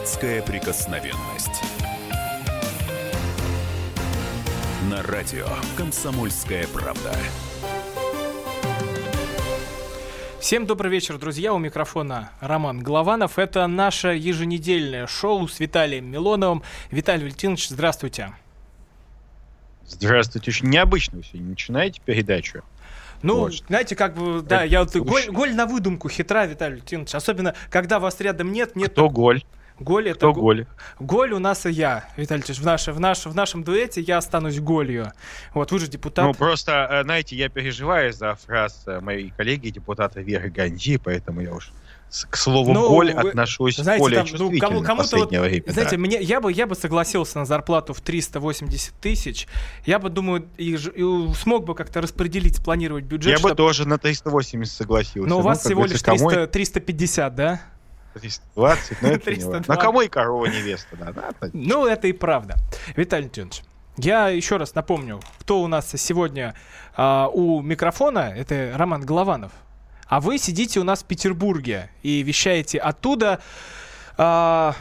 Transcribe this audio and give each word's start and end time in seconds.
Детская 0.00 0.40
прикосновенность. 0.40 1.62
На 4.88 5.02
радио 5.02 5.46
«Комсомольская 5.76 6.66
правда». 6.68 7.14
Всем 10.40 10.64
добрый 10.64 10.90
вечер, 10.90 11.18
друзья. 11.18 11.52
У 11.52 11.58
микрофона 11.58 12.30
Роман 12.40 12.78
Голованов. 12.78 13.38
Это 13.38 13.66
наше 13.66 14.08
еженедельное 14.08 15.06
шоу 15.06 15.46
с 15.46 15.60
Виталием 15.60 16.10
Милоновым. 16.10 16.62
Виталий 16.90 17.24
Валентинович, 17.24 17.68
здравствуйте. 17.68 18.32
Здравствуйте. 19.84 20.50
Очень 20.50 20.70
необычно 20.70 21.18
вы 21.18 21.24
сегодня 21.24 21.50
начинаете 21.50 22.00
передачу. 22.02 22.62
Ну, 23.20 23.40
вот. 23.40 23.54
знаете, 23.68 23.96
как 23.96 24.14
бы, 24.14 24.40
да, 24.40 24.64
это 24.64 24.72
я 24.72 24.80
вот 24.82 24.96
голь, 24.96 25.26
голь 25.26 25.54
на 25.54 25.66
выдумку 25.66 26.08
хитра, 26.08 26.46
Виталий 26.46 26.76
Валентинович. 26.76 27.14
Особенно, 27.14 27.54
когда 27.68 28.00
вас 28.00 28.18
рядом 28.20 28.50
нет, 28.50 28.76
нет. 28.76 28.92
Кто 28.92 29.10
голь? 29.10 29.42
Голь 29.80 30.10
это 30.10 30.18
Кто 30.18 30.34
голь? 30.34 30.66
Голь 30.98 31.32
у 31.32 31.38
нас 31.38 31.64
и 31.64 31.70
я, 31.70 32.04
Виталий 32.16 32.44
Ильич. 32.44 32.58
В, 32.58 32.64
наш, 32.64 32.86
в, 32.86 33.00
наш, 33.00 33.24
в 33.24 33.34
нашем 33.34 33.64
дуэте 33.64 34.02
я 34.02 34.18
останусь 34.18 34.60
голью. 34.60 35.12
Вот, 35.54 35.72
вы 35.72 35.78
же 35.78 35.88
депутат. 35.88 36.26
Ну, 36.26 36.34
просто, 36.34 36.86
э, 36.90 37.02
знаете, 37.02 37.34
я 37.34 37.48
переживаю 37.48 38.12
за 38.12 38.34
фраз 38.34 38.82
э, 38.86 39.00
моей 39.00 39.32
коллеги, 39.34 39.70
депутата 39.70 40.20
Веры 40.20 40.50
Ганди, 40.50 40.98
поэтому 40.98 41.40
я 41.40 41.54
уж 41.54 41.72
к 42.28 42.36
слову 42.36 42.72
ну, 42.72 42.88
голь 42.88 43.14
вы, 43.14 43.30
отношусь 43.30 43.76
знаете, 43.76 44.02
более 44.02 44.24
там, 44.24 44.34
ну, 44.36 44.58
кому, 44.58 44.82
кому-то 44.82 45.16
вот, 45.16 45.30
время. 45.30 45.62
Знаете, 45.66 45.92
да. 45.92 45.98
мне, 45.98 46.20
я, 46.20 46.40
бы, 46.40 46.52
я 46.52 46.66
бы 46.66 46.74
согласился 46.74 47.38
на 47.38 47.46
зарплату 47.46 47.94
в 47.94 48.00
380 48.00 48.94
тысяч. 49.00 49.46
Я 49.86 49.98
бы, 50.00 50.10
думаю, 50.10 50.48
и, 50.58 50.74
и 50.74 51.34
смог 51.34 51.64
бы 51.64 51.74
как-то 51.74 52.00
распределить, 52.00 52.56
спланировать 52.56 53.04
бюджет. 53.04 53.30
Я 53.30 53.38
чтобы... 53.38 53.50
бы 53.50 53.56
тоже 53.56 53.86
на 53.86 53.96
380 53.96 54.74
согласился. 54.74 55.28
Но 55.28 55.38
у 55.38 55.42
вас 55.42 55.62
ну, 55.62 55.70
всего 55.70 55.84
лишь 55.84 56.02
300, 56.02 56.28
кому... 56.28 56.46
350, 56.48 57.34
да? 57.34 57.60
320, 58.14 59.02
ну 59.02 59.08
это 59.08 59.34
не 59.34 59.44
На 59.68 59.76
кому 59.76 60.00
и 60.00 60.08
корова 60.08 60.46
невеста, 60.46 60.96
да, 60.96 61.12
да? 61.12 61.30
Ну, 61.52 61.86
это 61.86 62.08
и 62.08 62.12
правда. 62.12 62.56
Виталий 62.96 63.30
Леонидович, 63.34 63.62
я 63.96 64.28
еще 64.28 64.56
раз 64.56 64.74
напомню, 64.74 65.20
кто 65.40 65.60
у 65.62 65.66
нас 65.66 65.90
сегодня 65.90 66.54
а, 66.96 67.28
у 67.28 67.60
микрофона, 67.62 68.32
это 68.34 68.72
Роман 68.74 69.02
Голованов. 69.02 69.52
А 70.06 70.20
вы 70.20 70.38
сидите 70.38 70.80
у 70.80 70.84
нас 70.84 71.02
в 71.02 71.06
Петербурге 71.06 71.90
и 72.02 72.22
вещаете 72.22 72.78
оттуда. 72.78 73.40
А, 74.16 74.74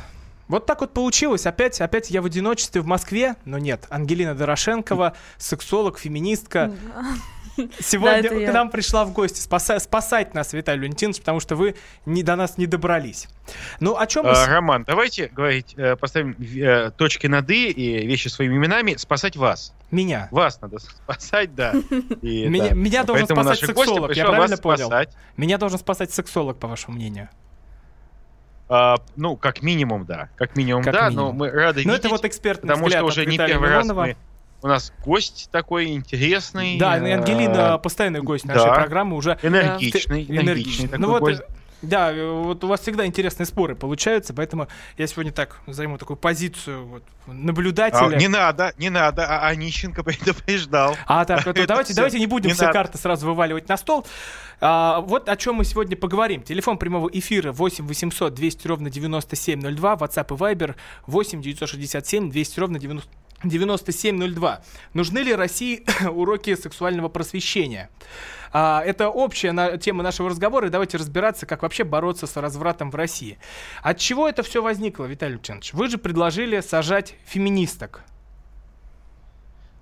вот 0.48 0.66
так 0.66 0.82
вот 0.82 0.94
получилось. 0.94 1.46
Опять, 1.46 1.80
опять 1.80 2.10
я 2.10 2.24
в 2.24 2.26
одиночестве 2.26 2.82
в 2.82 2.88
Москве, 2.88 3.36
но 3.46 3.60
нет. 3.60 3.86
Ангелина 3.92 4.34
Дорошенкова, 4.34 5.14
сексолог, 5.38 6.00
феминистка. 6.00 6.74
Сегодня 7.80 8.30
к 8.30 8.54
нам 8.54 8.70
пришла 8.70 9.06
в 9.06 9.14
гости 9.14 9.40
спаса- 9.40 9.80
спасать 9.80 10.34
нас, 10.34 10.54
Виталий 10.54 10.80
Валентинович, 10.80 11.20
потому 11.20 11.40
что 11.40 11.56
вы 11.56 11.76
не, 12.06 12.24
до 12.24 12.36
нас 12.36 12.58
не 12.58 12.66
добрались. 12.68 13.28
Ну, 13.80 13.98
о 13.98 14.06
чем. 14.08 14.26
А, 14.28 14.46
Роман, 14.48 14.84
давайте 14.86 15.28
говорить, 15.28 15.74
э, 15.78 15.96
поставим 15.96 16.36
э, 16.40 16.92
точки 16.92 17.28
над 17.28 17.50
«и» 17.50 17.72
и 17.72 18.06
вещи 18.06 18.28
своими 18.28 18.56
именами, 18.58 18.96
спасать 18.96 19.36
вас. 19.36 19.74
Меня. 19.92 20.28
Вас 20.32 20.62
надо 20.62 20.80
спасать, 20.80 21.56
да. 21.56 21.74
И, 22.22 22.46
меня, 22.48 22.70
да. 22.70 22.76
меня 22.76 23.04
должен 23.04 23.26
Поэтому 23.26 23.44
спасать 23.44 23.66
сексолог, 23.66 24.16
я 24.16 24.28
правильно 24.28 24.58
понял? 24.58 24.88
Спасать. 24.88 25.16
Меня 25.36 25.58
должен 25.58 25.80
спасать 25.80 26.14
сексолог, 26.14 26.60
по 26.60 26.68
вашему 26.68 26.96
мнению. 26.96 27.30
А, 28.68 28.98
ну, 29.16 29.36
как 29.36 29.64
минимум, 29.64 30.06
да. 30.06 30.30
Как 30.36 30.56
минимум, 30.56 30.84
как 30.84 30.94
да, 30.94 31.10
минимум. 31.10 31.26
но 31.26 31.34
мы 31.34 31.50
рады 31.50 31.82
но 31.86 31.94
видеть. 31.94 32.06
это 32.06 32.10
вот 32.10 32.24
экспертный 32.24 32.68
Потому 32.68 32.90
что 32.90 33.04
уже 33.04 33.26
не 33.26 33.38
первый 33.38 33.68
Миронова. 33.68 34.06
раз 34.06 34.16
мы 34.16 34.29
у 34.62 34.68
нас 34.68 34.92
гость 35.04 35.50
такой 35.52 35.88
интересный. 35.88 36.78
Да, 36.78 36.94
Ангелина 36.94 37.78
постоянный 37.78 38.22
гость 38.22 38.46
нашей 38.46 38.66
да. 38.66 38.74
программы 38.74 39.16
уже. 39.16 39.38
Энергичный, 39.42 40.24
энергичный, 40.24 40.38
энергичный 40.38 40.88
такой 40.88 41.00
ну, 41.00 41.10
вот, 41.10 41.22
гость. 41.22 41.42
Да, 41.82 42.14
вот 42.14 42.62
у 42.64 42.68
вас 42.68 42.82
всегда 42.82 43.06
интересные 43.06 43.46
споры 43.46 43.74
получаются, 43.74 44.34
поэтому 44.34 44.68
я 44.98 45.08
сегодня 45.08 45.32
так 45.32 45.62
займу 45.66 45.98
такую 45.98 46.18
позицию 46.18 46.86
вот, 46.86 47.04
наблюдателя. 47.26 48.16
А, 48.16 48.20
не 48.20 48.28
надо, 48.28 48.74
не 48.78 48.90
надо, 48.90 49.26
а 49.26 49.48
Онищенко 49.48 50.04
предупреждал. 50.04 50.98
А 51.06 51.24
так, 51.24 51.48
это 51.48 51.66
давайте, 51.66 51.94
давайте 51.94 52.20
не 52.20 52.28
будем 52.28 52.50
не 52.50 52.54
все 52.54 52.64
надо. 52.64 52.74
карты 52.74 52.98
сразу 52.98 53.26
вываливать 53.26 53.70
на 53.70 53.78
стол. 53.78 54.06
А, 54.60 55.00
вот 55.00 55.30
о 55.30 55.38
чем 55.38 55.56
мы 55.56 55.64
сегодня 55.64 55.96
поговорим. 55.96 56.42
Телефон 56.42 56.78
прямого 56.78 57.10
эфира 57.14 57.54
8 57.54 57.88
800 57.88 58.34
200 58.34 58.68
ровно 58.68 58.90
9702, 58.90 59.94
WhatsApp 59.96 60.36
и 60.36 60.38
Viber 60.38 60.76
8 61.08 61.42
967 61.42 62.30
200 62.30 62.60
ровно 62.60 62.80
90 62.80 63.10
9702. 63.44 64.62
Нужны 64.94 65.20
ли 65.20 65.36
России 65.36 65.86
уроки 66.08 66.56
сексуального 66.56 67.10
просвещения? 67.10 67.90
А, 68.52 68.82
это 68.84 69.10
общая 69.10 69.52
на, 69.52 69.78
тема 69.78 70.04
нашего 70.04 70.30
разговора, 70.30 70.68
и 70.68 70.70
давайте 70.70 70.98
разбираться, 70.98 71.46
как 71.46 71.62
вообще 71.62 71.84
бороться 71.84 72.28
с 72.28 72.36
развратом 72.38 72.92
в 72.92 72.96
России. 72.96 73.38
От 73.82 73.98
чего 74.00 74.28
это 74.28 74.44
все 74.44 74.62
возникло, 74.62 75.06
Виталий 75.06 75.36
Лучанович? 75.36 75.74
Вы 75.74 75.88
же 75.90 75.98
предложили 75.98 76.60
сажать 76.62 77.16
феминисток. 77.26 78.02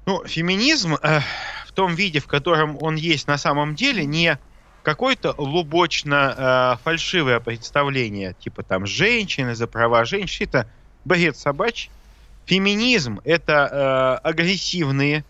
Ну, 0.05 0.23
феминизм 0.25 0.95
э, 0.95 1.19
в 1.65 1.71
том 1.73 1.95
виде, 1.95 2.19
в 2.19 2.27
котором 2.27 2.77
он 2.81 2.95
есть 2.95 3.27
на 3.27 3.37
самом 3.37 3.75
деле, 3.75 4.05
не 4.05 4.37
какое-то 4.83 5.33
лубочно 5.37 6.77
э, 6.85 7.39
представление, 7.39 8.35
типа 8.39 8.63
там 8.63 8.85
женщины 8.85 9.53
за 9.55 9.67
права 9.67 10.05
женщин, 10.05 10.45
это 10.45 10.69
бред 11.03 11.37
собачий 11.37 11.89
Феминизм 12.47 13.19
это 13.25 14.19
э, 14.23 14.27
агрессивные, 14.27 15.23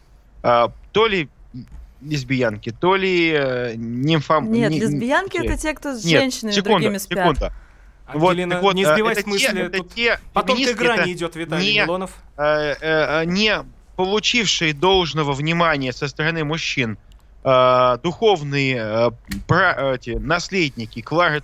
э, 0.44 0.67
то 0.91 1.07
ли 1.07 1.29
лесбиянки, 2.00 2.69
то 2.72 2.95
ли 2.95 3.31
э, 3.31 3.73
нимфом... 3.75 4.51
Нет, 4.51 4.72
не, 4.72 4.79
лесбиянки 4.79 5.38
это 5.38 5.57
те, 5.57 5.73
кто 5.73 5.95
с 5.95 6.05
Нет, 6.05 6.22
женщинами 6.22 6.53
секунда, 6.53 6.72
другими 6.73 6.97
спят. 7.00 7.17
Секунда. 7.17 7.53
Ангелина, 8.05 8.61
вот, 8.61 8.75
не 8.75 8.85
сбивай 8.85 9.16
с 9.16 9.25
мысли. 9.25 9.63
Это 9.63 9.79
тут 9.79 9.94
те, 9.94 10.19
потом 10.33 10.57
к 10.63 10.75
грани 10.75 11.13
идет 11.13 11.35
Виталий 11.35 11.73
не, 11.73 11.81
Милонов. 11.81 12.11
Э, 12.38 12.75
э, 12.79 13.25
не 13.25 13.66
получившие 13.95 14.73
должного 14.73 15.34
внимания 15.34 15.91
со 15.91 16.07
стороны 16.07 16.45
мужчин 16.45 16.99
э, 17.44 17.97
духовные 18.03 18.78
э, 18.78 19.11
про, 19.47 19.95
эти, 19.95 20.11
наследники 20.11 21.01
Клары 21.01 21.41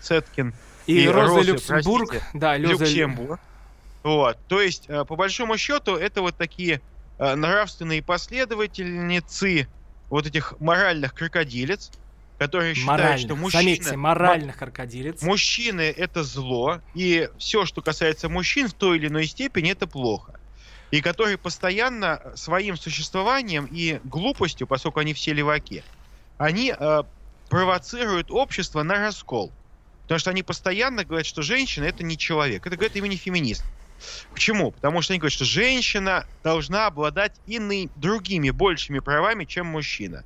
Цеткин 0.00 0.52
и, 0.86 1.04
и 1.04 1.08
Роза 1.08 1.36
Розы, 1.36 1.52
Люксембург, 1.52 2.08
простите, 2.08 2.30
да, 2.34 2.56
Люксембург, 2.56 3.40
вот. 4.02 4.38
То 4.48 4.60
есть, 4.60 4.84
э, 4.88 5.04
по 5.04 5.16
большому 5.16 5.56
счету, 5.56 5.96
это 5.96 6.22
вот 6.22 6.36
такие 6.36 6.80
э, 7.18 7.34
нравственные 7.34 8.02
последовательницы 8.02 9.68
вот 10.10 10.26
этих 10.26 10.54
моральных 10.60 11.14
крокодилец, 11.14 11.90
которые 12.38 12.74
считают, 12.74 13.00
моральных. 13.00 13.26
что 13.26 13.36
мужчина... 13.36 13.62
Заметьте, 13.62 13.96
моральных 13.96 14.56
крокодилец. 14.56 15.22
Мужчины— 15.22 15.80
это 15.96 16.24
зло, 16.24 16.80
и 16.94 17.28
все, 17.38 17.64
что 17.64 17.82
касается 17.82 18.28
мужчин, 18.28 18.68
в 18.68 18.74
той 18.74 18.98
или 18.98 19.06
иной 19.06 19.26
степени 19.26 19.70
это 19.70 19.86
плохо. 19.86 20.38
И 20.90 21.00
которые 21.00 21.38
постоянно 21.38 22.20
своим 22.34 22.76
существованием 22.76 23.66
и 23.70 24.00
глупостью, 24.04 24.66
поскольку 24.66 25.00
они 25.00 25.14
все 25.14 25.32
леваки, 25.32 25.82
они 26.36 26.74
э, 26.76 27.02
провоцируют 27.48 28.30
общество 28.30 28.82
на 28.82 28.94
раскол. 28.94 29.52
Потому 30.02 30.18
что 30.18 30.30
они 30.30 30.42
постоянно 30.42 31.04
говорят, 31.04 31.26
что 31.26 31.42
женщина— 31.42 31.84
это 31.86 32.04
не 32.04 32.18
человек. 32.18 32.66
Это 32.66 32.76
говорят 32.76 32.96
именно 32.96 33.16
феминист. 33.16 33.64
Почему? 34.32 34.72
Потому 34.72 35.02
что 35.02 35.12
они 35.12 35.18
говорят, 35.18 35.32
что 35.32 35.44
женщина 35.44 36.26
должна 36.42 36.86
обладать 36.86 37.34
иными, 37.46 37.90
другими, 37.96 38.50
большими 38.50 38.98
правами, 38.98 39.44
чем 39.44 39.66
мужчина. 39.66 40.24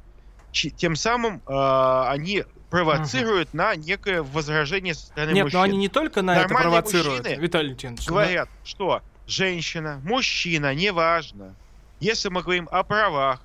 Ч- 0.52 0.70
тем 0.70 0.96
самым 0.96 1.42
э, 1.46 2.04
они 2.08 2.44
провоцируют 2.70 3.48
угу. 3.50 3.58
на 3.58 3.76
некое 3.76 4.22
возражение 4.22 4.94
со 4.94 5.06
стороны 5.06 5.32
Нет, 5.32 5.44
мужчин. 5.44 5.58
но 5.58 5.64
они 5.64 5.76
не 5.76 5.88
только 5.88 6.22
на 6.22 6.34
Нормальные 6.34 6.54
это 6.54 6.62
провоцируют, 6.62 7.26
Виталий 7.38 7.76
Леонидович. 7.80 8.08
Говорят, 8.08 8.48
да? 8.48 8.68
что 8.68 9.02
женщина, 9.26 10.00
мужчина, 10.04 10.74
неважно. 10.74 11.54
Если 12.00 12.28
мы 12.28 12.42
говорим 12.42 12.68
о 12.70 12.82
правах, 12.82 13.40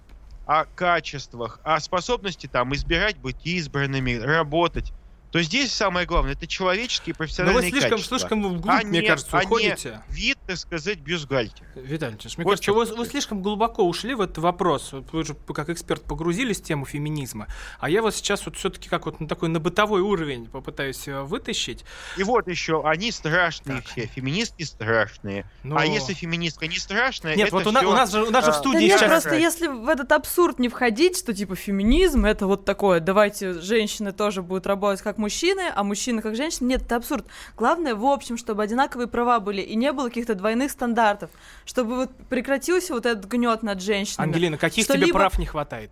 о 0.45 0.65
качествах, 0.65 1.59
о 1.63 1.79
способности 1.79 2.47
там 2.47 2.73
избирать, 2.73 3.17
быть 3.17 3.37
избранными, 3.45 4.15
работать, 4.15 4.91
то 5.31 5.41
здесь 5.41 5.73
самое 5.73 6.05
главное 6.05 6.33
это 6.33 6.45
человеческие 6.45 7.15
профессиональные 7.15 7.61
Но 7.61 7.65
вы 7.65 7.71
слишком, 7.71 7.91
качества. 7.91 8.19
слишком 8.19 8.43
вглубь, 8.43 8.65
а 8.67 8.85
мне 8.85 8.99
не, 8.99 9.07
кажется, 9.07 9.39
а 9.39 9.43
уходите. 9.43 10.01
Не 10.09 10.15
вид, 10.15 10.37
так 10.45 10.57
сказать, 10.57 10.99
бюстгальтер. 10.99 11.65
Виталий 11.75 12.11
мне 12.11 12.43
вот 12.43 12.59
кажется, 12.59 12.73
вы, 12.73 12.85
вы 12.85 13.05
слишком 13.05 13.41
глубоко 13.41 13.87
ушли 13.87 14.13
в 14.13 14.21
этот 14.21 14.39
вопрос. 14.39 14.91
Вы 14.91 15.23
же 15.23 15.35
как 15.53 15.69
эксперт 15.69 16.03
погрузились 16.03 16.59
в 16.59 16.63
тему 16.63 16.85
феминизма, 16.85 17.47
а 17.79 17.89
я 17.89 18.01
вас 18.01 18.17
сейчас 18.17 18.45
вот 18.45 18.57
все-таки 18.57 18.89
как 18.89 19.05
вот 19.05 19.21
на 19.21 19.27
такой 19.27 19.47
на 19.47 19.59
бытовой 19.59 20.01
уровень 20.01 20.47
попытаюсь 20.47 21.07
э, 21.07 21.21
вытащить. 21.21 21.85
И 22.17 22.23
вот 22.23 22.47
еще, 22.47 22.83
они 22.85 23.11
страшные 23.11 23.77
так. 23.77 23.87
все, 23.87 24.07
феминистки 24.07 24.63
страшные. 24.63 25.49
Но... 25.63 25.77
А 25.77 25.85
если 25.85 26.13
феминистка 26.13 26.67
не 26.67 26.77
страшная, 26.77 27.35
Нет, 27.37 27.51
вот 27.53 27.65
у, 27.65 27.69
все, 27.69 27.87
у 27.87 27.93
нас 27.93 28.11
же 28.11 28.23
у 28.23 28.31
нас 28.31 28.45
же 28.45 28.51
в 28.51 28.55
студии 28.55 28.79
да 28.79 28.83
нет, 28.85 28.99
сейчас... 28.99 29.09
просто 29.09 29.35
если 29.35 29.67
в 29.67 29.87
этот 29.87 30.11
абсурд 30.11 30.59
не 30.59 30.67
входить, 30.67 31.17
что 31.17 31.33
типа 31.33 31.55
феминизм 31.55 32.25
это 32.25 32.47
вот 32.47 32.65
такое, 32.65 32.99
давайте 32.99 33.53
женщины 33.61 34.11
тоже 34.11 34.41
будут 34.41 34.67
работать 34.67 35.01
как 35.01 35.17
мужчины, 35.21 35.71
а 35.73 35.83
мужчины 35.83 36.21
как 36.21 36.35
женщины. 36.35 36.67
Нет, 36.67 36.81
это 36.81 36.97
абсурд. 36.97 37.25
Главное, 37.55 37.95
в 37.95 38.05
общем, 38.05 38.37
чтобы 38.37 38.63
одинаковые 38.63 39.07
права 39.07 39.39
были 39.39 39.61
и 39.61 39.75
не 39.75 39.93
было 39.93 40.09
каких-то 40.09 40.35
двойных 40.35 40.71
стандартов, 40.71 41.29
чтобы 41.65 41.95
вот 41.95 42.09
прекратился 42.29 42.93
вот 42.93 43.05
этот 43.05 43.25
гнет 43.25 43.63
над 43.63 43.81
женщинами. 43.81 44.27
Ангелина, 44.27 44.57
каких 44.57 44.87
тебе 44.87 45.05
либо... 45.05 45.19
прав 45.19 45.37
не 45.37 45.45
хватает? 45.45 45.91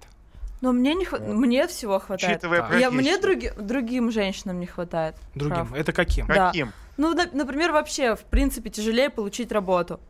Но 0.61 0.73
мне 0.73 0.93
не 0.93 1.05
хватает, 1.05 1.33
мне 1.33 1.67
всего 1.67 1.99
хватает. 1.99 2.43
Я, 2.77 2.91
мне 2.91 3.17
други... 3.17 3.51
другим 3.57 4.11
женщинам 4.11 4.59
не 4.59 4.65
хватает. 4.65 5.15
Другим. 5.35 5.67
Прав. 5.67 5.73
Это 5.73 5.93
каким? 5.93 6.27
Да. 6.27 6.47
Каким? 6.47 6.73
Ну, 6.97 7.13
на- 7.13 7.29
например, 7.31 7.71
вообще, 7.71 8.15
в 8.15 8.25
принципе, 8.25 8.69
тяжелее 8.69 9.09
получить 9.09 9.53
работу. 9.53 10.01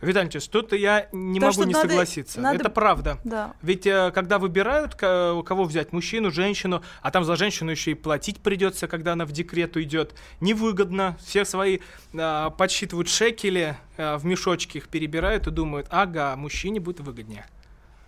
Виталий 0.00 0.28
Ильич, 0.28 0.48
тут 0.48 0.72
я 0.72 1.08
не 1.12 1.40
То, 1.40 1.46
могу 1.46 1.52
что 1.54 1.64
не 1.64 1.72
надо- 1.72 1.88
согласиться. 1.88 2.40
надо- 2.40 2.56
Это 2.60 2.70
правда. 2.70 3.18
Да. 3.24 3.54
Ведь 3.62 3.86
э, 3.86 4.10
когда 4.14 4.38
выбирают, 4.38 4.94
кого 4.94 5.64
взять, 5.64 5.92
мужчину, 5.92 6.30
женщину, 6.30 6.82
а 7.02 7.10
там 7.10 7.24
за 7.24 7.36
женщину 7.36 7.70
еще 7.70 7.92
и 7.92 7.94
платить 7.94 8.40
придется, 8.40 8.86
когда 8.88 9.12
она 9.14 9.24
в 9.24 9.32
декрет 9.32 9.76
уйдет, 9.76 10.14
невыгодно. 10.40 11.16
Все 11.24 11.44
свои 11.44 11.78
а, 12.16 12.50
подсчитывают 12.50 13.08
шекели, 13.08 13.76
а, 13.96 14.18
в 14.18 14.24
мешочки 14.24 14.78
их 14.78 14.88
перебирают 14.88 15.46
и 15.46 15.50
думают, 15.50 15.86
ага, 15.90 16.34
мужчине 16.36 16.80
будет 16.80 17.00
выгоднее. 17.00 17.46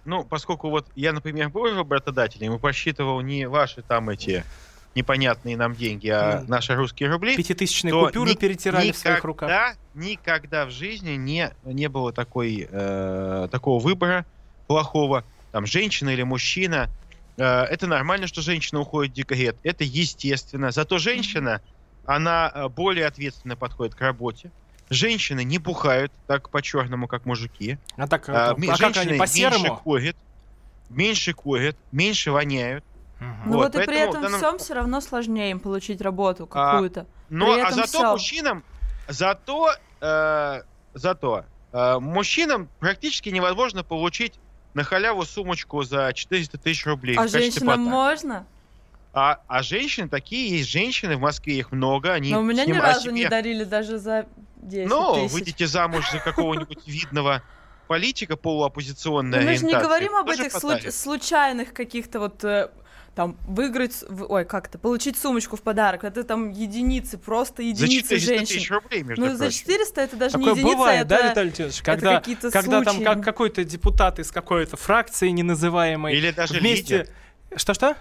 Ну, 0.05 0.23
поскольку 0.25 0.71
вот 0.71 0.87
я, 0.95 1.13
например, 1.13 1.49
был 1.49 1.65
работодателем 1.75 2.55
и 2.55 2.59
посчитывал 2.59 3.21
не 3.23 3.49
ваши 3.49 3.83
там 3.83 4.09
эти 4.11 4.45
непонятные 4.97 5.57
нам 5.57 5.75
деньги, 5.75 6.09
а 6.09 6.39
Мгм. 6.41 6.49
наши 6.51 6.75
русские 6.75 7.11
рубли, 7.11 7.37
Пятитысячные 7.37 7.93
то 7.93 8.07
купюры 8.07 8.31
ни- 8.31 8.35
перетирали 8.35 8.91
в 8.91 8.97
своих 8.97 9.23
руках. 9.23 9.49
никогда, 9.49 9.75
никогда 9.95 10.67
в 10.67 10.71
жизни 10.71 11.11
не, 11.13 11.53
не 11.65 11.89
было 11.89 12.13
такой, 12.13 12.67
э, 12.69 13.49
такого 13.53 13.81
выбора 13.81 14.25
плохого, 14.67 15.23
там, 15.53 15.67
женщина 15.67 16.09
или 16.09 16.23
мужчина. 16.23 16.89
Э, 17.37 17.65
это 17.65 17.87
нормально, 17.87 18.27
что 18.27 18.41
женщина 18.41 18.81
уходит 18.81 19.13
в 19.13 19.17
декрет, 19.17 19.57
это 19.63 19.85
естественно. 19.85 20.71
Зато 20.73 20.99
женщина, 20.99 21.61
она 22.07 22.51
э, 22.55 22.69
более 22.69 23.07
ответственно 23.07 23.55
подходит 23.55 23.95
к 23.95 24.01
работе. 24.01 24.51
Женщины 24.89 25.45
не 25.45 25.59
бухают 25.59 26.11
так 26.27 26.49
по-черному, 26.49 27.07
как 27.09 27.27
мужики. 27.27 27.77
А 27.97 28.07
так, 28.07 28.29
А, 28.29 28.53
а, 28.53 28.55
ми- 28.57 28.69
как 28.69 28.79
женщины 28.79 29.11
они, 29.11 29.19
по-серому? 29.19 29.65
меньше 29.65 29.81
курят, 29.83 30.17
меньше 30.89 31.33
курят, 31.35 31.77
меньше 31.93 32.31
воняют. 32.31 32.85
Мгм. 33.21 33.37
Ну 33.47 33.53
Вот, 33.59 33.75
вот, 33.75 33.83
и 33.83 33.87
при 33.87 33.99
этом 33.99 34.23
данном- 34.23 34.39
всем 34.41 34.59
все 34.59 34.75
равно 34.75 35.01
сложнее 35.01 35.51
им 35.51 35.61
получить 35.61 36.01
работу 36.01 36.49
А, 36.53 36.73
какую-то. 36.73 37.07
Но 37.31 37.55
При 37.55 37.61
а 37.63 37.71
зато 37.71 37.87
всё. 37.87 38.11
мужчинам, 38.13 38.63
зато, 39.09 39.71
э, 40.01 40.63
зато 40.95 41.45
э, 41.73 41.99
мужчинам 41.99 42.69
практически 42.79 43.29
невозможно 43.31 43.83
получить 43.85 44.35
на 44.75 44.83
халяву 44.85 45.25
сумочку 45.25 45.83
за 45.83 46.13
400 46.15 46.59
тысяч 46.59 46.87
рублей. 46.87 47.17
А 47.19 47.27
женщинам 47.29 47.67
пота. 47.85 47.91
можно? 47.91 48.47
А, 49.15 49.41
а 49.49 49.63
женщины 49.63 50.09
такие 50.09 50.59
есть 50.59 50.69
женщины 50.69 51.17
в 51.17 51.21
Москве 51.21 51.55
их 51.59 51.73
много, 51.73 52.13
они 52.13 52.33
Но 52.33 52.41
у 52.41 52.43
меня 52.43 52.65
ни 52.67 52.73
разу 52.73 53.01
себе- 53.09 53.13
не 53.13 53.29
дарили 53.29 53.65
даже 53.65 53.97
за 53.99 54.27
10 54.57 54.89
Ну, 54.91 55.15
тысяч. 55.15 55.33
выйдете 55.33 55.67
замуж 55.67 56.11
за 56.13 56.19
какого-нибудь 56.19 56.79
видного 56.87 57.43
политика 57.89 58.37
полуоппозиционной 58.37 59.39
Но 59.41 59.45
мы 59.51 59.57
же 59.57 59.65
не 59.65 59.75
говорим 59.75 60.15
об 60.17 60.29
этих 60.29 60.53
случайных 60.93 61.73
каких-то 61.73 62.21
вот 62.21 62.45
э, 62.45 62.69
там 63.17 63.39
выиграть, 63.49 64.05
ой, 64.29 64.45
как-то, 64.45 64.79
получить 64.79 65.19
сумочку 65.19 65.57
в 65.57 65.63
подарок. 65.63 66.05
Это 66.05 66.23
там 66.23 66.51
единицы, 66.51 67.17
просто 67.17 67.63
За 67.63 67.69
единицы 67.69 68.19
400 68.19 68.39
тысяч 68.39 68.53
женщин. 68.53 68.75
рублей, 68.75 69.03
между 69.03 69.25
Ну, 69.25 69.33
за 69.33 69.39
прочим. 69.39 69.59
400 69.59 70.01
это 70.03 70.17
даже 70.17 70.33
Такое 70.33 70.53
не 70.53 70.59
единица, 70.61 70.77
бывает, 70.77 71.01
это... 71.01 71.09
да, 71.09 71.31
Виталий 71.31 71.51
Леонидович? 71.51 71.83
Когда, 71.83 72.19
какие-то 72.19 72.51
когда 72.51 72.83
там 72.83 72.97
случаи. 72.97 73.05
как, 73.05 73.25
какой-то 73.25 73.65
депутат 73.65 74.19
из 74.19 74.31
какой-то 74.31 74.77
фракции 74.77 75.31
неназываемой 75.31 76.15
Или 76.15 76.31
даже 76.31 76.61
вместе... 76.61 76.99
лидер. 76.99 77.09
Что-что? 77.57 77.97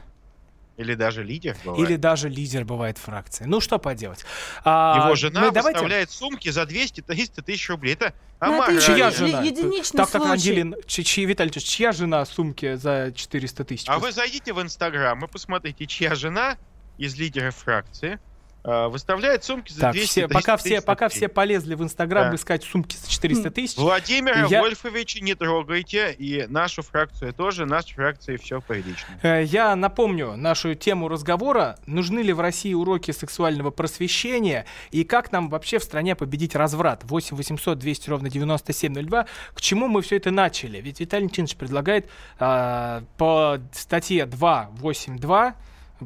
Или 0.77 0.93
даже 0.93 1.23
лидер 1.23 1.55
бывает. 1.63 1.89
Или 1.89 1.95
даже 1.95 2.27
лидер 2.27 2.65
бывает 2.65 2.97
фракции. 2.97 3.45
Ну, 3.45 3.61
что 3.61 3.77
поделать. 3.79 4.25
А, 4.65 5.03
Его 5.05 5.15
жена 5.15 5.41
мы 5.41 5.51
давайте- 5.51 5.79
выставляет 5.79 6.11
сумки 6.11 6.49
за 6.49 6.63
200-300 6.65 7.41
тысяч 7.41 7.69
рублей. 7.69 7.93
Это 7.93 8.13
Ну, 8.41 8.47
это 8.47 8.55
аморально. 8.55 8.81
Чья 8.81 9.11
жена? 9.11 9.41
единичный 9.41 9.97
так, 9.97 10.09
так, 10.11 10.37
чи- 10.85 11.03
чьи, 11.03 11.25
Виталий 11.25 11.51
чья 11.51 11.93
жена 11.93 12.25
сумки 12.25 12.75
за 12.75 13.13
400 13.15 13.63
тысяч? 13.63 13.85
А 13.87 13.99
вы 13.99 14.11
зайдите 14.11 14.51
в 14.51 14.61
Инстаграм 14.61 15.23
и 15.23 15.27
посмотрите, 15.27 15.85
чья 15.85 16.13
жена 16.15 16.57
из 16.97 17.15
лидеров 17.15 17.55
фракции 17.55 18.19
выставляет 18.65 19.43
сумки 19.43 19.71
за 19.71 19.81
Так, 19.81 19.93
200 19.93 20.07
все, 20.09 20.27
пока, 20.27 20.57
все, 20.57 20.81
пока 20.81 21.09
все 21.09 21.27
полезли 21.27 21.75
в 21.75 21.83
Инстаграм 21.83 22.29
Да. 22.29 22.35
искать 22.35 22.63
сумки 22.63 22.95
за 22.95 23.09
400 23.09 23.51
тысяч, 23.51 23.77
Владимира 23.77 24.45
Я- 24.47 24.61
Вольфовича 24.61 25.19
не 25.19 25.35
трогайте, 25.35 26.11
и 26.11 26.45
нашу 26.47 26.81
фракцию 26.81 27.33
тоже, 27.33 27.65
нашей 27.65 27.93
фракции 27.93 28.37
все 28.37 28.61
прилично. 28.61 29.19
Э, 29.21 29.43
Я 29.43 29.75
напомню 29.75 30.35
нашу 30.35 30.73
тему 30.75 31.07
разговора. 31.07 31.77
Нужны 31.85 32.19
ли 32.21 32.33
в 32.33 32.39
России 32.39 32.73
уроки 32.73 33.11
сексуального 33.11 33.71
просвещения 33.71 34.65
и 34.91 35.03
как 35.03 35.31
нам 35.31 35.49
вообще 35.49 35.79
в 35.79 35.83
стране 35.83 36.15
победить 36.15 36.55
разврат? 36.55 37.03
8 37.03 37.35
800 37.37 37.77
200 37.77 38.09
ровно 38.09 38.29
9702. 38.29 39.25
К 39.53 39.61
чему 39.61 39.87
мы 39.87 40.01
все 40.01 40.17
это 40.17 40.31
начали? 40.31 40.81
Ведь 40.81 40.99
Виталий 40.99 41.25
Никитич 41.25 41.55
предлагает 41.55 42.09
а, 42.39 43.03
по 43.17 43.59
статье 43.73 44.25
282 44.25 45.55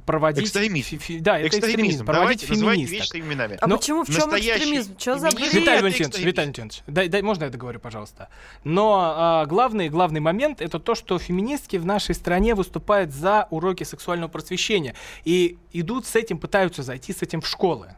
проводить... 0.06 0.46
Экстремизм. 0.46 0.88
фи- 0.88 0.98
фи- 0.98 1.20
да, 1.20 1.38
это 1.40 1.48
экстремизм. 1.48 1.72
Экстремизм. 1.80 2.06
Проводить 2.06 2.48
Давайте 2.48 2.62
феминисток. 2.86 3.16
вещи 3.16 3.24
именами. 3.26 3.58
А 3.62 3.68
Но 3.68 3.78
почему, 3.78 4.04
в 4.04 4.08
чем 4.08 4.16
настоящий 4.30 4.50
экстремизм? 4.58 5.00
Что 5.00 5.18
за 5.20 5.30
бред? 5.32 5.54
Виталий 5.54 5.82
Валентинович. 5.82 6.18
Виталий 6.26 6.34
Валентинович, 6.52 6.84
дай, 6.88 7.08
дай, 7.10 7.22
можно 7.22 7.44
я 7.46 7.50
договорю, 7.50 7.80
пожалуйста? 7.80 8.30
Но 8.64 9.14
а, 9.18 9.46
главный, 9.46 9.90
главный 9.90 10.20
момент 10.20 10.62
это 10.62 10.80
то, 10.80 10.96
что 10.96 11.18
феминистки 11.20 11.78
в 11.78 11.86
нашей 11.86 12.16
стране 12.16 12.56
выступают 12.56 13.12
за 13.12 13.48
уроки 13.50 13.84
сексуального 13.84 14.30
просвещения 14.30 14.96
и 15.26 15.58
идут 15.74 16.06
с 16.06 16.16
этим, 16.16 16.38
пытаются 16.38 16.84
зайти 16.84 17.14
с 17.14 17.22
этим 17.22 17.42
в 17.42 17.48
школы. 17.48 17.96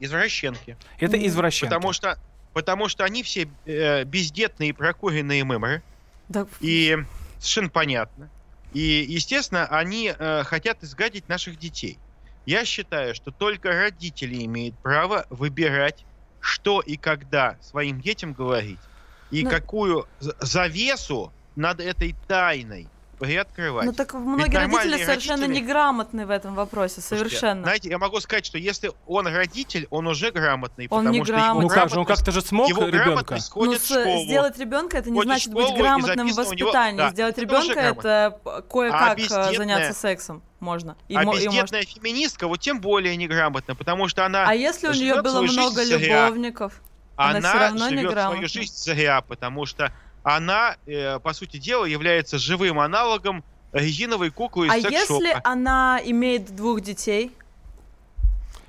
Извращенки. 0.00 0.76
Это 0.98 1.16
Мгм. 1.16 1.26
извращенцы. 1.26 1.66
Потому 1.74 1.92
что, 1.92 2.18
потому 2.52 2.88
что 2.88 3.04
они 3.04 3.22
все 3.22 3.48
э, 3.66 4.04
бездетные, 4.04 4.74
прокуренные 4.74 5.44
мымры. 5.44 5.82
Да, 6.28 6.46
И 6.60 6.96
совершенно 7.38 7.68
понятно. 7.68 8.30
И, 8.72 8.80
естественно, 9.06 9.66
они 9.66 10.12
э, 10.16 10.42
хотят 10.44 10.82
изгадить 10.82 11.28
наших 11.28 11.58
детей. 11.58 12.02
Я 12.44 12.64
считаю, 12.64 13.14
что 13.14 13.30
только 13.30 13.70
родители 13.70 14.44
имеют 14.44 14.80
право 14.82 15.26
выбирать, 15.30 16.06
что 16.38 16.80
и 16.80 16.96
когда 16.96 17.58
своим 17.60 18.00
детям 18.00 18.32
говорить. 18.32 18.90
И 19.30 19.44
Ну- 19.44 19.50
какую 19.50 20.08
завесу 20.18 21.34
над 21.54 21.80
этой 21.80 22.18
тайной 22.26 22.92
приоткрывать. 23.22 23.86
Ну 23.86 23.92
так 23.92 24.14
многие 24.14 24.56
родители 24.56 25.04
совершенно 25.04 25.42
родители- 25.46 25.64
неграмотны 25.64 26.26
в 26.26 26.30
этом 26.30 26.54
вопросе, 26.56 27.00
Слушайте, 27.00 27.28
совершенно. 27.36 27.62
Знаете, 27.62 27.88
я 27.88 27.98
могу 27.98 28.18
сказать, 28.20 28.44
что 28.44 28.58
если 28.58 28.90
он 29.06 29.26
родитель, 29.28 29.86
он 29.90 30.08
уже 30.08 30.32
грамотный. 30.32 30.88
Он 30.90 31.04
потому 31.04 31.18
не 31.18 31.24
что 31.24 31.32
его 31.34 31.40
грамотный. 31.42 31.68
ну 31.68 31.74
как 31.74 31.90
же, 31.90 31.98
он 32.00 32.04
как-то 32.04 32.32
же 32.32 32.42
смог 32.42 32.68
его 32.68 32.86
ребенка? 32.88 33.38
Ну, 33.54 33.74
школу. 33.78 34.24
сделать 34.24 34.58
ребенка 34.58 34.98
это 34.98 35.10
не 35.10 35.22
значит 35.22 35.52
быть 35.52 35.72
грамотным 35.76 36.26
в 36.28 36.30
у 36.32 36.34
него- 36.34 36.42
воспитании. 36.42 36.98
да, 36.98 37.10
сделать 37.10 37.38
ребенка 37.38 37.78
это 37.80 38.38
кое-как 38.70 39.12
А 39.12 39.14
бездетная- 39.14 39.56
заняться 39.56 39.98
сексом 40.00 40.42
можно. 40.58 40.96
И 41.08 41.14
а 41.14 41.22
и 41.22 41.24
может- 41.24 41.44
бездетная 41.44 41.82
феминистка 41.82 42.48
вот 42.48 42.60
тем 42.60 42.80
более 42.80 43.16
неграмотна, 43.16 43.74
потому 43.76 44.08
что 44.08 44.26
она, 44.26 44.46
А 44.48 44.54
если 44.54 44.88
у 44.88 44.92
нее 44.92 45.22
было 45.22 45.42
много 45.42 45.84
любовников? 45.84 46.80
она 47.14 47.38
она, 47.38 47.48
всё 47.50 47.58
равно 47.58 47.88
живет 47.88 48.02
неграмотна. 48.04 48.34
свою 48.34 48.48
жизнь 48.48 48.74
зря, 48.74 49.20
потому 49.20 49.64
что 49.66 49.92
она, 50.22 50.76
э, 50.86 51.18
по 51.20 51.32
сути 51.32 51.56
дела, 51.56 51.84
является 51.84 52.38
живым 52.38 52.78
аналогом 52.78 53.44
резиновой 53.72 54.30
куклы 54.30 54.66
из 54.66 54.72
А 54.72 54.76
если 54.90 55.36
она 55.44 56.00
имеет 56.04 56.54
двух 56.54 56.80
детей? 56.80 57.32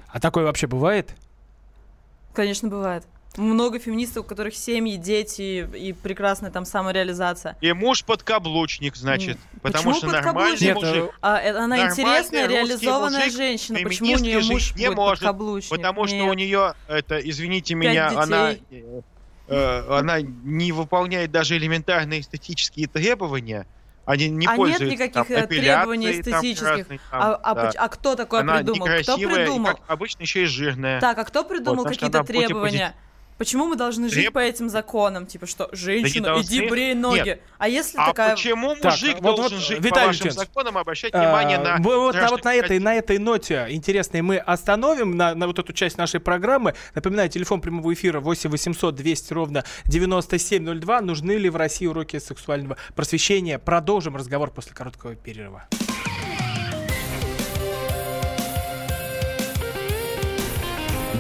А 0.08 0.20
такое 0.20 0.46
вообще 0.46 0.68
бывает? 0.68 1.16
Конечно, 2.34 2.70
бывает. 2.70 3.04
Много 3.36 3.80
феминистов, 3.80 4.26
у 4.26 4.28
которых 4.28 4.56
семьи, 4.56 4.96
дети 4.96 5.68
и 5.76 5.92
прекрасная 5.92 6.52
там 6.52 6.66
самореализация. 6.66 7.58
И 7.62 7.74
муж 7.74 8.06
подкаблучник, 8.06 8.96
значит, 8.96 9.38
М, 9.38 9.60
потому 9.64 9.92
почему 9.92 9.94
что 9.96 10.08
нормальный 10.08 10.52
подкаблучник? 10.52 10.76
Нет, 10.76 10.84
мужик. 10.84 11.16
А 11.22 11.42
э, 11.42 11.58
она 11.58 11.88
интересная, 11.88 12.48
реализованная 12.48 13.20
мужик 13.26 13.36
женщина. 13.36 13.80
Почему 13.82 14.14
у 14.14 14.18
нее 14.20 14.40
муж 14.42 14.76
не 14.76 14.92
может, 14.92 15.22
подкаблучник? 15.22 15.72
Потому 15.72 16.06
что 16.06 16.16
Нет. 16.16 16.30
у 16.30 16.34
нее, 16.34 16.74
это, 16.88 17.18
извините 17.18 17.74
Пять 17.74 17.84
меня, 17.90 18.10
она, 18.10 18.54
детей. 18.54 18.66
э, 18.70 19.00
э, 19.00 19.02
она 19.48 20.22
не 20.22 20.72
выполняет 20.72 21.32
даже 21.32 21.58
элементарные 21.58 22.22
эстетические 22.22 22.88
требования. 22.88 23.68
Они 24.06 24.30
не 24.30 24.48
А 24.48 24.52
нет 24.52 24.58
пользуются 24.58 24.86
никаких, 24.86 25.14
там, 25.14 25.26
э, 25.30 25.48
требований 25.48 26.22
там 26.22 26.22
эстетических? 26.22 26.68
разной, 26.68 27.00
там, 27.10 27.22
А, 27.22 27.36
а 27.36 27.56
да. 27.56 27.72
а 27.78 27.88
кто 27.88 28.16
такое 28.16 28.42
Она 28.42 28.58
придумал? 28.58 28.86
Кто 28.86 28.98
некрасивая 28.98 29.34
и, 29.34 29.46
придумал? 29.46 29.72
как 29.72 29.80
обычно, 29.88 30.22
еще 30.24 30.44
и 30.44 30.46
жирная. 30.46 31.00
Так, 31.00 31.18
а 31.18 31.24
кто 31.24 31.46
придумал 31.46 31.84
что 31.86 31.90
какие-то 31.94 32.24
требования? 32.26 32.96
Почему 33.38 33.66
мы 33.66 33.76
должны 33.76 34.10
жить 34.10 34.26
Треб- 34.26 34.34
по 34.34 34.40
этим 34.40 34.70
законам? 34.70 35.26
Типа 35.26 35.46
что, 35.46 35.70
женщина, 35.72 36.26
должны- 36.28 36.48
иди 36.48 36.70
брей 36.70 36.94
ноги. 36.94 37.40
А 37.58 37.68
если 37.68 37.98
а 37.98 38.08
такая... 38.08 38.36
почему 38.36 38.76
Так, 38.76 38.94
мужик 38.94 39.16
вот- 39.22 39.36
должен 39.36 39.58
вот, 39.58 39.68
жить 39.68 39.80
Виталий 39.80 39.92
по 39.92 40.08
вашим 40.08 40.26
Леонидович, 40.26 40.48
законам, 40.48 40.78
обращать 40.78 41.14
внимание 41.14 41.58
А, 41.58 41.62
на 41.62 41.78
мы 41.78 41.98
вот, 41.98 42.16
на, 42.16 42.30
вот 42.30 42.44
на 42.44 42.54
этой, 42.54 42.80
на 42.80 42.96
этой 42.96 43.18
ноте 43.18 43.68
интересной 43.70 44.22
мы 44.22 44.38
остановим 44.38 45.18
на, 45.18 45.36
на 45.36 45.48
вот 45.48 45.60
эту 45.60 45.74
часть 45.74 45.98
нашей 45.98 46.20
программы. 46.20 46.76
Напоминаю, 46.96 47.30
телефон 47.30 47.62
прямого 47.62 47.94
эфира 47.94 48.20
8 48.20 48.50
800 48.50 48.96
200 48.96 49.34
ровно 49.34 49.64
9702. 49.86 51.02
Нужны 51.02 51.34
ли 51.34 51.50
в 51.50 51.56
России 51.56 51.88
уроки 51.88 52.20
сексуального 52.20 52.78
просвещения? 52.96 53.60
Продолжим 53.60 54.16
разговор 54.16 54.52
после 54.52 54.74
короткого 54.74 55.16
перерыва. 55.16 55.68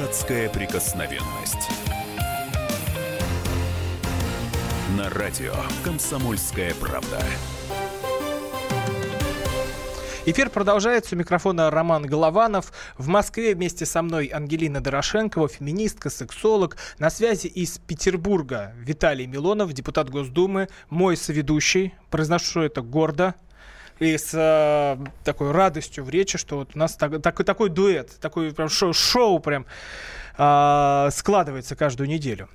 Депутатская 0.00 0.48
прикосновенность. 0.48 1.68
На 4.96 5.10
радио 5.10 5.52
«Комсомольская 5.84 6.72
правда». 6.80 7.22
Эфир 10.24 10.48
продолжается. 10.48 11.14
У 11.14 11.18
микрофона 11.18 11.70
Роман 11.70 12.06
Голованов. 12.06 12.72
В 12.96 13.08
Москве 13.08 13.54
вместе 13.54 13.84
со 13.84 14.00
мной 14.00 14.28
Ангелина 14.28 14.80
Дорошенкова, 14.80 15.48
феминистка, 15.48 16.08
сексолог. 16.08 16.78
На 16.98 17.10
связи 17.10 17.48
из 17.48 17.76
Петербурга 17.76 18.72
Виталий 18.78 19.26
Милонов, 19.26 19.70
депутат 19.74 20.08
Госдумы, 20.08 20.68
мой 20.88 21.14
соведущий. 21.18 21.92
Произношу 22.08 22.62
это 22.62 22.80
гордо 22.80 23.34
и 24.00 24.16
с 24.16 24.30
э, 24.34 24.96
такой 25.24 25.52
радостью 25.52 26.04
в 26.04 26.10
речи, 26.10 26.38
что 26.38 26.56
вот 26.56 26.74
у 26.74 26.78
нас 26.78 26.96
так, 26.96 27.22
так, 27.22 27.44
такой 27.44 27.68
дуэт, 27.68 28.18
такой 28.20 28.52
прям 28.52 28.68
шоу, 28.68 28.92
шоу 28.92 29.38
прям 29.38 29.66
э, 30.38 31.08
складывается 31.12 31.76
каждую 31.76 32.08
неделю. 32.08 32.48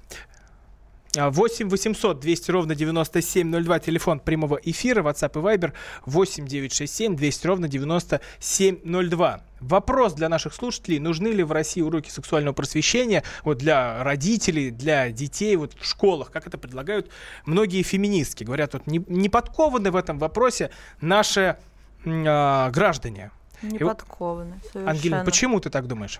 8 1.16 1.70
800 1.70 2.20
200 2.20 2.52
ровно 2.52 2.76
9702, 2.76 3.80
телефон 3.80 4.20
прямого 4.20 4.60
эфира, 4.62 5.04
WhatsApp 5.04 5.40
и 5.40 5.58
Viber 5.58 5.74
8 6.06 6.46
967 6.46 7.16
200 7.16 7.48
ровно 7.48 7.68
9702. 7.68 9.42
Вопрос 9.62 10.14
для 10.14 10.30
наших 10.30 10.54
слушателей, 10.54 11.00
нужны 11.00 11.30
ли 11.30 11.44
в 11.44 11.52
России 11.52 11.82
уроки 11.82 12.10
сексуального 12.10 12.54
просвещения 12.54 13.24
вот 13.44 13.58
для 13.58 14.04
родителей, 14.04 14.70
для 14.70 15.10
детей 15.12 15.56
вот 15.56 15.74
в 15.80 15.86
школах, 15.86 16.32
как 16.32 16.46
это 16.48 16.58
предлагают 16.58 17.10
многие 17.46 17.82
феминистки. 17.82 18.44
Говорят, 18.44 18.74
вот 18.74 18.86
не, 18.86 19.04
не 19.08 19.30
подкованы 19.30 19.92
в 19.92 19.96
этом 19.96 20.20
вопросе 20.20 20.72
наши 21.02 21.58
э, 22.04 22.70
граждане. 22.72 23.32
Не 23.62 23.78
И 23.78 23.84
подкованы. 23.84 24.60
Ангелина, 24.74 25.24
почему 25.24 25.60
ты 25.60 25.70
так 25.70 25.88
думаешь? 25.88 26.20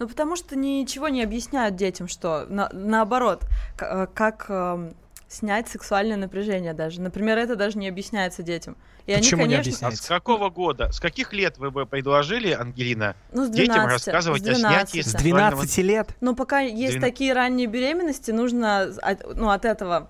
Ну, 0.00 0.08
потому 0.08 0.34
что 0.34 0.56
ничего 0.56 1.08
не 1.08 1.22
объясняют 1.22 1.76
детям, 1.76 2.08
что 2.08 2.46
на- 2.48 2.70
наоборот, 2.72 3.44
э, 3.78 4.06
как 4.14 4.46
эм, 4.48 4.94
снять 5.28 5.68
сексуальное 5.68 6.16
напряжение 6.16 6.72
даже. 6.72 7.02
Например, 7.02 7.36
это 7.36 7.54
даже 7.54 7.76
не 7.78 7.86
объясняется 7.86 8.42
детям. 8.42 8.76
И 9.06 9.14
Почему 9.14 9.42
не 9.44 9.56
они, 9.56 9.62
конечно, 9.64 9.86
А 9.86 9.88
объясняется? 9.88 10.02
с 10.04 10.08
какого 10.08 10.48
года, 10.48 10.90
с 10.90 11.00
каких 11.00 11.34
лет 11.34 11.58
вы 11.58 11.70
бы 11.70 11.84
предложили, 11.84 12.50
Ангелина, 12.50 13.14
ну, 13.30 13.44
с 13.44 13.50
детям 13.50 13.74
12, 13.74 14.06
рассказывать 14.08 14.42
с 14.42 14.48
о 14.48 14.54
снятии 14.54 15.02
12. 15.02 15.04
С 15.06 15.10
сексуального- 15.12 15.50
12 15.50 15.82
лет? 15.82 16.16
Но 16.22 16.34
пока 16.34 16.60
есть 16.60 16.92
Двена- 16.94 17.06
такие 17.06 17.32
ранние 17.34 17.66
беременности, 17.66 18.30
нужно 18.30 18.80
от, 19.02 19.36
ну, 19.36 19.50
от 19.50 19.66
этого... 19.66 20.08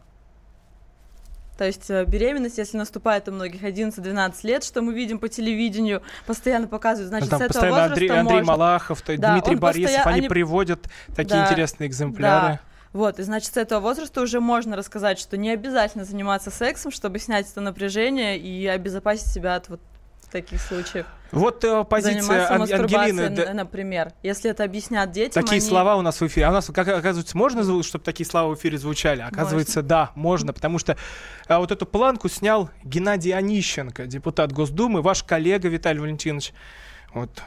То 1.61 1.67
есть 1.67 1.91
э, 1.91 2.07
беременность, 2.07 2.57
если 2.57 2.79
наступает 2.79 3.29
у 3.29 3.33
многих 3.33 3.63
11-12 3.63 4.35
лет, 4.45 4.65
что 4.65 4.81
мы 4.81 4.95
видим 4.95 5.19
по 5.19 5.29
телевидению, 5.29 6.01
постоянно 6.25 6.69
показывают, 6.69 7.13
Ну, 7.13 7.19
значит, 7.19 7.29
там 7.29 7.39
с 7.39 7.43
этого 7.55 7.67
возраста 7.69 7.93
Андрей, 7.93 8.09
Андрей 8.09 8.37
можно. 8.39 8.53
Малахов, 8.53 9.03
то 9.03 9.19
Да, 9.19 9.33
Дмитрий 9.35 9.57
Борисов, 9.57 9.95
постоя- 9.95 10.11
они, 10.11 10.19
они- 10.21 10.29
приводят 10.31 10.89
такие 11.15 11.35
Да, 11.43 11.45
интересные 11.45 11.91
экземпляры. 11.91 12.61
Вот, 12.95 13.19
и 13.19 13.23
значит, 13.25 13.53
с 13.53 13.57
этого 13.59 13.81
возраста 13.81 14.23
уже 14.23 14.41
можно 14.41 14.75
рассказать, 14.75 15.19
что 15.19 15.37
не 15.37 15.51
обязательно 15.51 16.07
заниматься 16.07 16.51
сексом, 16.51 16.93
чтобы 16.93 17.19
снять 17.19 17.47
это 17.53 17.61
напряжение 17.61 18.39
и 18.39 18.67
обезопасить 18.67 19.27
себя 19.31 19.57
от 19.57 19.69
вот 19.69 19.81
таких 20.31 20.61
случаев. 20.61 21.07
Вот 21.33 21.63
э, 21.65 21.85
позиция 21.85 22.51
Ан- 22.53 22.63
Ангелины. 22.63 23.31
да, 23.31 23.55
например. 23.55 24.13
Если 24.23 24.51
это 24.51 24.65
объяснят 24.65 25.11
детям, 25.11 25.43
Такие 25.45 25.61
они- 25.61 25.69
слова 25.69 25.97
у 25.97 26.03
нас 26.03 26.21
в 26.21 26.27
эфире. 26.27 26.47
А 26.47 26.51
у 26.51 26.53
нас, 26.53 26.67
как 26.67 26.89
оказывается, 26.89 27.37
можно, 27.37 27.83
чтобы 27.83 28.05
такие 28.05 28.27
слова 28.27 28.53
в 28.53 28.59
эфире 28.59 28.79
звучали? 28.79 29.21
Оказывается, 29.23 29.83
да, 29.83 30.11
можно, 30.15 30.53
потому 30.53 30.79
что 30.79 30.97
а, 31.47 31.59
вот 31.61 31.71
эту 31.71 31.87
планку 31.87 32.29
снял 32.29 32.71
Геннадий 32.83 33.33
Онищенко, 33.33 34.07
депутат 34.07 34.53
Госдумы, 34.53 35.03
ваш 35.03 35.23
коллега 35.23 35.69
Виталий 35.69 36.01
Валентинович. 36.01 36.53
Вот. 37.15 37.43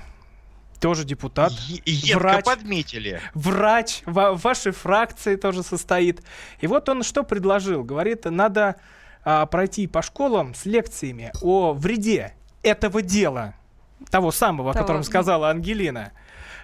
Тоже 0.80 1.06
депутат. 1.06 1.52
Е- 1.68 1.82
едко 1.86 2.20
врач. 2.20 2.46
подметили. 2.46 3.22
врач 3.34 4.02
в 4.06 4.40
вашей 4.42 4.72
фракции 4.72 5.36
тоже 5.36 5.64
состоит. 5.64 6.22
И 6.60 6.68
вот 6.68 6.88
он 6.90 7.04
что 7.04 7.24
предложил? 7.24 7.84
Говорит, 7.84 8.26
надо 8.26 8.76
а, 9.26 9.46
пройти 9.46 9.88
по 9.88 10.02
школам 10.02 10.54
с 10.54 10.66
лекциями 10.66 11.32
о 11.42 11.74
вреде 11.74 12.34
этого 12.64 13.02
дела, 13.02 13.54
того 14.10 14.32
самого, 14.32 14.72
о 14.72 14.74
Того, 14.74 14.84
котором 14.84 15.02
ну. 15.02 15.06
сказала 15.06 15.50
Ангелина. 15.50 16.12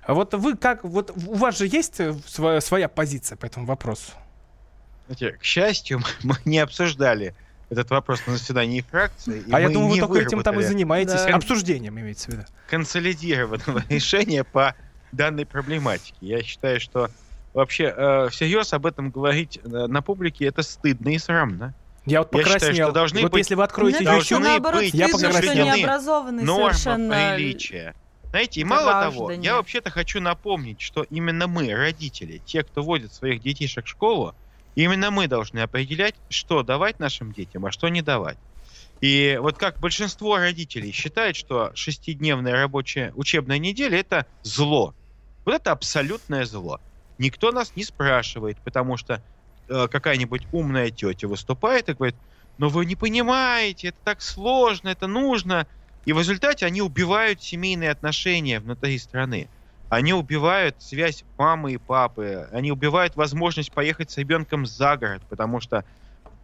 Вот 0.07 0.33
вы 0.33 0.57
как, 0.57 0.83
вот 0.83 1.11
у 1.15 1.35
вас 1.35 1.57
же 1.57 1.67
есть 1.67 1.99
э, 1.99 2.13
своя, 2.25 2.61
своя 2.61 2.89
позиция 2.89 3.35
по 3.35 3.45
этому 3.45 3.65
вопросу? 3.65 4.13
Знаете, 5.05 5.37
к 5.37 5.43
счастью, 5.43 6.01
мы 6.23 6.35
не 6.45 6.59
обсуждали 6.59 7.35
этот 7.69 7.89
вопрос 7.91 8.25
на 8.25 8.33
заседании 8.33 8.81
фракции. 8.81 9.43
а 9.51 9.59
я 9.59 9.69
думаю, 9.69 9.91
вы 9.91 9.99
только 9.99 10.19
этим 10.19 10.41
там 10.41 10.59
и 10.59 10.63
занимаетесь. 10.63 11.23
Да. 11.23 11.35
Обсуждением 11.35 11.99
имеется 11.99 12.31
в 12.31 12.33
виду. 12.33 12.43
консолидированного 12.67 13.83
решения 13.89 14.43
по 14.43 14.75
данной 15.11 15.45
проблематике. 15.45 16.17
Я 16.21 16.41
считаю, 16.41 16.79
что 16.79 17.09
вообще 17.53 17.93
э, 17.95 18.29
всерьез 18.29 18.73
об 18.73 18.85
этом 18.85 19.11
говорить 19.11 19.59
э, 19.63 19.67
на 19.67 20.01
публике 20.01 20.45
это 20.45 20.63
стыдно 20.63 21.09
и 21.09 21.17
срамно. 21.17 21.73
Я 22.05 22.19
вот 22.19 22.33
Я 22.33 22.39
считаю, 22.39 22.59
покраснел. 22.59 22.87
что 22.87 22.93
должны 22.93 23.21
вот 23.21 23.31
быть- 23.31 23.39
если 23.39 23.55
вы 23.55 23.63
откроете 23.63 23.99
Мне 23.99 24.17
YouTube, 24.17 24.39
наоборот, 24.39 24.81
быть 24.81 24.93
я 24.93 25.07
покраснел. 25.09 25.65
Норма 26.43 26.73
совершенно... 26.73 27.35
приличия. 27.35 27.95
Знаете, 28.29 28.61
и 28.61 28.63
мало 28.63 28.91
того, 29.03 29.25
граждане. 29.25 29.45
я 29.45 29.55
вообще-то 29.55 29.89
хочу 29.89 30.21
напомнить, 30.21 30.81
что 30.81 31.03
именно 31.09 31.47
мы, 31.47 31.73
родители, 31.73 32.41
те, 32.45 32.63
кто 32.63 32.83
водит 32.83 33.11
своих 33.13 33.41
детишек 33.41 33.85
в 33.85 33.89
школу, 33.89 34.35
именно 34.75 35.09
мы 35.09 35.27
должны 35.27 35.59
определять, 35.59 36.13
что 36.29 36.61
давать 36.61 36.99
нашим 36.99 37.31
детям, 37.31 37.65
а 37.65 37.71
что 37.71 37.89
не 37.89 38.03
давать. 38.03 38.37
И 39.01 39.39
вот 39.41 39.57
как 39.57 39.79
большинство 39.79 40.37
родителей 40.37 40.91
считает, 40.91 41.35
что 41.35 41.71
шестидневная 41.73 42.53
рабочая 42.53 43.13
учебная 43.15 43.57
неделя 43.57 43.97
это 43.99 44.25
зло. 44.43 44.93
Вот 45.45 45.55
это 45.55 45.71
абсолютное 45.71 46.45
зло. 46.45 46.79
Никто 47.17 47.51
нас 47.51 47.75
не 47.75 47.83
спрашивает, 47.83 48.57
потому 48.63 48.97
что 48.97 49.23
какая-нибудь 49.69 50.47
умная 50.51 50.91
тетя 50.91 51.27
выступает 51.27 51.89
и 51.89 51.93
говорит, 51.93 52.17
но 52.57 52.69
вы 52.69 52.85
не 52.85 52.95
понимаете, 52.95 53.89
это 53.89 53.97
так 54.03 54.21
сложно, 54.21 54.89
это 54.89 55.07
нужно. 55.07 55.67
И 56.05 56.13
в 56.13 56.19
результате 56.19 56.65
они 56.65 56.81
убивают 56.81 57.41
семейные 57.41 57.91
отношения 57.91 58.59
внутри 58.59 58.97
страны. 58.99 59.49
Они 59.89 60.13
убивают 60.13 60.81
связь 60.81 61.23
мамы 61.37 61.73
и 61.73 61.77
папы. 61.77 62.47
Они 62.51 62.71
убивают 62.71 63.15
возможность 63.15 63.73
поехать 63.73 64.11
с 64.11 64.17
ребенком 64.17 64.65
за 64.65 64.97
город, 64.97 65.23
потому 65.29 65.59
что 65.61 65.85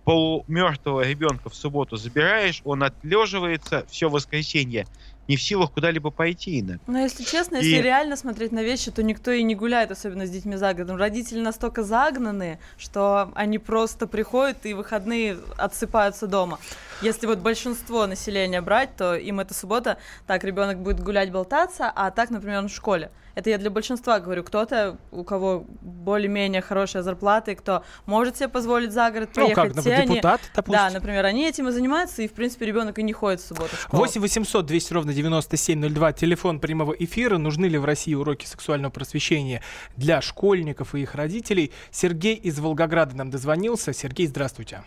полумертвого 0.03 1.01
ребенка 1.01 1.49
в 1.49 1.55
субботу 1.55 1.97
забираешь, 1.97 2.61
он 2.63 2.83
отлеживается 2.83 3.85
все 3.89 4.09
воскресенье, 4.09 4.87
не 5.27 5.37
в 5.37 5.41
силах 5.41 5.71
куда-либо 5.71 6.11
пойти 6.11 6.59
иногда. 6.59 6.79
Но 6.87 6.99
если 6.99 7.23
честно, 7.23 7.57
И- 7.57 7.65
если 7.65 7.81
реально 7.81 8.15
смотреть 8.15 8.51
на 8.51 8.63
вещи, 8.63 8.91
то 8.91 9.03
никто 9.03 9.31
и 9.31 9.43
не 9.43 9.55
гуляет, 9.55 9.91
особенно 9.91 10.25
с 10.25 10.29
детьми 10.29 10.55
за 10.55 10.73
городом. 10.73 10.97
Родители 10.97 11.39
настолько 11.39 11.83
загнаны, 11.83 12.59
что 12.77 13.31
они 13.35 13.59
просто 13.59 14.07
приходят 14.07 14.65
и 14.65 14.73
выходные 14.73 15.37
отсыпаются 15.57 16.27
дома. 16.27 16.59
Если 17.01 17.27
вот 17.27 17.39
большинство 17.39 18.07
населения 18.07 18.61
брать, 18.61 18.95
то 18.95 19.15
им 19.15 19.39
эта 19.39 19.53
суббота, 19.53 19.97
так, 20.27 20.43
ребенок 20.43 20.79
будет 20.79 21.01
гулять, 21.01 21.31
болтаться, 21.31 21.91
а 21.93 22.11
так, 22.11 22.29
например, 22.29 22.59
он 22.59 22.69
в 22.69 22.73
школе. 22.73 23.11
Это 23.35 23.49
я 23.49 23.57
для 23.57 23.69
большинства 23.69 24.19
говорю. 24.19 24.43
Кто-то, 24.43 24.97
у 25.11 25.23
кого 25.25 25.65
более-менее 25.81 26.61
хорошая 26.61 27.03
зарплата, 27.03 27.51
и 27.51 27.55
кто 27.55 27.83
может 28.05 28.37
себе 28.37 28.47
позволить 28.47 28.93
за 28.93 29.11
город 29.11 29.29
ну 29.35 29.43
поехать, 29.43 29.55
как, 29.55 29.71
те 29.71 29.75
например, 29.75 29.99
они- 29.99 30.09
депутат, 30.15 30.41
допустим. 30.55 30.79
Да, 30.79 30.89
например, 30.89 31.25
они 31.25 31.45
этим 31.45 31.67
и 31.67 31.71
занимаются, 31.71 32.21
и, 32.21 32.27
в 32.29 32.33
принципе, 32.33 32.65
ребенок 32.65 32.97
и 32.97 33.03
не 33.03 33.11
ходит 33.11 33.41
в 33.41 33.47
субботу 33.47 33.75
в 33.75 33.81
школу. 33.81 34.01
8 34.01 34.21
800 34.21 34.65
200 34.65 34.93
ровно 34.93 35.13
9702, 35.13 36.13
телефон 36.13 36.59
прямого 36.61 36.93
эфира. 36.93 37.37
Нужны 37.37 37.65
ли 37.65 37.77
в 37.77 37.83
России 37.83 38.13
уроки 38.13 38.45
сексуального 38.45 38.91
просвещения 38.91 39.61
для 39.97 40.21
школьников 40.21 40.95
и 40.95 41.01
их 41.01 41.13
родителей? 41.13 41.73
Сергей 41.91 42.35
из 42.35 42.57
Волгограда 42.59 43.17
нам 43.17 43.29
дозвонился. 43.29 43.91
Сергей, 43.91 44.27
здравствуйте. 44.27 44.83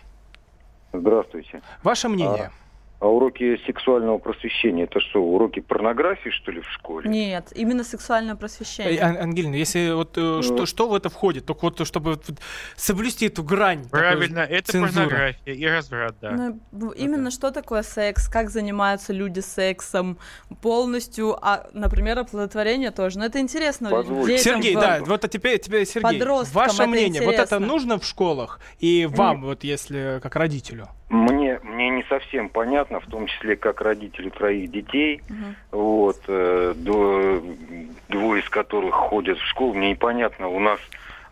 Здравствуйте. 0.91 1.61
Ваше 1.83 2.09
мнение? 2.09 2.45
А 2.45 2.68
уроки 3.07 3.57
сексуального 3.65 4.17
просвещения, 4.17 4.83
это 4.83 4.99
что, 4.99 5.21
уроки 5.23 5.61
порнографии, 5.61 6.29
что 6.29 6.51
ли, 6.51 6.61
в 6.61 6.69
школе? 6.69 7.09
Нет, 7.09 7.51
именно 7.55 7.83
сексуальное 7.83 8.35
просвещение. 8.35 8.99
Ан- 9.01 9.17
Ангелина, 9.17 9.55
если 9.55 9.91
вот 9.93 10.17
э, 10.17 10.21
Ну. 10.21 10.41
что, 10.41 10.65
что 10.65 10.89
в 10.89 10.93
это 10.93 11.09
входит, 11.09 11.45
только 11.45 11.61
вот 11.61 11.87
чтобы 11.87 12.11
вот 12.11 12.25
соблюсти 12.75 13.27
эту 13.27 13.43
грань. 13.43 13.87
Правильно, 13.89 14.39
это 14.39 14.71
цензуру. 14.71 14.93
порнография 14.93 15.53
и 15.53 15.65
разврат, 15.65 16.15
да. 16.21 16.53
Ну, 16.71 16.91
именно 16.91 17.31
что 17.31 17.51
такое 17.51 17.83
секс, 17.83 18.27
как 18.27 18.49
занимаются 18.49 19.13
люди 19.13 19.39
сексом 19.39 20.17
полностью, 20.61 21.37
а, 21.41 21.67
например, 21.73 22.19
оплодотворение 22.19 22.91
тоже. 22.91 23.19
Но 23.19 23.25
это 23.25 23.39
интересно. 23.39 23.89
Позвольте. 23.89 24.37
детям 24.37 24.61
Сергей, 24.61 24.75
да, 24.75 24.99
вот 25.05 25.23
а 25.23 25.27
теперь, 25.27 25.59
теперь 25.59 25.85
Сергей, 25.85 26.21
ваше 26.21 26.75
это 26.83 26.87
мнение, 26.87 27.21
вот 27.21 27.33
это 27.33 27.43
интересно. 27.43 27.59
нужно 27.65 27.99
в 27.99 28.05
школах 28.05 28.59
и 28.79 29.05
вам, 29.05 29.43
вот 29.43 29.63
если 29.63 30.19
как 30.21 30.35
родителю? 30.35 30.89
Мне, 31.09 31.59
мне 31.63 31.89
не 31.89 32.03
совсем 32.03 32.49
понятно, 32.49 32.99
в 32.99 33.07
том 33.07 33.25
числе 33.25 33.55
как 33.55 33.81
родителю 33.81 34.29
троих 34.29 34.69
детей, 34.71 35.21
Мгм. 35.27 35.55
вот, 35.71 36.21
э, 36.27 36.73
до- 36.75 37.41
двое 38.09 38.43
из 38.43 38.49
которых 38.49 38.93
ходят 38.93 39.39
в 39.39 39.45
школу, 39.47 39.73
мне 39.73 39.89
непонятно, 39.91 40.47
у 40.49 40.59
нас 40.59 40.79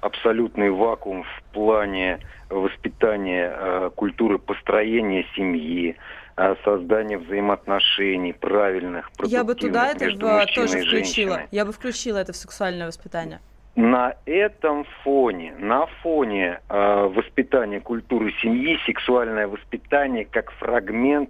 абсолютный 0.01 0.71
вакуум 0.71 1.23
в 1.23 1.43
плане 1.53 2.19
воспитания 2.49 3.53
э, 3.55 3.89
культуры 3.95 4.39
построения 4.39 5.25
семьи, 5.35 5.95
э, 6.37 6.55
создания 6.63 7.17
взаимоотношений 7.19 8.33
правильных, 8.33 9.11
Я 9.25 9.43
бы 9.43 9.53
туда 9.53 9.93
продуктивных 9.93 10.43
это 10.43 10.51
в- 10.51 10.55
тоже 10.55 10.79
включила. 10.79 11.41
Я 11.51 11.65
бы 11.65 11.71
включила 11.71 12.17
это 12.17 12.33
в 12.33 12.35
сексуальное 12.35 12.87
воспитание. 12.87 13.39
На 13.77 14.15
этом 14.25 14.85
фоне, 15.03 15.53
на 15.59 15.85
фоне 16.01 16.61
э, 16.67 17.07
воспитания 17.13 17.79
культуры 17.79 18.33
семьи, 18.41 18.75
сексуальное 18.87 19.47
воспитание 19.47 20.25
как 20.25 20.51
фрагмент 20.53 21.29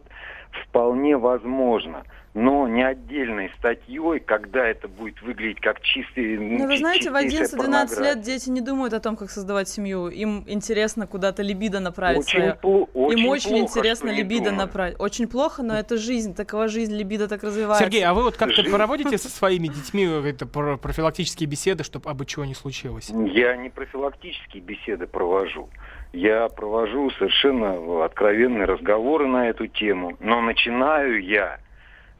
вполне 0.67 1.17
возможно, 1.17 2.03
но 2.33 2.67
не 2.67 2.83
отдельной 2.83 3.49
статьей, 3.57 4.19
когда 4.19 4.63
это 4.67 4.87
будет 4.87 5.19
выглядеть 5.23 5.59
как 5.59 5.81
чистый. 5.81 6.37
Ну, 6.37 6.67
вы 6.67 6.73
чи- 6.73 6.79
знаете, 6.79 7.09
в 7.09 7.13
чистейшая 7.19 7.47
11-12 7.47 7.57
порнография. 7.57 8.03
лет 8.03 8.21
дети 8.21 8.49
не 8.51 8.61
думают 8.61 8.93
о 8.93 8.99
том, 8.99 9.15
как 9.15 9.31
создавать 9.31 9.67
семью. 9.67 10.07
Им 10.09 10.43
интересно 10.45 11.07
куда-то 11.07 11.41
либидо 11.41 11.79
направить 11.79 12.19
Очень, 12.19 12.39
свое. 12.39 12.59
пло- 12.61 12.87
очень 12.93 13.19
Им 13.19 13.27
очень 13.27 13.49
плохо, 13.49 13.63
интересно 13.63 14.09
либидо 14.11 14.51
направить. 14.51 14.99
Очень 14.99 15.27
плохо, 15.27 15.63
но 15.63 15.73
это 15.79 15.97
жизнь, 15.97 16.35
такова 16.35 16.67
жизнь, 16.67 16.95
либидо 16.95 17.27
так 17.27 17.41
развивается. 17.41 17.83
Сергей, 17.83 18.03
а 18.03 18.13
вы 18.13 18.21
вот 18.21 18.37
как-то 18.37 18.61
Жизнь. 18.61 18.69
проводите 18.75 19.17
со 19.17 19.29
своими 19.29 19.67
детьми 19.67 20.03
это 20.05 20.45
про- 20.45 20.77
профилактические 20.77 21.49
беседы, 21.49 21.83
чтобы 21.83 22.07
абы 22.09 22.25
чего 22.27 22.45
не 22.45 22.53
случилось? 22.53 23.09
Я 23.09 23.55
не 23.57 23.69
профилактические 23.69 24.61
беседы 24.61 25.07
провожу. 25.07 25.69
Я 26.13 26.47
провожу 26.49 27.09
совершенно 27.11 28.05
откровенные 28.05 28.65
разговоры 28.65 29.27
на 29.27 29.49
эту 29.49 29.67
тему. 29.67 30.17
Но 30.19 30.41
начинаю 30.41 31.23
я 31.23 31.59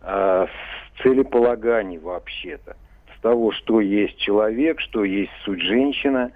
э, 0.01 0.48
с 0.48 1.01
целеполаганий 1.01 1.98
вообще-то. 1.98 2.75
С 3.17 3.22
того, 3.22 3.51
что 3.51 3.82
есть 3.82 4.17
человек, 4.17 4.79
что 4.79 5.03
есть 5.03 5.32
суть 5.44 5.62
женщина, 5.62 6.32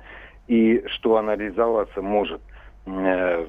и 0.48 0.84
что 0.88 1.18
она 1.18 1.36
реализоваться 1.36 2.02
может 2.02 2.42
э, 2.86 3.46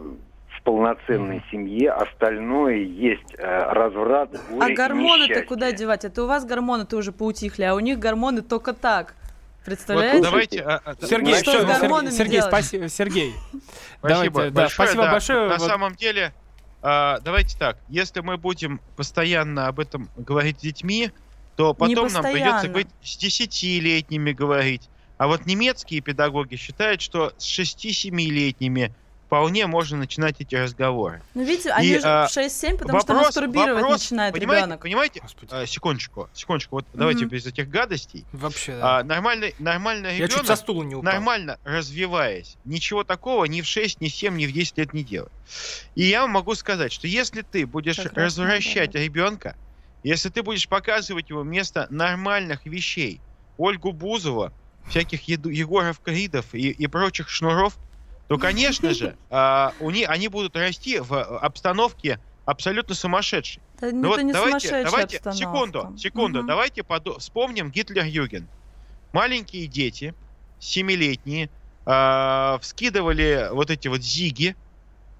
в 0.48 0.62
полноценной 0.62 1.42
семье. 1.50 1.90
Остальное 1.90 2.76
есть 2.76 3.34
э, 3.38 3.72
разврат, 3.72 4.30
горе 4.50 4.72
А 4.72 4.76
гормоны-то 4.76 5.42
куда 5.42 5.72
девать? 5.72 6.04
Это 6.04 6.22
у 6.22 6.26
вас 6.26 6.44
гормоны-то 6.44 6.96
уже 6.96 7.12
поутихли, 7.12 7.64
а 7.64 7.74
у 7.74 7.80
них 7.80 7.98
гормоны 7.98 8.42
только 8.42 8.72
так. 8.72 9.14
Вот 9.62 9.66
Представляете? 9.66 10.22
давайте... 10.22 10.60
а, 10.62 10.82
а, 10.84 11.06
Сергей, 11.06 11.34
что 11.34 11.52
всё, 11.52 11.66
с 11.68 11.78
Сергей, 11.80 12.10
Сергей, 12.10 12.32
делать? 12.32 12.50
спасибо, 12.50 12.88
Сергей. 12.88 13.34
Спасибо 13.98 14.02
Давайте, 14.02 14.30
да, 14.32 14.62
большое. 14.62 14.68
спасибо 14.70 15.02
да. 15.04 15.12
большое. 15.12 15.48
На 15.48 15.56
Вот- 15.58 15.68
самом 15.68 15.94
деле, 15.94 16.34
а, 16.82 17.20
давайте 17.20 17.56
так, 17.56 17.78
если 17.88 18.20
мы 18.20 18.36
будем 18.38 18.80
постоянно 18.96 19.68
об 19.68 19.78
этом 19.78 20.10
говорить 20.16 20.58
с 20.58 20.62
детьми, 20.62 21.12
то 21.56 21.74
потом 21.74 22.08
нам 22.12 22.24
придется 22.24 22.66
говорить 22.66 22.88
с 23.04 23.16
десятилетними 23.16 24.32
говорить. 24.32 24.88
А 25.18 25.28
вот 25.28 25.46
немецкие 25.46 26.00
педагоги 26.00 26.56
считают, 26.56 27.00
что 27.00 27.32
с 27.38 27.44
6-7-летними 27.46 28.92
вполне 29.32 29.66
можно 29.66 29.96
начинать 29.96 30.36
эти 30.40 30.54
разговоры. 30.56 31.22
Ну, 31.32 31.42
видите, 31.42 31.70
они 31.70 31.88
И, 31.88 31.98
же 31.98 32.06
а, 32.06 32.26
в 32.28 32.36
6-7, 32.36 32.76
потому 32.76 33.00
что 33.00 33.14
Вопрос- 33.14 33.26
мастурбировать 33.28 33.82
вопрос, 33.82 34.00
начинает 34.02 34.34
понимаете, 34.34 34.64
ребенок. 34.66 34.82
Понимаете? 34.82 35.20
Господи, 35.22 35.48
А, 35.54 35.64
секундочку, 35.66 36.28
секундочку, 36.34 36.74
вот 36.76 36.86
давайте 36.92 37.20
Мгм. 37.24 37.28
без 37.30 37.46
этих 37.46 37.70
гадостей. 37.70 38.26
вообще, 38.32 38.72
да. 38.76 38.98
А, 38.98 39.02
нормальный, 39.04 39.54
нормальный 39.58 40.18
Я 40.18 40.28
чуть 40.28 40.32
ребенок 40.36 40.46
со 40.48 40.56
стула 40.56 40.82
не 40.82 40.94
упал. 40.96 41.10
нормально 41.14 41.58
развиваясь, 41.64 42.58
ничего 42.66 43.04
такого 43.04 43.46
ни 43.46 43.62
в 43.62 43.66
6, 43.66 44.02
ни 44.02 44.08
в 44.10 44.14
7, 44.14 44.36
ни 44.36 44.44
в 44.44 44.52
10 44.52 44.76
лет 44.76 44.92
не 44.92 45.02
делает. 45.02 45.32
И 45.94 46.04
я 46.04 46.20
вам 46.20 46.32
могу 46.32 46.54
сказать, 46.54 46.92
что 46.92 47.06
если 47.06 47.40
ты 47.40 47.64
будешь 47.66 47.96
Как 47.96 48.12
раз 48.12 48.36
развращать 48.36 48.88
надо. 48.92 49.02
ребенка, 49.02 49.56
если 50.02 50.28
ты 50.28 50.42
будешь 50.42 50.68
показывать 50.68 51.30
ему 51.30 51.40
вместо 51.40 51.86
нормальных 51.88 52.66
вещей 52.66 53.18
Ольгу 53.56 53.92
Бузова, 53.92 54.52
всяких 54.90 55.26
Еду- 55.26 55.48
Егоров 55.50 56.00
Кридов 56.00 56.54
и, 56.54 56.68
и 56.68 56.86
прочих 56.86 57.30
шнуров, 57.30 57.78
то, 58.36 58.40
конечно 58.42 58.94
же, 58.94 59.16
а, 59.30 59.72
у 59.80 59.90
них, 59.90 60.08
они 60.08 60.28
будут 60.28 60.56
расти 60.56 60.98
в 61.00 61.12
а, 61.14 61.38
обстановке 61.38 62.18
абсолютно 62.44 62.94
сумасшедшей. 62.94 63.62
Это, 63.80 63.94
Ну 63.94 64.08
вот 64.08 64.22
не 64.22 64.32
давайте, 64.32 64.84
давайте, 64.84 65.16
обстановка. 65.18 65.32
секунду, 65.32 65.98
секунду, 65.98 66.38
Мгм. 66.40 66.48
давайте 66.48 66.82
подо- 66.82 67.18
вспомним 67.18 67.70
Гитлер-Юген. 67.70 68.46
Маленькие 69.12 69.66
дети, 69.66 70.14
семилетние, 70.58 71.50
а, 71.84 72.58
вскидывали 72.62 73.48
вот 73.52 73.70
эти 73.70 73.88
вот 73.88 74.00
зиги, 74.02 74.56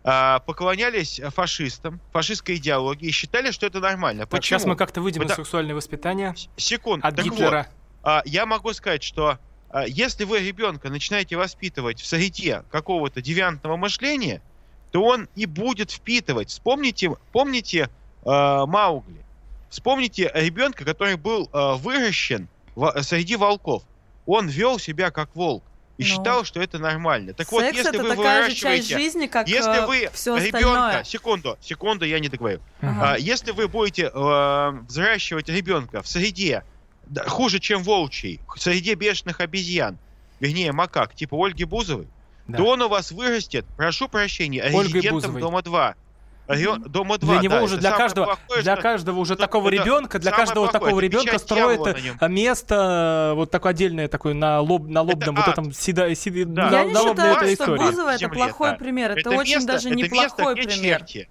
а, 0.05 0.40
поклонялись 0.40 1.20
фашистам, 1.35 2.01
фашистской 2.12 2.57
идеологии 2.57 3.09
и 3.09 3.11
считали, 3.12 3.51
что 3.51 3.66
это 3.66 3.81
нормально. 3.81 4.27
Так, 4.27 4.42
сейчас 4.44 4.62
Почему? 4.62 4.72
мы 4.72 4.77
как-то 4.77 5.01
выйдем 5.01 5.20
Вы 5.20 5.27
из 5.27 5.29
да- 5.31 5.37
сексуального 5.37 5.77
воспитания 5.77 6.35
С- 6.37 6.48
Секунду. 6.57 7.07
от 7.07 7.14
Так 7.16 7.25
вот, 7.27 7.35
Гитлера. 7.35 7.66
а, 8.03 8.22
я 8.25 8.46
могу 8.46 8.72
сказать, 8.72 9.03
что 9.03 9.38
если 9.87 10.24
вы 10.24 10.40
ребенка 10.40 10.90
начинаете 10.90 11.37
воспитывать 11.37 12.00
в 12.00 12.06
среде 12.06 12.62
какого-то 12.70 13.22
девиантного 13.22 13.76
мышления, 13.76 14.42
то 14.90 15.02
он 15.02 15.28
и 15.35 15.46
будет 15.46 15.90
впитывать. 15.90 16.50
Вспомните, 16.50 17.11
помните 17.32 17.88
а, 18.24 18.66
Маугли? 18.66 19.24
Вспомните 19.70 20.30
ребенка, 20.35 20.85
который 20.85 21.16
был 21.16 21.48
а, 21.52 21.76
выращен 21.76 22.48
во- 22.74 23.02
среди 23.02 23.37
волков. 23.37 23.85
Он 24.26 24.48
вел 24.48 24.78
себя 24.78 25.11
как 25.11 25.35
волк 25.35 25.64
и 25.96 26.02
Ну. 26.02 26.08
считал, 26.08 26.44
что 26.44 26.61
это 26.61 26.78
нормально. 26.78 27.32
Так 27.32 27.50
вот, 27.50 27.62
Секс 27.62 27.78
если 27.78 27.94
это 27.94 28.02
вы 28.02 28.16
такая 28.16 28.50
же 28.50 28.54
часть 28.54 28.62
выращиваете... 28.90 28.98
жизни, 28.98 29.26
как 29.26 29.48
Если 29.48 29.87
вы 29.87 30.11
все 30.12 30.37
ребенка, 30.37 30.58
остальное. 30.58 31.04
секунду, 31.04 31.58
секунду, 31.62 32.04
я 32.04 32.18
не 32.20 32.28
договорю. 32.28 32.61
Ага. 32.82 33.12
А, 33.14 33.18
если 33.18 33.52
вы 33.52 33.68
будете 33.68 34.11
э, 34.12 34.70
взращивать 34.88 35.48
ребенка 35.48 36.02
в 36.02 36.08
среде 36.08 36.64
да, 37.12 37.25
хуже, 37.29 37.61
чем 37.61 37.83
волчий, 37.83 38.40
в 38.57 38.61
среде 38.61 38.94
бешеных 38.94 39.40
обезьян, 39.40 39.98
вернее 40.40 40.72
макак, 40.72 41.14
типа 41.14 41.37
Ольги 41.46 41.64
Бузовой, 41.64 42.09
Да. 42.48 42.59
то 42.59 42.64
он 42.66 42.83
у 42.83 42.88
вас 42.88 43.12
вырастет, 43.12 43.64
прошу 43.77 44.09
прощения, 44.09 44.62
Ольгой 44.64 44.85
резидентом 44.85 45.12
Бузовой. 45.14 45.40
Дома 45.40 45.62
2. 45.62 45.94
Ре- 46.48 46.77
Дома 46.77 47.18
2, 47.18 47.35
Для 47.35 47.42
него 47.42 47.55
да, 47.55 47.62
уже, 47.62 47.75
это 47.75 47.81
для 47.83 47.90
каждого, 47.92 48.25
плохое, 48.27 48.62
для 48.62 48.72
что- 48.75 48.83
каждого 48.83 49.18
уже 49.20 49.35
что- 49.35 49.42
такого 49.42 49.68
это 49.68 49.83
ребенка, 49.83 50.18
для 50.18 50.31
каждого 50.33 50.64
плохое, 50.66 50.72
такого 50.72 50.98
это 50.98 51.07
ребенка 51.07 51.92
на 51.92 52.01
нем. 52.01 52.16
э, 52.20 52.29
место, 52.29 53.33
вот 53.37 53.51
такое 53.51 53.70
отдельное, 53.70 54.09
такое 54.09 54.35
на, 54.35 54.61
лоб, 54.61 54.88
на 54.88 55.03
лобном 55.03 55.37
вот 55.37 55.46
ад. 55.46 55.53
этом 55.53 55.72
седа, 55.72 56.12
седи- 56.14 56.44
Да. 56.44 56.68
на- 56.68 56.77
Я 56.79 56.85
не 56.85 56.92
на 56.92 57.01
лобной 57.03 57.14
считаю, 57.27 57.37
этой 57.37 57.55
что 57.55 57.64
истории. 57.64 57.79
Бузова 57.90 58.14
это 58.14 58.29
плохой 58.29 58.70
да. 58.70 58.77
пример. 58.77 59.11
Это, 59.12 59.20
Это 59.20 59.31
очень 59.31 59.55
место- 59.55 59.72
даже 59.72 59.88
это 59.88 59.96
неплохой 59.98 60.55
пример. 60.57 60.98
черти. 60.98 61.29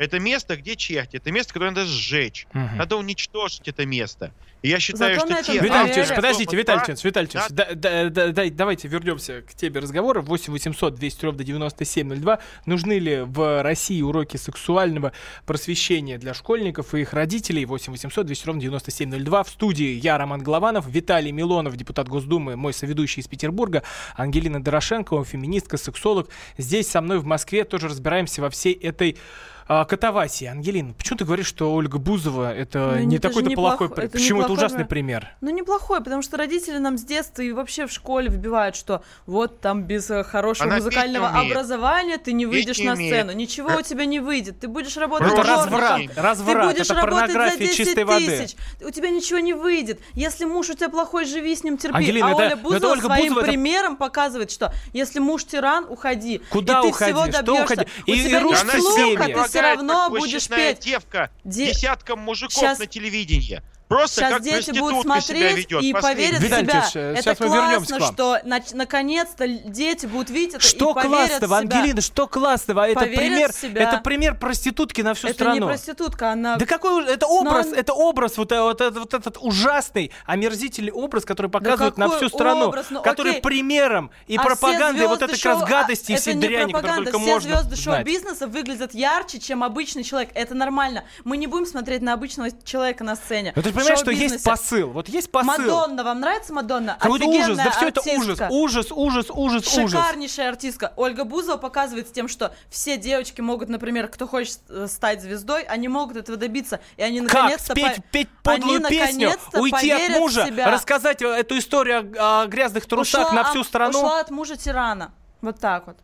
Это 0.00 0.18
место, 0.18 0.56
где 0.56 0.76
черти. 0.76 1.18
Это 1.18 1.30
место, 1.30 1.52
которое 1.52 1.72
надо 1.72 1.84
сжечь. 1.84 2.46
Мгм. 2.54 2.78
Надо 2.78 2.96
уничтожить 2.96 3.68
это 3.68 3.84
место. 3.84 4.32
И 4.62 4.68
я 4.70 4.80
считаю, 4.80 5.14
Зато 5.20 5.26
что 5.26 5.42
те... 5.42 5.58
Виталий 5.58 6.06
подождите, 6.16 6.56
Виталий 6.56 6.80
Тюрьевич, 6.80 7.04
Виталий 7.04 7.28
Тюрьевич, 7.28 7.50
да- 7.50 7.74
да- 7.74 8.08
да- 8.08 8.28
да- 8.32 8.50
давайте 8.50 8.88
вернемся 8.88 9.42
к 9.42 9.54
теме 9.54 9.78
разговора. 9.78 10.22
8 10.22 10.52
800 10.54 10.94
200 10.94 11.24
ровно 11.26 11.44
9702. 11.44 12.38
Нужны 12.64 12.98
ли 12.98 13.20
в 13.20 13.62
России 13.62 14.00
уроки 14.00 14.38
сексуального 14.38 15.12
просвещения 15.44 16.16
для 16.16 16.32
школьников 16.32 16.94
и 16.94 17.02
их 17.02 17.12
родителей? 17.12 17.66
8 17.66 17.92
800 17.92 18.24
200 18.24 18.46
ровно 18.46 18.62
9702. 18.62 19.44
В 19.44 19.50
студии 19.50 19.98
я, 20.02 20.16
Роман 20.16 20.42
Голованов, 20.42 20.86
Виталий 20.88 21.30
Милонов, 21.30 21.76
депутат 21.76 22.08
Госдумы, 22.08 22.56
мой 22.56 22.72
соведущий 22.72 23.20
из 23.20 23.28
Петербурга, 23.28 23.82
Ангелина 24.16 24.62
Дорошенкова, 24.62 25.26
феминистка, 25.26 25.76
сексолог. 25.76 26.30
Здесь 26.56 26.88
со 26.88 27.02
мной 27.02 27.18
в 27.18 27.26
Москве 27.26 27.64
тоже 27.64 27.88
разбираемся 27.88 28.40
во 28.40 28.48
всей 28.48 28.72
этой 28.72 29.18
а, 29.68 29.84
катавасии. 29.84 30.46
Ангелина, 30.46 30.92
почему 30.94 31.18
ты 31.18 31.24
говоришь, 31.24 31.46
что 31.46 31.72
Ольга 31.74 31.98
Бузова 31.98 32.52
это 32.54 32.94
Ну, 32.98 33.04
не 33.04 33.16
это 33.16 33.28
такой-то 33.28 33.50
плохой 33.50 33.88
пример? 33.88 34.04
это 34.06 34.18
Почему 34.18 34.42
это 34.42 34.52
ужасный 34.52 34.84
пример. 34.84 35.28
Ну, 35.40 35.50
неплохой, 35.50 35.98
потому 36.02 36.22
что 36.22 36.36
родители 36.36 36.78
нам 36.78 36.98
с 36.98 37.02
детства 37.04 37.42
и 37.42 37.52
вообще 37.52 37.86
в 37.86 37.92
школе 37.92 38.28
вбивают, 38.28 38.76
что 38.76 39.02
вот 39.26 39.60
там 39.60 39.82
без 39.84 40.10
э, 40.10 40.24
хорошего 40.24 40.66
Она 40.68 40.76
музыкального 40.76 41.28
умеет. 41.30 41.52
образования 41.52 42.18
ты 42.18 42.32
не 42.32 42.46
выйдешь 42.46 42.78
не 42.78 42.86
на 42.86 42.92
умеет. 42.94 43.14
сцену. 43.14 43.32
Ничего 43.32 43.70
Э, 43.70 43.78
у 43.78 43.82
тебя 43.82 44.04
не 44.06 44.20
выйдет. 44.20 44.60
Ты 44.60 44.68
будешь 44.68 44.96
работать 44.96 45.32
Это 45.32 45.42
разврат, 45.42 46.00
разврат, 46.16 46.68
Ты 46.68 46.74
будешь 46.74 46.86
это 46.90 46.94
работать 46.94 47.30
за 47.32 47.38
порнография 47.38 47.66
10 47.66 47.76
чистой 47.76 48.04
воды. 48.04 48.26
тысяч. 48.26 48.56
У 48.84 48.90
тебя 48.90 49.10
ничего 49.10 49.38
не 49.38 49.52
выйдет. 49.52 50.00
Если 50.14 50.44
муж 50.44 50.70
у 50.70 50.74
тебя 50.74 50.88
плохой, 50.88 51.24
живи 51.24 51.54
с 51.54 51.62
ним, 51.64 51.76
терпи. 51.78 51.96
Ангелина, 51.96 52.28
а 52.28 52.30
это- 52.30 52.36
Оля 52.38 52.46
это 52.48 52.56
Бузова 52.56 52.92
Ольга 52.92 53.06
своим 53.06 53.22
Бузова, 53.28 53.40
это- 53.40 53.48
примером 53.50 53.96
показывает, 53.96 54.50
что 54.50 54.72
если 54.92 55.18
муж 55.20 55.44
тиран, 55.44 55.86
уходи. 55.88 56.40
Куда 56.50 56.80
и 56.80 56.82
ты 56.82 56.88
уходи? 56.88 57.12
всего 57.12 57.26
Что 57.26 57.32
добьешься. 57.42 57.64
уходи? 57.64 57.86
У 58.06 58.10
И- 58.10 58.14
и 58.14 58.24
тебя 58.28 58.40
рушь 58.40 58.60
Она 58.62 58.72
слуха, 58.72 58.96
семьи. 58.96 59.16
ты 59.16 59.59
представляет, 59.62 59.78
равно 59.78 60.10
будешь 60.10 60.48
петь. 60.48 60.80
девка 60.80 61.30
Де- 61.44 61.66
десяткам 61.72 62.18
мужиков 62.20 62.54
Щас- 62.62 62.78
на 62.78 62.86
телевидении. 62.86 63.62
Просто 63.90 64.20
Сейчас 64.20 64.32
как 64.34 64.42
дети 64.44 64.78
будут 64.78 65.02
смотреть 65.02 65.56
ведет. 65.56 65.82
и 65.82 65.92
поверят 65.92 66.40
в 66.40 66.44
себя. 66.46 66.84
Э, 66.94 67.14
Это 67.18 67.34
классно, 67.34 67.96
к 67.96 68.00
вам. 68.00 68.12
что 68.14 68.38
нач- 68.44 68.72
наконец-то 68.72 69.48
дети 69.48 70.06
будут 70.06 70.30
видеть 70.30 70.54
это 70.54 70.64
Что 70.64 70.92
и 70.92 70.94
поверят 70.94 71.28
классного, 71.40 71.56
в 71.56 71.60
себя. 71.62 71.76
Ангелина, 71.78 72.00
что 72.00 72.26
классного? 72.28 72.86
Это 72.88 73.00
Поверят 73.00 73.18
пример, 73.18 73.52
себя. 73.52 73.82
это 73.82 73.98
пример 73.98 74.36
проститутки 74.38 75.00
на 75.00 75.14
всю 75.14 75.26
Это 75.26 75.34
страну. 75.34 75.54
не 75.54 75.66
проститутка, 75.66 76.30
она... 76.30 76.54
Да 76.56 76.66
какой 76.66 77.02
уж- 77.02 77.08
это 77.08 77.26
образ, 77.26 77.66
он- 77.66 77.74
это 77.74 77.92
образ, 77.92 78.36
вот, 78.38 78.52
э- 78.52 78.62
вот, 78.62 78.80
этот- 78.80 78.98
вот 78.98 79.12
этот 79.14 79.38
ужасный, 79.40 80.12
омерзительный 80.24 80.92
образ, 80.92 81.24
который 81.24 81.50
показывают 81.50 81.98
на 81.98 82.04
какой 82.04 82.18
всю 82.18 82.28
страну, 82.28 82.66
образ? 82.66 82.86
Ну, 82.90 83.02
который 83.02 83.30
окей. 83.32 83.42
примером 83.42 84.12
и 84.28 84.36
А 84.36 84.40
все 84.42 84.48
пропагандой 84.50 85.08
вот 85.08 85.18
звезды 85.18 85.34
этой 85.34 85.42
как 85.42 85.52
раз 85.52 85.58
шоу- 85.58 85.68
гадости 85.68 86.12
и 86.12 86.14
а, 86.14 86.18
всей 86.18 86.30
это 86.30 86.38
не 86.38 86.46
дряни, 86.46 86.72
которую 86.72 86.82
пропаганда, 86.82 87.10
только 87.10 87.18
все 87.24 87.32
можно 87.34 87.50
звезды 87.56 87.74
знать. 87.76 87.96
шоу-бизнеса 87.96 88.46
выглядят 88.46 88.94
ярче, 88.94 89.40
чем 89.40 89.64
обычный 89.64 90.04
человек. 90.04 90.30
Это 90.34 90.54
нормально. 90.54 91.02
Мы 91.24 91.36
не 91.38 91.48
будем 91.48 91.66
смотреть 91.66 92.02
на 92.02 92.12
обычного 92.12 92.50
человека 92.64 93.02
на 93.02 93.16
сцене. 93.16 93.52
Ну, 93.56 93.62
понимаешь, 93.80 94.00
что 94.00 94.10
есть 94.10 94.44
посыл. 94.44 94.90
Вот 94.90 95.08
есть 95.08 95.30
посыл. 95.30 95.48
Мадонна, 95.48 96.04
вам 96.04 96.20
нравится 96.20 96.52
Мадонна? 96.52 96.96
Какой-то 97.00 97.26
ужас, 97.26 97.56
да 97.56 97.70
все 97.70 97.88
это 97.88 98.00
ужас, 98.00 98.40
ужас, 98.50 98.86
ужас, 98.90 99.26
ужас, 99.30 99.76
ужас. 99.76 99.90
Шикарнейшая 99.90 100.48
артистка. 100.48 100.92
Ольга 100.96 101.24
Бузова 101.24 101.56
показывает 101.56 102.12
тем, 102.12 102.28
что 102.28 102.54
все 102.70 102.96
девочки 102.96 103.40
могут, 103.40 103.68
например, 103.68 104.08
кто 104.08 104.26
хочет 104.26 104.58
э, 104.68 104.86
стать 104.88 105.22
звездой, 105.22 105.62
они 105.62 105.88
могут 105.88 106.16
этого 106.16 106.36
добиться. 106.38 106.80
И 106.96 107.02
они 107.02 107.20
Как 107.20 107.34
наконец-то... 107.34 107.72
спеть, 107.72 107.96
по- 107.96 108.02
петь 108.10 108.28
подлую 108.42 108.76
они 108.84 108.88
песню, 108.88 109.32
уйти 109.54 109.90
от 109.90 110.08
мужа, 110.10 110.48
рассказать 110.66 111.22
э, 111.22 111.26
эту 111.28 111.58
историю 111.58 112.12
о, 112.18 112.42
о 112.42 112.46
грязных 112.46 112.86
трусах 112.86 113.28
Ушла 113.28 113.42
на 113.42 113.50
всю 113.50 113.64
страну 113.64 113.98
Ушла 113.98 114.20
от 114.20 114.30
мужа 114.30 114.56
тирана. 114.56 115.12
Вот 115.40 115.58
так 115.58 115.86
вот. 115.86 115.96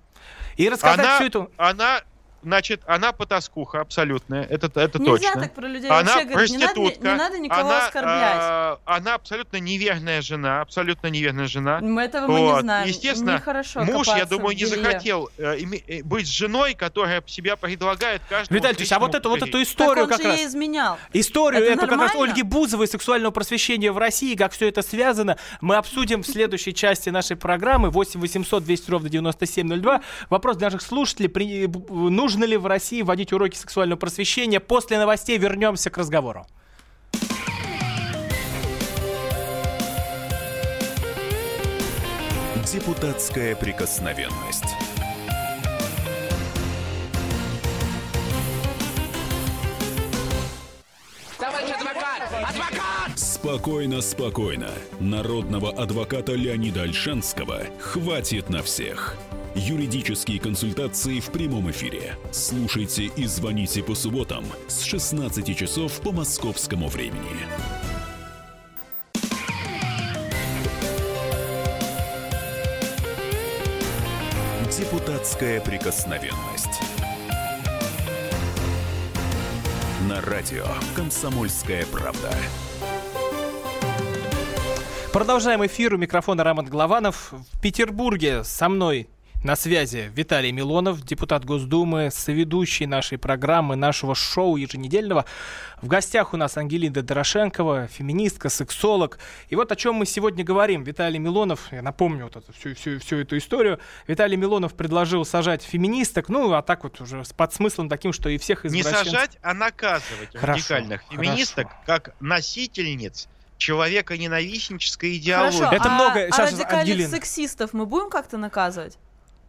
и 0.57 0.69
рассказать 0.69 1.01
Она, 1.01 1.17
всю 1.17 1.25
эту... 1.27 1.51
она, 1.57 2.01
значит, 2.47 2.81
она 2.87 3.11
потаскуха 3.13 3.81
абсолютная, 3.81 4.45
это, 4.45 4.67
это 4.81 4.99
Нельзя 5.01 5.29
точно. 5.33 5.43
так 5.43 5.55
про 5.55 5.67
людей 5.67 5.91
Она 5.91 6.15
вообще 6.15 6.25
говорить. 6.29 6.51
Не 6.53 6.59
надо, 6.59 6.75
проститутка. 6.75 7.09
не 7.09 7.17
надо 7.17 7.39
никого 7.39 7.61
она, 7.69 7.87
оскорблять. 7.87 8.37
а, 8.39 8.79
она 8.85 9.15
абсолютно 9.15 9.57
неверная 9.59 10.23
жена, 10.23 10.61
абсолютно 10.61 11.09
неверная 11.09 11.49
жена. 11.49 11.81
Мы 11.81 12.03
этого 12.03 12.29
мы 12.29 12.41
не 12.41 12.47
Вот. 12.47 12.61
знаем. 12.61 12.89
Естественно, 12.89 13.33
Нехорошо 13.33 13.81
Муж, 13.85 14.07
я 14.07 14.25
думаю, 14.27 14.55
не 14.57 14.65
захотел 14.65 15.29
э, 15.39 15.57
э, 15.89 16.03
быть 16.05 16.27
с 16.27 16.31
женой, 16.31 16.75
которая 16.75 17.23
себя 17.27 17.57
предлагает 17.57 18.23
каждому. 18.29 18.59
Виталий 18.59 18.77
Ильич, 18.77 18.93
а 18.93 19.01
вот 19.01 19.15
эту, 19.17 19.29
вот 19.29 19.43
эту 19.43 19.61
историю 19.63 20.07
так 20.07 20.19
он 20.19 20.23
как 20.23 20.23
же 20.23 20.29
раз... 20.29 20.41
изменял. 20.51 20.99
Историю 21.13 21.63
Это 21.65 21.73
эту 21.73 21.81
как 21.81 21.91
раз 21.91 21.99
нормально? 22.13 22.33
Ольги 22.33 22.43
Бузовой 22.43 22.87
сексуального 22.87 23.33
просвещения 23.33 23.91
в 23.91 23.99
России, 23.99 24.37
как 24.37 24.53
все 24.53 24.69
это 24.69 24.83
связано, 24.83 25.37
мы 25.61 25.75
обсудим 25.77 26.23
в 26.23 26.27
следующей 26.27 26.73
части 26.75 27.09
нашей 27.11 27.37
программы 27.37 27.91
8 27.91 28.21
800 28.21 28.65
200 28.65 28.91
ровно 28.91 29.09
9702. 29.09 30.01
Вопрос 30.31 30.57
для 30.59 30.69
наших 30.69 30.83
слушателей, 30.83 31.29
при- 31.29 31.67
б- 31.67 31.79
нужно 32.37 32.51
ли 32.51 32.59
в 32.59 32.67
России 32.67 33.01
вводить 33.01 33.33
уроки 33.33 33.57
сексуального 33.57 33.99
просвещения? 33.99 34.61
После 34.61 34.99
новостей 34.99 35.39
вернемся 35.39 35.89
к 35.89 35.97
разговору. 35.97 36.47
Депутатская 42.71 43.57
прикосновенность. 43.57 44.65
Спокойно, 53.15 54.03
спокойно. 54.03 54.69
Народного 55.01 55.71
адвоката 55.71 56.33
Леонида 56.35 56.83
Альшанского 56.83 57.63
хватит 57.81 58.51
на 58.51 58.63
всех. 58.63 59.17
Юридические 59.59 60.39
консультации 60.39 61.19
в 61.19 61.31
прямом 61.31 61.71
эфире. 61.71 62.19
Слушайте 62.31 63.05
и 63.05 63.25
звоните 63.25 63.83
по 63.83 63.95
субботам 63.95 64.45
с 64.69 64.83
16 64.83 65.57
часов 65.57 65.99
по 66.03 66.13
московскому 66.13 66.89
времени. 66.89 67.17
Депутатская 74.71 75.63
прикосновенность. 75.63 76.83
На 80.07 80.21
радио 80.21 80.67
«Комсомольская 80.95 81.87
правда». 81.87 82.31
Продолжаем 85.15 85.65
эфир. 85.65 85.95
У 85.95 85.97
микрофона 85.97 86.45
Роман 86.45 86.67
Голованов. 86.67 87.33
В 87.33 87.59
Петербурге 87.63 88.45
со 88.45 88.69
мной 88.69 89.09
на 89.47 89.55
связи 89.55 90.11
Виталий 90.13 90.51
Милонов, 90.51 91.03
депутат 91.03 91.45
Госдумы, 91.45 92.11
соведущий 92.11 92.85
нашей 92.85 93.17
программы, 93.17 93.77
нашего 93.77 94.17
шоу 94.17 94.57
еженедельного. 94.57 95.25
В 95.81 95.87
гостях 95.87 96.35
у 96.35 96.37
нас 96.37 96.57
Ангелина 96.57 97.01
Дорошенкова, 97.01 97.87
феминистка, 97.87 98.49
сексолог. 98.49 99.21
И 99.49 99.55
вот 99.55 99.71
о 99.71 99.77
чем 99.77 99.95
мы 99.95 100.07
сегодня 100.07 100.43
говорим. 100.43 100.83
Виталий 100.83 101.21
Милонов, 101.21 101.69
я 101.71 101.81
напомню 101.81 102.25
вот 102.25 102.35
эту, 102.37 102.53
всю, 102.53 102.75
всю, 102.75 102.99
всю 102.99 103.19
эту 103.19 103.39
историю. 103.39 103.79
Виталий 104.09 104.37
Милонов 104.37 104.75
предложил 104.75 105.25
сажать 105.25 105.63
феминисток, 105.63 106.29
ну, 106.29 106.53
а 106.53 106.63
так 106.63 106.83
вот 106.83 107.01
уже 107.01 107.25
с 107.25 107.33
подсмыслом 107.33 107.89
таким, 107.89 108.13
что 108.13 108.29
и 108.29 108.39
всех 108.39 108.65
Не 108.65 108.81
извращенцев... 108.81 109.13
сажать, 109.13 109.39
а 109.43 109.55
наказывать 109.55 110.35
Хорошо, 110.35 110.75
радикальных 110.75 111.03
феминисток 111.09 111.69
хорошо. 111.69 111.83
как 111.87 112.17
носительниц 112.19 113.29
человека 113.59 114.19
ненавистнической 114.19 115.17
идеологии. 115.19 115.59
Хорошо, 115.59 115.77
Это 115.77 115.89
а, 115.89 115.95
много- 115.95 116.25
а 116.25 116.37
щас, 116.37 116.53
радикальных 116.53 116.81
Ангелина. 116.81 117.11
сексистов 117.11 117.73
мы 117.75 117.87
будем 117.87 118.11
как-то 118.11 118.39
наказывать? 118.39 118.99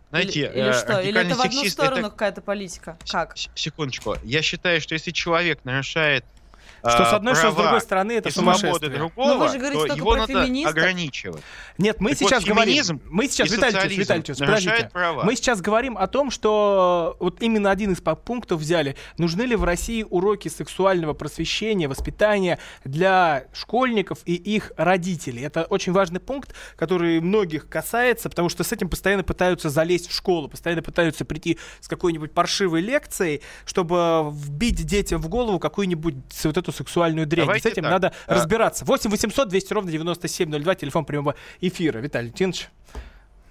Знаете, 0.09 0.39
или, 0.39 0.45
или 0.47 0.69
э, 0.69 0.73
что? 0.73 0.99
Или 1.01 1.19
это 1.21 1.35
в 1.35 1.41
одну 1.41 1.51
сексист 1.51 1.73
сторону 1.73 1.99
это- 2.01 2.09
какая-то 2.11 2.41
политика? 2.41 2.97
Как? 3.09 3.35
Секундочку. 3.55 4.15
Я 4.23 4.41
считаю, 4.41 4.79
что 4.79 4.93
если 4.93 5.11
человек 5.11 5.59
нарушает 5.65 6.23
Что 6.89 7.05
с 7.05 7.13
одной, 7.13 7.35
что 7.35 7.51
с 7.51 7.53
права 7.53 7.63
другой 7.63 7.81
стороны, 7.81 8.11
это 8.13 8.29
и 8.29 8.31
свободы 8.31 8.57
сумасшествие. 8.59 8.97
другого, 8.97 9.27
Ну, 9.27 9.39
вы 9.39 9.47
же 9.49 9.57
говорите 9.57 9.73
то 9.81 9.87
только 9.87 9.95
его 9.97 10.11
про 10.11 10.19
надо 10.21 10.33
ограничивать. 10.69 11.41
Нет, 11.77 11.99
мы 11.99 12.11
Так 12.11 12.21
вот, 12.21 12.29
сейчас 12.29 12.43
говорим... 12.43 12.73
феминизм 12.73 13.01
Мы 13.05 13.27
сейчас, 13.27 13.49
Ильич, 13.49 14.07
нарушают 14.39 14.65
подождите. 14.65 14.89
права. 14.91 15.23
Мы 15.23 15.35
сейчас 15.35 15.61
говорим 15.61 15.97
о 15.97 16.07
том, 16.07 16.31
что 16.31 17.15
вот 17.19 17.41
именно 17.41 17.71
один 17.71 17.93
из 17.93 18.01
пунктов 18.01 18.59
взяли. 18.59 18.95
Нужны 19.17 19.43
ли 19.43 19.55
в 19.55 19.63
России 19.63 20.05
уроки 20.09 20.47
сексуального 20.47 21.13
просвещения, 21.13 21.87
воспитания 21.87 22.59
для 22.83 23.45
школьников 23.53 24.19
и 24.25 24.33
их 24.33 24.71
родителей? 24.77 25.43
Это 25.43 25.63
очень 25.63 25.93
важный 25.93 26.19
пункт, 26.19 26.53
который 26.75 27.19
многих 27.19 27.69
касается, 27.69 28.29
потому 28.29 28.49
что 28.49 28.63
с 28.63 28.71
этим 28.71 28.89
постоянно 28.89 29.23
пытаются 29.23 29.69
залезть 29.69 30.09
в 30.09 30.15
школу, 30.15 30.47
постоянно 30.47 30.81
пытаются 30.81 31.25
прийти 31.25 31.57
с 31.79 31.87
какой-нибудь 31.87 32.31
паршивой 32.33 32.81
лекцией, 32.81 33.41
чтобы 33.65 34.29
вбить 34.31 34.85
детям 34.85 35.21
в 35.21 35.27
голову 35.29 35.59
какую-нибудь 35.59 36.15
вот 36.43 36.57
эту 36.57 36.71
сексуальную 36.77 37.27
дрянь. 37.27 37.45
Давайте 37.45 37.69
с 37.69 37.71
этим 37.71 37.83
так, 37.83 37.91
надо 37.91 38.13
а- 38.25 38.33
разбираться. 38.35 38.85
8 38.85 39.09
800 39.09 39.49
200 39.49 39.73
ровно 39.73 39.91
9702, 39.91 40.75
телефон 40.75 41.05
прямого 41.05 41.35
эфира. 41.61 41.99
Виталий 41.99 42.31
Тинович. 42.31 42.69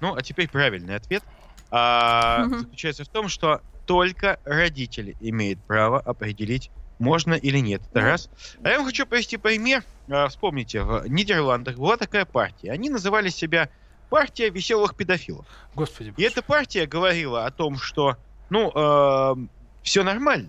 Ну, 0.01 0.15
а 0.15 0.23
теперь 0.23 0.49
правильный 0.49 0.95
ответ 0.97 1.23
а, 1.71 2.47
заключается 2.49 3.05
в 3.05 3.09
том, 3.09 3.29
что 3.29 3.61
только 3.87 4.39
родители 4.45 5.17
имеют 5.21 5.59
право 5.61 6.01
определить, 6.01 6.71
можно 6.99 7.35
или 7.35 7.59
нет. 7.59 7.83
Это 7.91 8.01
раз. 8.01 8.31
А 8.63 8.71
я 8.71 8.77
вам 8.79 8.87
хочу 8.87 9.07
привести 9.07 9.37
пример. 9.37 9.83
А, 10.09 10.29
Вспомните, 10.29 10.83
в 10.83 11.07
Нидерландах 11.09 11.77
была 11.77 11.97
такая 11.97 12.25
партия. 12.25 12.73
Они 12.73 12.91
называли 12.91 13.29
себя 13.29 13.69
партия 14.11 14.51
веселых 14.51 14.95
педофилов. 14.95 15.47
Господи. 15.75 16.15
И 16.17 16.23
эта 16.23 16.43
партия 16.43 16.87
говорила 16.87 17.47
о 17.47 17.51
том, 17.51 17.79
что, 17.79 18.17
ну, 18.51 18.71
все 19.83 20.03
нормально. 20.03 20.49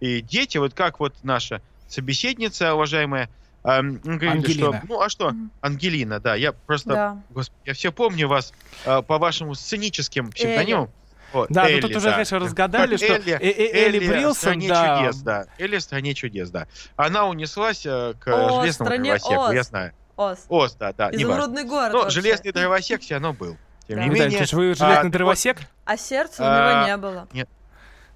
И 0.00 0.20
дети, 0.20 0.58
вот 0.58 0.74
как 0.74 1.00
вот 1.00 1.14
наша 1.22 1.62
собеседница, 1.94 2.74
уважаемая, 2.74 3.30
эм, 3.64 3.98
говорили, 3.98 4.26
Ангелина. 4.28 4.78
что, 4.78 4.86
ну, 4.88 5.00
а 5.00 5.08
что. 5.08 5.32
Ангелина, 5.62 6.20
да, 6.20 6.34
я 6.34 6.52
просто, 6.52 6.90
Да. 6.90 7.22
господи, 7.30 7.60
я 7.64 7.74
все 7.74 7.92
помню 7.92 8.28
вас 8.28 8.52
э, 8.84 9.02
по 9.02 9.18
вашему 9.18 9.54
сценическим 9.54 10.30
псевдонимам. 10.32 10.90
Вот, 11.32 11.48
Да, 11.50 11.66
Элли, 11.68 11.80
но 11.80 11.88
тут 11.88 11.96
уже, 11.96 12.06
да. 12.06 12.12
конечно, 12.12 12.38
разгадали, 12.38 12.96
что 12.96 13.06
Элли, 13.06 13.32
Э- 13.32 13.38
Э- 13.40 13.86
Элли 13.86 13.98
в 14.06 14.08
Брилсон, 14.08 14.34
стране 14.34 14.68
да, 14.68 14.98
чудес, 14.98 15.16
да. 15.22 15.46
Элли 15.58 15.78
в 15.78 15.82
стране 15.82 16.14
чудес, 16.14 16.50
да. 16.50 16.68
Она 16.96 17.26
унеслась 17.26 17.84
э, 17.86 18.14
к 18.20 18.28
О, 18.28 18.60
железному 18.60 18.88
стране 18.88 19.04
дровосеку, 19.16 19.42
Оз. 19.48 19.52
я 19.54 19.62
знаю. 19.64 19.92
Ос. 20.16 20.44
Ост, 20.48 20.78
да, 20.78 20.92
да, 20.92 21.10
неважно. 21.10 21.22
Изумрудный 21.42 21.64
город 21.64 21.92
Но 21.92 21.98
вообще. 22.02 22.20
железный 22.20 22.52
дровосек 22.52 23.00
все 23.00 23.14
равно 23.14 23.32
был. 23.32 23.56
Тем 23.88 23.96
Да. 23.96 24.04
не 24.04 24.10
менее, 24.10 24.38
Ильич, 24.38 24.52
вы 24.52 24.70
а, 24.70 24.74
железный 24.76 25.02
вот, 25.02 25.10
дровосек? 25.12 25.56
А 25.84 25.96
сердца 25.96 26.42
у 26.42 26.46
А, 26.46 26.72
него 26.84 26.86
не 26.86 26.96
было. 26.98 27.28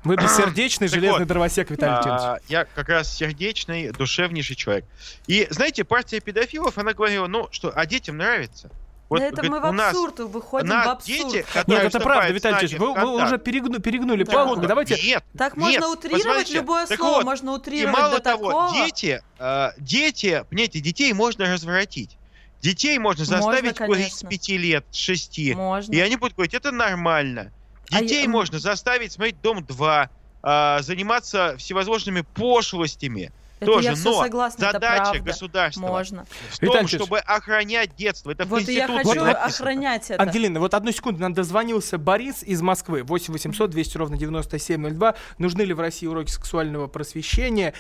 Вы 0.04 0.16
бессердечный 0.16 0.88
Так 0.88 0.94
железный 0.94 1.18
вот, 1.20 1.28
дровосек, 1.28 1.70
Виталий 1.70 2.02
Тинович. 2.02 2.20
А, 2.22 2.38
я 2.48 2.64
как 2.64 2.88
раз 2.88 3.12
сердечный, 3.14 3.90
душевнейший 3.90 4.54
человек. 4.56 4.84
И 5.26 5.46
знаете, 5.50 5.84
партия 5.84 6.20
педофилов, 6.20 6.78
она 6.78 6.92
говорила, 6.94 7.26
ну 7.26 7.48
что, 7.50 7.72
а 7.74 7.84
детям 7.84 8.16
нравится. 8.16 8.70
Вот, 9.08 9.20
да 9.20 9.26
это 9.26 9.37
говорит, 9.37 9.50
мы 9.52 9.61
в 9.70 9.72
нас 9.72 9.88
абсурд 9.88 10.18
выходим 10.20 10.68
нас 10.68 10.87
в 10.87 10.90
абсурд. 10.90 11.32
дети, 11.32 11.46
Нет, 11.66 11.82
это 11.84 11.98
правда, 12.00 12.30
Виталий 12.30 12.58
Ильич, 12.58 12.78
вы, 12.78 12.92
вы 12.92 13.24
уже 13.24 13.37
перегну- 13.38 13.80
перегнули 13.80 14.22
Да. 14.22 14.32
палку. 14.32 14.66
Давайте... 14.66 14.96
Нет, 15.02 15.24
Так 15.37 15.56
нет, 15.56 15.80
можно 15.80 15.88
утрировать 15.88 16.22
посмотрите. 16.24 16.54
любое 16.54 16.87
Так 16.87 16.98
слово, 16.98 17.14
вот, 17.16 17.24
можно 17.24 17.50
И 17.50 17.54
утрировать 17.54 17.98
мало 17.98 18.16
до 18.16 18.20
того, 18.22 18.46
такого. 18.50 18.74
дети, 18.74 19.22
э, 19.38 19.70
дети, 19.78 20.44
понимаете, 20.50 20.80
детей 20.80 21.12
можно 21.14 21.50
развратить. 21.50 22.18
Детей 22.61 22.98
можно 22.98 23.24
заставить 23.24 23.78
курить 23.78 24.12
с 24.12 24.18
конечно. 24.20 24.28
5 24.28 24.48
лет, 24.58 24.84
с 24.90 24.96
6. 24.96 25.54
Можно. 25.54 25.92
И 25.94 26.00
они 26.00 26.16
будут 26.16 26.34
говорить, 26.37 26.54
это 26.54 26.70
нормально. 26.70 27.50
А 27.92 28.01
Детей 28.03 28.24
я- 28.24 28.29
можно 28.29 28.59
заставить 28.59 29.12
смотреть 29.12 29.40
«Дом 29.42 29.59
2», 29.64 30.11
а, 30.42 30.81
заниматься 30.83 31.57
всевозможными 31.59 32.20
пошлостями. 32.35 33.33
Это 33.61 33.72
тоже, 33.72 33.88
я 33.88 33.94
всё 33.96 34.12
но 34.12 34.22
согласна, 34.22 34.62
это 34.62 34.72
задача 34.74 35.03
правда. 35.03 35.20
государства 35.20 35.81
Можно. 35.81 36.27
в 36.51 36.59
том, 36.61 36.68
Виталий 36.68 36.79
Ильич, 36.87 36.94
чтобы 36.94 37.18
охранять 37.18 37.96
детство. 37.96 38.31
Это 38.31 38.44
в 38.44 38.48
Вот 38.51 38.68
и 38.68 38.72
я 38.72 38.87
хочу 38.87 39.09
написано. 39.14 39.33
охранять 39.33 40.11
это. 40.12 40.22
Ангелина, 40.22 40.61
вот 40.61 40.74
одну 40.74 40.92
секунду, 40.92 41.20
нам 41.20 41.35
дозвонился 41.35 41.98
Борис 41.98 42.44
из 42.44 42.62
Москвы. 42.62 43.03
8 43.03 43.33
800 43.33 43.70
200 43.70 43.96
ровно 43.96 44.16
9702. 44.16 45.16
Нужны 45.38 45.62
ли 45.62 45.74
в 45.74 45.81
России 45.81 46.07
уроки 46.07 46.31
сексуального 46.31 46.87
просвещения? 46.87 47.74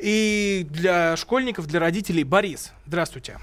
И 0.00 0.66
для 0.68 1.16
школьников, 1.16 1.68
для 1.68 1.78
родителей. 1.78 2.24
Борис, 2.24 2.72
здравствуйте. 2.84 3.38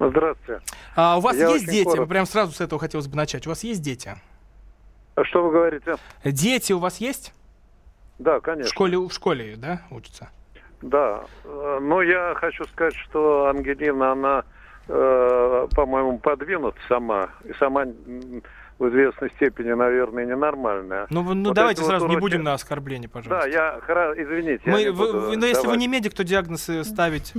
Здравствуйте. 0.00 0.62
А 0.94 1.18
у 1.18 1.20
вас 1.20 1.36
Я 1.36 1.50
есть 1.50 1.66
дети? 1.66 1.84
коротко. 1.84 2.06
Прям 2.06 2.24
сразу 2.26 2.52
с 2.52 2.60
этого 2.62 2.80
хотелось 2.80 3.06
бы 3.06 3.16
начать. 3.16 3.46
У 3.46 3.50
вас 3.50 3.64
есть 3.64 3.82
дети? 3.82 4.16
А 5.16 5.24
Что 5.24 5.42
вы 5.42 5.50
говорите? 5.50 5.96
Дети 6.24 6.72
у 6.72 6.78
вас 6.78 6.98
есть? 6.98 7.32
Да, 8.18 8.38
В 8.38 8.42
конечно. 8.42 8.70
школе, 8.70 8.98
в 8.98 9.10
школе, 9.10 9.54
да, 9.56 9.82
учатся? 9.90 10.28
Да. 10.82 11.22
Э, 11.44 11.78
Но 11.82 12.02
я 12.02 12.34
хочу 12.36 12.64
сказать, 12.66 12.94
что 12.94 13.46
Ангелина, 13.46 14.12
она, 14.12 14.44
э, 14.88 15.68
по-моему, 15.74 16.18
подвинута 16.18 16.78
сама. 16.88 17.30
И 17.44 17.52
сама 17.54 17.84
в 18.78 18.88
известной 18.90 19.30
степени, 19.30 19.72
наверное, 19.72 20.26
ненормальная. 20.26 21.06
Ну, 21.08 21.22
ну 21.34 21.48
Вот 21.48 21.54
давайте 21.54 21.80
эти 21.80 21.86
вот 21.86 21.90
сразу 21.92 22.06
не 22.08 22.16
уроки- 22.16 22.20
будем 22.20 22.42
на 22.42 22.52
оскорбление, 22.52 23.08
пожалуйста. 23.08 23.48
Да, 23.50 23.54
я, 23.54 23.80
извините. 24.22 24.60
я 24.66 24.72
Мы, 24.72 24.82
не 24.84 24.90
вы- 24.90 25.06
буду 25.12 25.20
вы- 25.28 25.36
ну, 25.38 25.46
если 25.46 25.66
вы 25.66 25.76
не 25.78 25.88
медик, 25.88 26.12
то 26.12 26.24
диагнозы 26.24 26.84
ставить. 26.84 27.32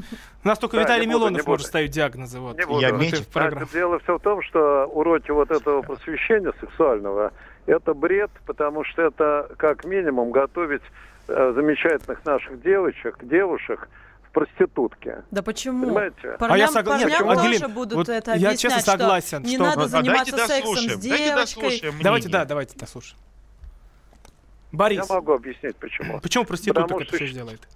У 0.43 0.47
нас 0.47 0.57
только 0.57 0.77
Да, 0.77 0.81
Виталий 0.83 1.05
буду, 1.05 1.19
Милонов 1.19 1.45
может 1.45 1.67
ставить 1.67 1.91
диагнозы. 1.91 2.39
Вот. 2.39 2.57
Не 2.57 2.65
буду. 2.65 2.79
Я 2.79 2.89
в 2.91 2.95
этой 2.95 3.05
медик. 3.11 3.27
программе. 3.27 3.67
Дело 3.71 3.99
все 3.99 4.17
в 4.17 4.21
том, 4.21 4.41
что 4.41 4.85
уроки 4.87 5.29
вот 5.29 5.51
этого 5.51 5.83
просвещения 5.83 6.53
сексуального 6.59 7.31
это 7.67 7.93
бред, 7.93 8.32
потому 8.45 8.84
что 8.84 9.03
это 9.03 9.49
как 9.58 9.86
минимум 9.86 10.32
готовить 10.32 10.82
э, 11.27 11.53
замечательных 11.56 12.25
наших 12.25 12.62
девочек, 12.62 13.17
девушек 13.21 13.89
в 14.23 14.32
проститутке. 14.32 15.23
Да 15.32 15.41
почему? 15.43 15.86
Понимаете? 15.86 16.36
Парням, 16.39 16.56
А 16.56 16.58
я 16.58 16.67
согла- 16.67 16.97
нет, 16.97 17.12
парням 17.12 17.30
Ангелин, 17.30 17.62
тоже 17.62 17.73
будут 17.73 17.93
вот 17.93 18.10
это 18.10 18.32
я 18.32 18.36
объяснять, 18.36 18.60
честно 18.60 18.80
что 18.80 18.91
согласен, 18.91 19.43
не 19.43 19.56
что- 19.56 19.63
надо 19.63 19.82
а 19.84 19.88
заниматься 19.88 20.32
давайте 20.32 20.53
сексом 20.53 20.75
с 20.75 20.80
дослушаем, 20.80 20.99
давайте 21.01 21.25
девочкой. 21.25 21.63
дослушаем 21.63 21.95
Давайте, 22.01 22.30
да, 22.30 22.45
давайте 22.45 22.77
дослушаем. 22.77 23.19
Борис, 24.71 25.08
Я 25.10 25.15
могу 25.15 25.34
объяснить, 25.34 25.75
почему. 25.77 26.19
почему 26.19 26.45
проституток 26.45 26.84
Потому 26.84 27.01
это 27.01 27.15
все 27.15 27.30
делает? 27.30 27.67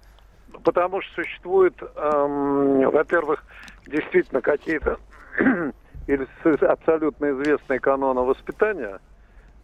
Потому 0.62 1.00
что 1.02 1.14
существует, 1.22 1.74
эм, 1.96 2.90
во-первых, 2.90 3.42
действительно 3.86 4.40
какие-то 4.42 4.98
или 6.06 6.26
с- 6.44 6.62
абсолютно 6.62 7.30
известные 7.32 7.80
каноны 7.80 8.20
воспитания. 8.20 8.98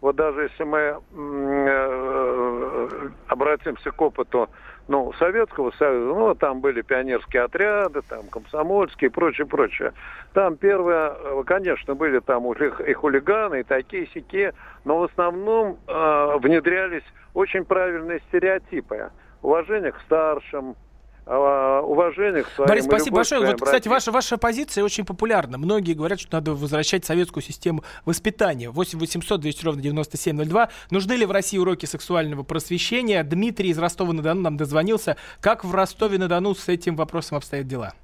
Вот 0.00 0.14
даже 0.14 0.42
если 0.42 0.62
мы 0.64 0.78
м, 0.78 1.66
э, 1.66 2.88
обратимся 3.26 3.90
к 3.90 4.00
опыту 4.00 4.48
ну, 4.86 5.12
Советского 5.18 5.70
Союза, 5.72 6.14
ну, 6.18 6.34
там 6.34 6.60
были 6.60 6.82
пионерские 6.82 7.42
отряды, 7.42 8.00
там 8.08 8.28
комсомольские 8.28 9.10
и 9.10 9.12
прочее, 9.12 9.46
прочее. 9.46 9.92
Там 10.34 10.56
первое, 10.56 11.10
э, 11.10 11.42
конечно, 11.44 11.94
были 11.94 12.20
там 12.20 12.50
и 12.52 12.92
хулиганы, 12.92 13.60
и 13.60 13.64
такие 13.64 14.06
сякие, 14.14 14.54
но 14.84 14.98
в 15.00 15.04
основном 15.04 15.78
э, 15.86 16.36
внедрялись 16.38 17.04
очень 17.34 17.64
правильные 17.64 18.20
стереотипы. 18.28 19.10
Уважение 19.42 19.92
к 19.92 20.00
старшим, 20.02 20.70
э, 20.70 20.74
уважение 21.28 22.42
к 22.42 22.48
своим 22.48 22.68
Борис, 22.68 22.84
спасибо 22.84 23.16
большое. 23.16 23.40
Вот, 23.42 23.60
кстати, 23.60 23.88
братьям. 23.88 23.92
ваша, 23.92 24.12
ваша 24.12 24.38
позиция 24.38 24.84
очень 24.84 25.04
популярна. 25.04 25.58
Многие 25.58 25.92
говорят, 25.92 26.20
что 26.20 26.36
надо 26.36 26.54
возвращать 26.54 27.04
советскую 27.04 27.42
систему 27.42 27.84
воспитания. 28.04 28.70
8 28.70 28.98
800 28.98 29.40
200 29.40 29.64
ровно 29.64 29.82
9702. 29.82 30.70
Нужны 30.90 31.12
ли 31.12 31.26
в 31.26 31.30
России 31.30 31.58
уроки 31.58 31.86
сексуального 31.86 32.42
просвещения? 32.44 33.22
Дмитрий 33.22 33.70
из 33.70 33.78
Ростова-на-Дону 33.78 34.40
нам 34.40 34.56
дозвонился. 34.56 35.16
Как 35.40 35.64
в 35.64 35.74
Ростове-на-Дону 35.74 36.54
с 36.54 36.68
этим 36.68 36.96
вопросом 36.96 37.36
обстоят 37.36 37.66
дела? 37.66 37.94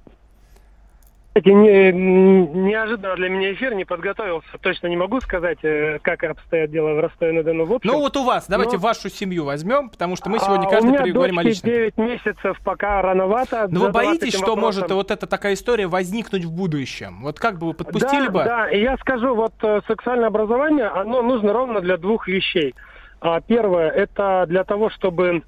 Кстати, 1.37 1.53
не- 1.53 1.91
неожиданно 1.91 3.13
для 3.17 3.27
меня 3.27 3.51
эфир, 3.51 3.75
не 3.75 3.83
подготовился. 3.83 4.47
Точно 4.61 4.87
не 4.87 4.95
могу 4.95 5.19
сказать, 5.19 5.57
э, 5.63 5.99
как 6.01 6.23
обстоят 6.23 6.71
дела 6.71 6.93
в 6.93 6.99
Ростове-на-Дону. 7.01 7.65
В 7.65 7.73
общем, 7.73 7.91
Ну 7.91 7.99
вот 7.99 8.15
у 8.15 8.23
вас, 8.23 8.47
давайте 8.47 8.77
Ну, 8.77 8.83
вашу 8.83 9.09
семью 9.09 9.43
возьмем, 9.43 9.89
потому 9.89 10.15
что 10.15 10.29
мы 10.29 10.39
сегодня 10.39 10.65
а, 10.67 10.69
каждый 10.69 10.97
переговорим 10.97 11.37
о 11.37 11.43
личном. 11.43 11.73
9 11.73 11.97
месяцев, 11.97 12.57
пока 12.63 13.01
рановато. 13.01 13.67
Но 13.69 13.81
вы 13.81 13.87
задаваться 13.87 13.91
боитесь, 13.91 14.33
что 14.33 14.51
вопросом. 14.51 14.61
может 14.61 14.91
вот 14.91 15.11
эта 15.11 15.27
такая 15.27 15.55
история 15.55 15.87
возникнуть 15.87 16.45
в 16.45 16.55
будущем? 16.55 17.23
Вот 17.23 17.37
как 17.37 17.59
бы 17.59 17.67
вы 17.67 17.73
подпустили 17.73 18.27
да, 18.27 18.31
бы? 18.31 18.43
Да, 18.45 18.69
и 18.69 18.79
я 18.79 18.95
скажу, 18.95 19.35
вот 19.35 19.55
э, 19.61 19.81
сексуальное 19.89 20.29
образование, 20.29 20.85
оно 20.85 21.21
нужно 21.21 21.51
ровно 21.51 21.81
для 21.81 21.97
двух 21.97 22.29
вещей. 22.29 22.75
А, 23.19 23.41
Первое, 23.41 23.89
это 23.89 24.45
для 24.47 24.63
того, 24.63 24.89
чтобы 24.89 25.43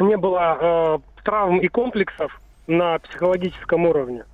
не 0.00 0.16
было 0.16 0.56
э, 0.58 1.22
травм 1.22 1.58
и 1.58 1.68
комплексов 1.68 2.40
на 2.66 2.98
психологическом 2.98 3.84
уровне. 3.84 4.24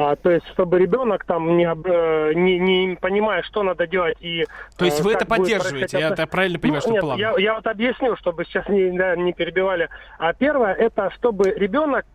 А, 0.00 0.14
то 0.14 0.30
есть, 0.30 0.46
чтобы 0.50 0.78
ребенок 0.78 1.24
там 1.24 1.56
не, 1.56 1.64
э, 1.64 2.32
не, 2.32 2.58
не 2.60 2.94
понимая, 2.94 3.42
что 3.42 3.64
надо 3.64 3.88
делать 3.88 4.16
и... 4.20 4.46
То 4.76 4.84
есть 4.84 5.00
э, 5.00 5.02
вы 5.02 5.12
это 5.12 5.26
поддерживаете? 5.26 5.98
Я 5.98 6.10
это 6.10 6.24
правильно 6.28 6.60
понимаю, 6.60 6.82
Ну, 6.86 6.88
что 6.88 6.92
нет, 6.92 7.00
плавно? 7.00 7.20
я, 7.20 7.34
я 7.36 7.54
вот 7.54 7.66
объясню, 7.66 8.16
чтобы 8.16 8.44
сейчас 8.44 8.68
не, 8.68 8.96
да, 8.96 9.16
не 9.16 9.32
перебивали. 9.32 9.88
А 10.18 10.32
первое, 10.34 10.72
это 10.72 11.10
чтобы 11.16 11.50
ребенок 11.50 12.06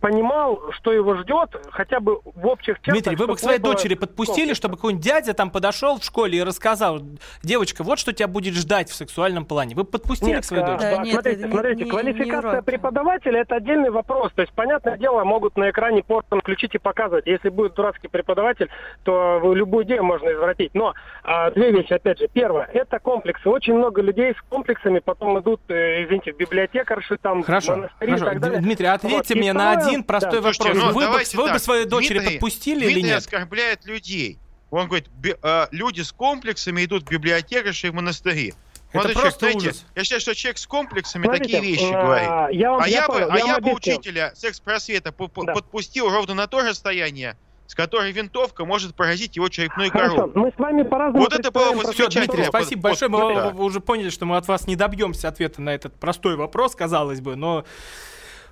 понимал, 0.00 0.60
что 0.72 0.92
его 0.92 1.14
ждет, 1.16 1.56
хотя 1.70 2.00
бы 2.00 2.20
в 2.24 2.46
общих 2.46 2.76
чертах. 2.80 2.94
Дмитрий, 2.94 3.16
вы 3.16 3.26
бы 3.26 3.36
к 3.36 3.38
своей 3.38 3.58
не 3.58 3.62
было 3.62 3.74
дочери 3.74 3.94
подпустили, 3.94 4.54
чтобы 4.54 4.76
какой-нибудь 4.76 5.04
дядя 5.04 5.34
там 5.34 5.50
подошел 5.50 5.98
в 5.98 6.04
школе 6.04 6.38
и 6.38 6.42
рассказал, 6.42 7.00
девочка, 7.42 7.82
вот 7.82 7.98
что 7.98 8.12
тебя 8.12 8.28
будет 8.28 8.54
ждать 8.54 8.88
в 8.90 8.94
сексуальном 8.94 9.44
плане. 9.44 9.74
Вы 9.74 9.84
бы 9.84 9.90
подпустили 9.90 10.30
Нет, 10.30 10.42
к 10.42 10.44
своей 10.44 10.62
а, 10.62 10.66
дочери? 10.66 10.90
Да, 10.90 11.02
нет, 11.02 11.12
смотрите, 11.12 11.38
это 11.38 11.46
не- 11.46 11.52
смотрите, 11.52 11.76
не- 11.78 11.84
не 11.84 11.90
квалификация 11.90 12.50
уроки. 12.50 12.64
преподавателя 12.64 13.40
это 13.40 13.56
отдельный 13.56 13.90
вопрос. 13.90 14.32
То 14.34 14.42
есть, 14.42 14.52
понятное 14.54 14.96
дело, 14.96 15.24
могут 15.24 15.56
на 15.56 15.70
экране 15.70 16.02
порно 16.02 16.40
включить 16.40 16.74
и 16.74 16.78
показывать. 16.78 17.26
Если 17.26 17.48
будет 17.48 17.74
дурацкий 17.74 18.08
преподаватель, 18.08 18.68
то 19.04 19.40
в 19.42 19.54
любую 19.54 19.84
идею 19.84 20.04
можно 20.04 20.32
извратить. 20.32 20.74
Но 20.74 20.94
а, 21.22 21.50
две 21.50 21.72
вещи, 21.72 21.92
опять 21.92 22.18
же. 22.18 22.28
Первое, 22.32 22.68
это 22.72 22.98
комплексы. 22.98 23.48
Очень 23.48 23.74
много 23.74 24.02
людей 24.02 24.34
с 24.34 24.42
комплексами 24.48 25.00
потом 25.00 25.38
идут, 25.40 25.60
э, 25.68 26.04
извините, 26.04 26.32
в 26.32 26.36
библиотекарши, 26.36 27.16
там, 27.18 27.42
Хорошо, 27.42 27.76
монастыри 27.76 28.12
и 28.12 28.14
хорошо. 28.14 28.24
так 28.24 28.40
далее. 28.40 28.60
Дмитрий, 28.60 28.86
ответьте 29.18 29.34
Вот. 29.34 29.40
Мне 29.40 29.52
на 29.52 29.72
один 29.72 30.04
простой 30.04 30.40
да. 30.40 30.48
вопрос. 30.48 30.56
Слушайте, 30.56 30.80
ну, 30.80 30.92
вы, 30.92 31.08
бы, 31.08 31.52
вы 31.52 31.58
своей 31.58 31.84
дочери 31.84 32.18
Дмитрий- 32.18 32.32
подпустили 32.34 32.86
или 32.90 33.00
нет? 33.00 33.18
оскорбляет 33.18 33.84
людей. 33.86 34.38
Он 34.70 34.86
говорит, 34.86 35.06
э, 35.42 35.66
люди 35.70 36.00
с 36.02 36.12
комплексами 36.12 36.84
идут 36.84 37.04
в 37.04 37.08
библиотекарши 37.10 37.86
и 37.86 37.90
в 37.90 37.94
монастыри. 37.94 38.54
Это 38.90 38.98
Молодой 38.98 39.14
просто 39.14 39.40
человек, 39.40 39.60
знаете, 39.60 39.78
ужас. 39.80 39.86
Я 39.94 40.02
считаю, 40.04 40.20
что 40.20 40.34
человек 40.34 40.58
с 40.58 40.66
комплексами 40.66 41.24
Смотрите, 41.24 41.44
такие 41.54 41.72
вещи 41.72 41.92
а, 41.92 42.02
говорит. 42.02 42.58
Я 42.60 42.70
вам, 42.70 42.80
А 42.82 42.88
я, 42.88 43.06
бы, 43.08 43.12
понял, 43.14 43.28
а 43.30 43.38
я 43.38 43.60
бы 43.60 43.72
учителя 43.74 44.32
секс-просвета 44.34 45.12
по- 45.12 45.28
по- 45.28 45.44
Да. 45.44 45.52
подпустил 45.54 46.08
ровно 46.08 46.34
на 46.34 46.46
то 46.46 46.60
расстояние, 46.62 47.36
с 47.66 47.74
которой 47.74 48.12
винтовка 48.12 48.64
может 48.64 48.94
поразить 48.94 49.36
его 49.36 49.48
черепную 49.48 49.90
Хорошо, 49.90 50.14
коробку. 50.16 50.38
мы 50.38 50.52
с 50.52 50.58
вами 50.58 50.82
по-разному 50.82 51.24
Вот 51.24 51.32
это 51.32 51.50
было 51.50 51.92
Все. 51.92 52.08
Дмитрий, 52.08 52.44
спасибо 52.44 52.82
большое. 52.82 53.10
вот 53.10 53.34
Мы 53.34 53.34
да. 53.34 53.50
вы 53.50 53.64
уже 53.64 53.80
поняли, 53.80 54.08
что 54.08 54.24
мы 54.24 54.36
от 54.36 54.46
вас 54.48 54.66
не 54.66 54.76
добьемся 54.76 55.28
ответа 55.28 55.60
на 55.60 55.74
этот 55.74 55.94
простой 55.98 56.36
вопрос, 56.36 56.74
казалось 56.74 57.20
бы, 57.20 57.36
но... 57.36 57.64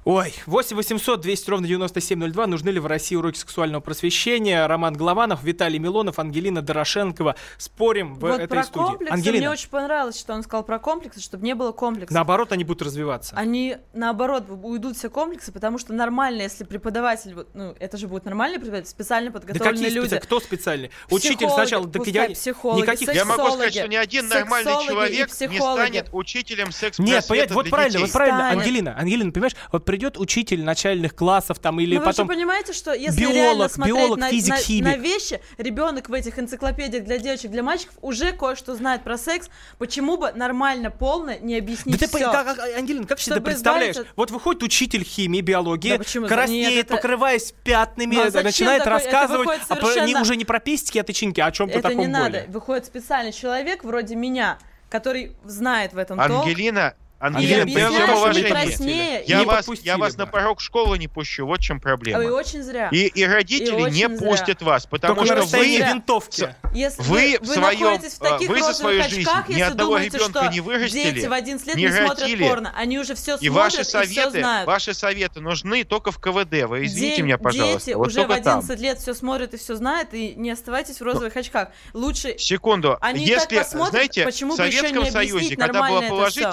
Ой, 0.04 0.34
8 0.46 0.76
800 0.76 1.20
200 1.22 1.50
ровно 1.50 1.66
9702. 1.66 2.46
Нужны 2.46 2.68
ли 2.68 2.78
в 2.78 2.86
России 2.86 3.16
уроки 3.16 3.38
сексуального 3.38 3.80
просвещения? 3.80 4.66
Роман 4.66 4.94
Голованов, 4.94 5.42
Виталий 5.42 5.78
Милонов, 5.78 6.18
Ангелина 6.18 6.60
Дорошенкова. 6.60 7.36
Спорим 7.56 8.14
в 8.16 8.18
Вот 8.20 8.34
этой 8.40 8.48
про 8.48 8.64
студии. 8.64 8.84
комплексы 8.86 9.14
мне 9.16 9.28
Ангелина, 9.30 9.50
очень 9.50 9.68
понравилось, 9.70 10.20
что 10.20 10.34
он 10.34 10.42
сказал 10.42 10.62
про 10.62 10.78
комплексы, 10.78 11.20
чтобы 11.20 11.44
не 11.44 11.54
было 11.54 11.72
комплексов. 11.72 12.14
наоборот, 12.14 12.52
они 12.52 12.64
будут 12.64 12.82
развиваться. 12.82 13.34
Они, 13.34 13.78
наоборот, 13.94 14.44
уйдут 14.50 14.96
все 14.98 15.08
комплексы, 15.08 15.52
потому 15.52 15.78
что 15.78 15.94
нормально, 15.94 16.42
если 16.42 16.64
преподаватель, 16.64 17.34
вот, 17.34 17.48
ну, 17.54 17.74
это 17.80 17.96
же 17.96 18.06
будет 18.06 18.26
нормальный 18.26 18.58
преподаватель, 18.58 18.90
специально 18.90 19.30
Да 19.30 19.40
подготовленные 19.40 19.72
какие 19.84 19.88
люди. 19.94 20.06
специалисты? 20.06 20.26
Кто 20.26 20.40
специальный? 20.40 20.90
Учитель 21.10 21.36
Психологи, 21.36 21.54
сначала... 21.54 21.88
так 21.88 22.06
я- 22.08 22.28
психологи, 22.30 22.82
никаких... 22.82 23.14
Я 23.14 23.24
могу 23.24 23.46
сказать, 23.52 23.74
что 23.74 23.88
ни 23.88 23.96
один 23.96 24.28
нормальный 24.28 24.70
человек 24.86 25.28
не 25.28 25.58
станет 25.58 26.08
учителем 26.12 26.72
секс-просвета 26.72 27.02
Нет, 27.02 27.26
понятно, 27.26 27.54
вот 27.54 27.70
правильно, 27.70 28.00
вот 28.00 28.12
правильно. 28.12 28.50
Ангелина, 28.50 28.98
Ангелина, 28.98 29.32
понимаешь, 29.32 29.56
вот 29.72 29.84
придет 29.94 30.18
учитель 30.18 30.64
начальных 30.64 31.14
классов 31.14 31.60
там 31.60 31.78
или 31.78 31.94
Но 31.94 32.00
Ну, 32.00 32.06
вы 32.06 32.10
потом... 32.12 32.26
же 32.26 32.34
понимаете, 32.34 32.72
что 32.72 32.92
если 32.92 33.20
биолог, 33.20 33.34
реально 33.36 33.68
смотреть 33.68 33.96
биолог, 33.96 34.18
на, 34.18 34.28
физик, 34.30 34.50
на- 34.50 34.56
химик. 34.56 34.84
на 34.84 34.96
вещи, 34.96 35.40
ребенок 35.56 36.08
в 36.08 36.12
этих 36.12 36.36
энциклопедиях 36.36 37.04
для 37.04 37.18
девочек, 37.18 37.52
для 37.52 37.62
мальчиков 37.62 37.94
уже 38.02 38.32
кое-что 38.32 38.74
знает 38.74 39.04
про 39.04 39.16
секс, 39.16 39.48
почему 39.78 40.16
бы 40.16 40.32
нормально, 40.32 40.90
полно 40.90 41.34
не 41.40 41.56
объяснить 41.56 42.00
Да 42.00 42.06
ты, 42.08 42.18
как- 42.18 42.58
Ангелина, 42.76 43.06
как 43.06 43.18
ты 43.18 43.22
Чтобы 43.24 43.40
представляешь? 43.42 43.92
избавиться 43.92 44.10
от- 44.10 44.16
Вот 44.16 44.30
выходит 44.32 44.62
учитель 44.64 45.04
химии, 45.04 45.40
биологии, 45.42 45.90
Да 45.92 45.98
почему? 45.98 46.26
краснеет, 46.26 46.70
Нет, 46.70 46.86
это- 46.86 46.96
покрываясь 46.96 47.54
пятнами, 47.62 48.16
Ну, 48.16 48.22
а 48.22 48.42
начинает 48.42 48.82
такое? 48.82 48.98
Это 48.98 49.04
рассказывать 49.04 49.48
а 49.68 49.74
по- 49.76 49.84
не- 49.84 49.92
совершенно- 49.92 50.20
уже 50.22 50.34
не 50.36 50.44
про 50.44 50.58
пестики, 50.58 50.98
а 50.98 51.04
тычинки, 51.04 51.40
а 51.40 51.46
о 51.46 51.52
чем-то 51.52 51.78
Это 51.78 51.88
таком 51.90 52.00
не 52.00 52.06
надо. 52.08 52.30
более. 52.30 52.46
Выходит 52.48 52.86
специальный 52.86 53.32
человек 53.32 53.84
вроде 53.84 54.16
меня, 54.16 54.58
который 54.90 55.32
знает 55.44 55.92
в 55.92 55.98
этом 55.98 56.18
Ангелина, 56.20 56.94
И 57.30 57.46
при 57.46 57.70
всем 57.70 58.10
уважении, 58.16 59.28
я 59.28 59.40
Не 59.40 59.44
вас, 59.46 59.66
я 59.82 59.96
вас 59.96 60.14
бы. 60.14 60.24
на 60.24 60.26
порог 60.26 60.60
школы 60.60 60.98
не 60.98 61.08
пущу, 61.08 61.46
вот 61.46 61.60
чем 61.60 61.80
проблема. 61.80 62.18
Ой, 62.18 62.30
очень 62.30 62.62
зря. 62.62 62.88
И, 62.90 63.06
и 63.06 63.24
родители 63.24 63.80
И 63.80 63.90
не 63.90 64.08
зря. 64.08 64.18
пустят 64.18 64.62
вас, 64.62 64.86
потому 64.86 65.24
Только 65.24 65.46
что 65.46 65.56
вы, 65.56 65.78
винтовки. 65.78 66.54
Если 66.74 67.02
вы 67.02 67.14
вы, 67.14 67.38
в 67.40 67.46
своем, 67.46 67.98
в 67.98 68.18
таких 68.18 68.48
а, 68.48 68.52
вы 68.52 68.60
за 68.60 68.66
розовых 68.66 68.74
свою 68.74 69.02
жизнь 69.04 69.20
очках, 69.22 69.48
ни 69.48 69.52
если 69.52 69.62
одного 69.64 69.90
думаете, 69.90 70.18
ребенка 70.18 70.40
что 70.40 70.52
не 70.52 70.60
вырастили, 70.60 71.10
дети 71.12 71.26
в 71.26 71.32
11 71.32 71.66
лет 71.66 71.76
не 71.76 71.82
не, 71.84 71.92
смотрят 71.92 72.38
порно, 72.40 72.72
они 72.76 72.98
уже 72.98 73.14
все 73.14 73.36
и 73.36 73.48
смотрят 73.48 73.54
ваши 73.54 73.80
и 73.80 73.82
все 73.84 73.90
советы, 73.90 74.40
знают. 74.40 74.66
ваши 74.66 74.94
советы 74.94 75.40
нужны 75.40 75.84
только 75.84 76.10
в 76.10 76.18
КВД. 76.18 76.68
Вы 76.68 76.84
извините 76.86 77.16
Де- 77.16 77.22
меня, 77.22 77.38
пожалуйста. 77.38 77.86
Дети 77.86 77.96
вот 77.96 78.08
уже 78.08 78.20
в 78.20 78.26
только 78.26 78.42
там. 78.42 78.58
11 78.58 78.80
лет 78.80 78.98
все 78.98 79.14
смотрят 79.14 79.54
и 79.54 79.56
все 79.56 79.74
знают, 79.76 80.12
и 80.12 80.34
не 80.34 80.50
оставайтесь 80.50 81.00
в 81.00 81.02
розовых 81.02 81.36
очках. 81.36 81.68
Лучше 81.92 82.36
Секунду. 82.38 82.98
Они 83.00 83.24
и 83.24 83.28
так 83.28 83.50
Если, 83.50 83.58
посмотрят, 83.58 83.90
знаете, 83.92 84.24
почему 84.24 84.54
в 84.54 84.58
бы 84.58 84.66
еще 84.66 84.78
Советском 84.78 85.06
Союзе, 85.06 85.56
когда 85.56 85.88
это 85.88 86.30
всё? 86.30 86.52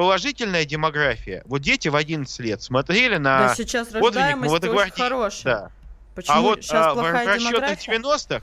Положительная, 0.00 0.64
демография, 0.64 1.42
вот 1.44 1.60
дети 1.60 1.88
в 1.88 1.94
11 1.94 2.40
лет 2.40 2.62
смотрели 2.62 3.18
на... 3.18 3.48
да 3.48 3.54
сейчас 3.54 3.92
рождаемость 3.92 4.34
очень 4.34 4.48
молодогвардейцев, 4.48 4.98
хорошая. 4.98 5.54
Да. 5.54 5.70
Почему 6.14 6.36
А 6.36 6.40
вот 6.40 6.62
сейчас 6.62 6.86
а, 6.86 6.94
в 6.94 7.02
расчетах 7.02 7.38
демография? 7.38 7.98
90-х 7.98 8.40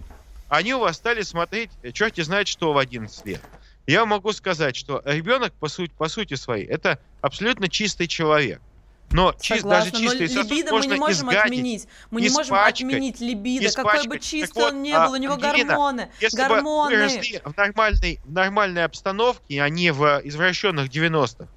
они 0.50 0.76
у 0.76 0.80
вас 0.80 0.98
стали 0.98 1.24
смотреть, 1.24 1.72
черти 1.94 2.22
знает 2.22 2.48
что 2.48 2.74
в 2.74 2.78
11 2.78 3.26
лет. 3.26 3.42
Я 3.88 4.06
могу 4.06 4.34
сказать, 4.34 4.76
что 4.76 5.02
ребенок, 5.04 5.52
по 5.54 5.68
сути, 5.68 5.92
по 5.98 6.08
сути 6.10 6.36
своей, 6.36 6.68
это 6.68 7.00
абсолютно 7.22 7.68
чистый 7.70 8.06
человек. 8.06 8.62
Но 9.10 9.34
чи- 9.40 9.62
даже 9.62 9.62
Согласна, 9.62 10.00
но 10.00 10.06
чистый 10.06 10.28
сосуд 10.28 10.52
либидо 10.52 10.74
мы 10.74 10.86
не 10.86 10.96
можем 10.96 11.30
изгадить. 11.30 11.44
отменить. 11.46 11.88
Мы 12.12 12.22
не 12.22 12.30
можем 12.30 12.44
испачкать, 12.56 12.82
отменить 12.82 13.20
либидо, 13.22 13.72
какой 13.72 13.94
бы 13.94 13.98
испачкать. 14.00 14.24
чистый 14.24 14.48
Так 14.48 14.56
вот, 14.56 14.74
он 14.74 14.84
ни 14.84 14.92
а, 14.92 15.08
был, 15.08 15.14
у 15.14 15.18
него 15.18 15.34
Ангелина, 15.36 15.70
гормоны, 15.70 16.10
Если 16.20 16.38
гормоны. 16.38 16.96
бы 16.96 17.08
вы 17.08 17.42
в 17.46 17.58
нормальной, 17.58 18.20
в 18.26 18.32
нормальной 18.34 18.84
обстановке, 18.84 19.62
а 19.62 19.70
не 19.70 19.92
в 19.92 20.22
извращенных 20.26 20.90
90-х, 20.90 21.48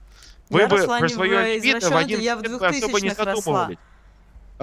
вы 0.48 0.60
Я 0.60 0.68
бы 0.68 0.76
про 0.86 1.08
свое 1.08 1.56
либидо 1.56 1.90
в 1.90 1.96
11 1.96 2.22
я 2.22 2.36
в 2.36 2.40
особо 2.40 3.00
не 3.00 3.08
2000-х 3.08 3.24
росла. 3.24 3.70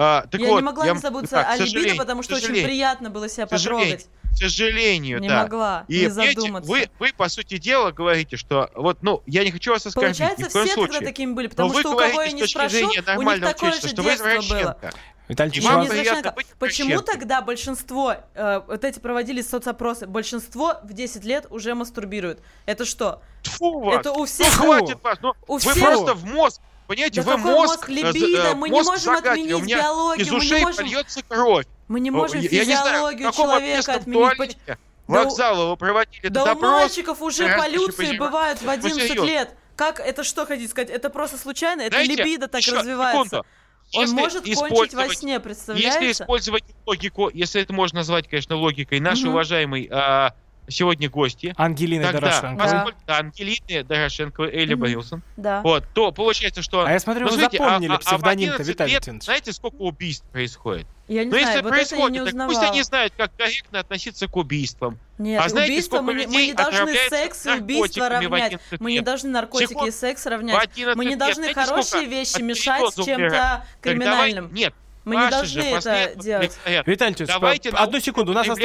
А, 0.00 0.24
так 0.30 0.40
я 0.40 0.46
вот, 0.48 0.56
не 0.60 0.62
могла 0.62 0.86
я- 0.86 0.92
не 0.92 0.98
забыться 1.00 1.34
так, 1.34 1.48
о 1.50 1.56
либидо, 1.56 1.96
потому 1.96 2.22
что 2.22 2.36
очень 2.36 2.52
приятно 2.64 3.10
было 3.10 3.28
себя 3.28 3.46
потрогать. 3.48 4.06
К 4.32 4.36
сожалению, 4.38 5.18
Не 5.20 5.28
да. 5.28 5.42
могла 5.42 5.84
И 5.88 6.02
не 6.02 6.08
задуматься. 6.08 6.70
вы, 6.70 6.88
вы, 7.00 7.12
по 7.12 7.28
сути 7.28 7.58
дела, 7.58 7.90
говорите, 7.90 8.36
что 8.36 8.70
вот, 8.76 8.98
ну, 9.02 9.22
я 9.26 9.42
не 9.42 9.50
хочу 9.50 9.72
вас 9.72 9.84
оскорбить, 9.84 10.16
Получается, 10.18 10.48
все 10.48 10.66
случае. 10.74 10.92
тогда 10.94 11.06
такими 11.06 11.32
были, 11.32 11.48
потому 11.48 11.76
что 11.76 11.90
у 11.90 11.96
кого 11.96 12.22
я 12.22 12.30
не 12.30 12.46
спрошу, 12.46 12.76
у 12.86 13.22
них 13.22 13.40
такое 13.40 13.72
же 13.72 13.88
что 13.88 14.02
вы 14.02 14.10
детство 14.10 14.54
было. 14.54 14.78
Виталий 15.26 15.60
вам 15.60 15.84
извращенка. 15.84 16.30
быть 16.32 16.46
Почему 16.58 17.02
тогда 17.02 17.42
большинство, 17.42 18.14
э, 18.34 18.60
вот 18.66 18.82
эти 18.84 18.98
проводились 18.98 19.46
соцопросы, 19.50 20.06
большинство 20.06 20.76
в 20.84 20.94
10 20.94 21.22
лет 21.24 21.46
уже 21.50 21.74
мастурбируют? 21.74 22.40
Это 22.64 22.86
что? 22.86 23.20
Тьфу 23.42 23.80
вас. 23.80 24.00
Это 24.00 24.12
у 24.12 24.20
Ну, 24.20 24.24
всех... 24.24 24.48
хватит 24.54 25.02
вас. 25.02 25.18
Ну, 25.20 25.34
У 25.46 25.54
вы 25.54 25.58
всех- 25.58 25.78
просто 25.82 26.14
в 26.14 26.24
мозг, 26.24 26.62
понимаете, 26.88 27.22
Да 27.22 27.30
вы 27.30 27.36
мозг... 27.38 27.56
мозг 27.70 27.88
э, 27.88 27.92
либидо? 27.92 28.38
э, 28.48 28.54
Мы 28.56 28.68
не 28.68 28.72
мозг 28.76 28.88
можем 28.90 29.14
загадили. 29.14 29.30
отменить 29.44 29.52
У 29.54 29.58
меня 29.64 29.76
биологию, 29.78 30.26
из 30.26 30.30
мы 30.32 30.38
не 30.40 30.46
ушей 30.46 30.60
можем- 30.62 30.84
польется 30.86 31.22
кровь. 31.28 31.66
Мы 31.86 32.00
не 32.00 32.10
можем 32.10 32.40
Я- 32.40 32.48
я 32.50 32.64
не 32.64 32.72
знаю, 32.72 32.82
в 32.82 32.88
физиологию 32.88 33.32
человека 33.32 33.92
отменить. 33.94 34.36
Туалете 34.36 34.58
Да 34.66 34.74
у- 35.22 35.24
Вокзала 35.24 35.70
вы 35.70 35.76
проводили 35.76 36.28
Да 36.28 36.42
у 36.42 36.46
допрос. 36.46 36.70
мальчиков 36.72 37.22
уже 37.22 37.56
полюции 37.56 38.16
бывают 38.18 38.60
в 38.60 38.68
11 38.68 39.02
серьезно. 39.08 39.26
лет. 39.26 39.54
Как 39.76 40.00
это 40.00 40.24
что 40.24 40.44
хотите 40.44 40.68
сказать? 40.68 40.90
Это 40.90 41.08
просто 41.08 41.38
случайно? 41.38 41.82
Это 41.82 41.92
Знаете, 41.96 42.16
либидо 42.16 42.48
так 42.48 42.60
еще 42.60 42.72
развивается. 42.72 43.24
секунду. 43.24 43.46
Он 43.94 44.00
Если 44.02 44.14
может 44.14 44.44
кончить 44.44 44.92
во 44.94 45.08
сне, 45.14 45.32
Если 45.32 45.38
представляете? 45.42 46.10
использовать 46.10 46.64
логику, 46.84 47.30
если 47.32 47.62
это 47.62 47.72
можно 47.72 48.00
назвать, 48.00 48.28
конечно, 48.28 48.56
логикой, 48.56 49.00
нашей 49.00 49.22
Мгм. 49.24 49.30
уважаемой 49.30 49.88
а, 49.90 50.34
сегодня 50.68 51.08
гости, 51.10 51.54
Ангелина 51.56 52.04
тогда, 52.04 52.20
Дорошенко. 52.20 52.56
Да. 52.64 52.72
поскольку 52.74 52.98
да, 53.06 53.18
Ангелины 53.18 53.82
Дорошенко 53.84 54.42
и 54.44 54.56
Элли 54.58 54.74
Мгм. 54.74 54.80
Борилсон, 54.82 55.22
Да. 55.36 55.62
вот, 55.62 55.84
то 55.94 56.12
получается, 56.12 56.62
что... 56.62 56.84
А 56.86 56.92
я 56.92 56.98
смотрю, 57.00 57.26
ну, 57.26 57.32
вы 57.32 57.38
смотрите, 57.38 57.62
запомнили 57.64 57.90
а- 57.90 57.94
а- 57.94 57.96
а 57.96 57.98
в 57.98 58.04
псевдоним-то, 58.04 58.54
11 58.62 58.68
Виталий 58.68 58.92
лет. 58.94 59.22
Знаете, 59.24 59.52
сколько 59.52 59.76
убийств 59.76 60.24
происходит? 60.30 60.86
Я 61.08 61.24
не 61.24 61.30
Но 61.30 61.38
знаю, 61.38 61.46
если 61.46 61.62
вот 61.62 61.72
это 61.72 61.76
я 61.78 61.82
не 61.82 62.18
происходит, 62.18 62.36
так 62.36 62.46
пусть 62.48 62.62
они 62.62 62.82
знают, 62.82 63.12
как 63.16 63.34
корректно 63.36 63.78
относиться 63.80 64.28
к 64.28 64.36
убийствам. 64.36 64.98
Нет, 65.16 65.42
А 65.42 65.48
знаете, 65.48 65.72
убийство 65.72 65.96
сколько 65.96 66.12
мы, 66.12 66.20
не- 66.20 66.26
мы 66.26 66.46
не 66.48 66.52
должны 66.52 66.94
секс 67.08 67.46
и 67.46 67.50
убийство 67.50 68.08
равнять. 68.10 68.52
11 68.52 68.80
Мы 68.80 68.90
не 68.92 69.00
должны 69.00 69.30
наркотики 69.30 69.88
и 69.88 69.90
секс 69.90 70.26
равнять. 70.26 70.62
11 70.62 70.96
Мы 70.96 71.04
не 71.06 71.16
должны 71.16 71.54
хорошие 71.54 72.04
вещи 72.04 72.42
мешать 72.42 72.92
с 72.92 72.94
чем-то 73.02 73.64
криминальным. 73.80 74.44
давай- 74.48 74.58
Нет, 74.58 74.74
Мы 75.08 75.16
не 75.16 75.20
ваши 75.22 75.30
должны 75.30 75.62
же 75.62 75.68
это 75.68 76.22
делать. 76.22 76.58
Виталий 76.86 77.14
Давайте 77.26 77.70
по- 77.70 77.78
одну 77.78 78.00
секунду, 78.00 78.32
у 78.32 78.34
нас 78.34 78.46
оста- 78.52 78.62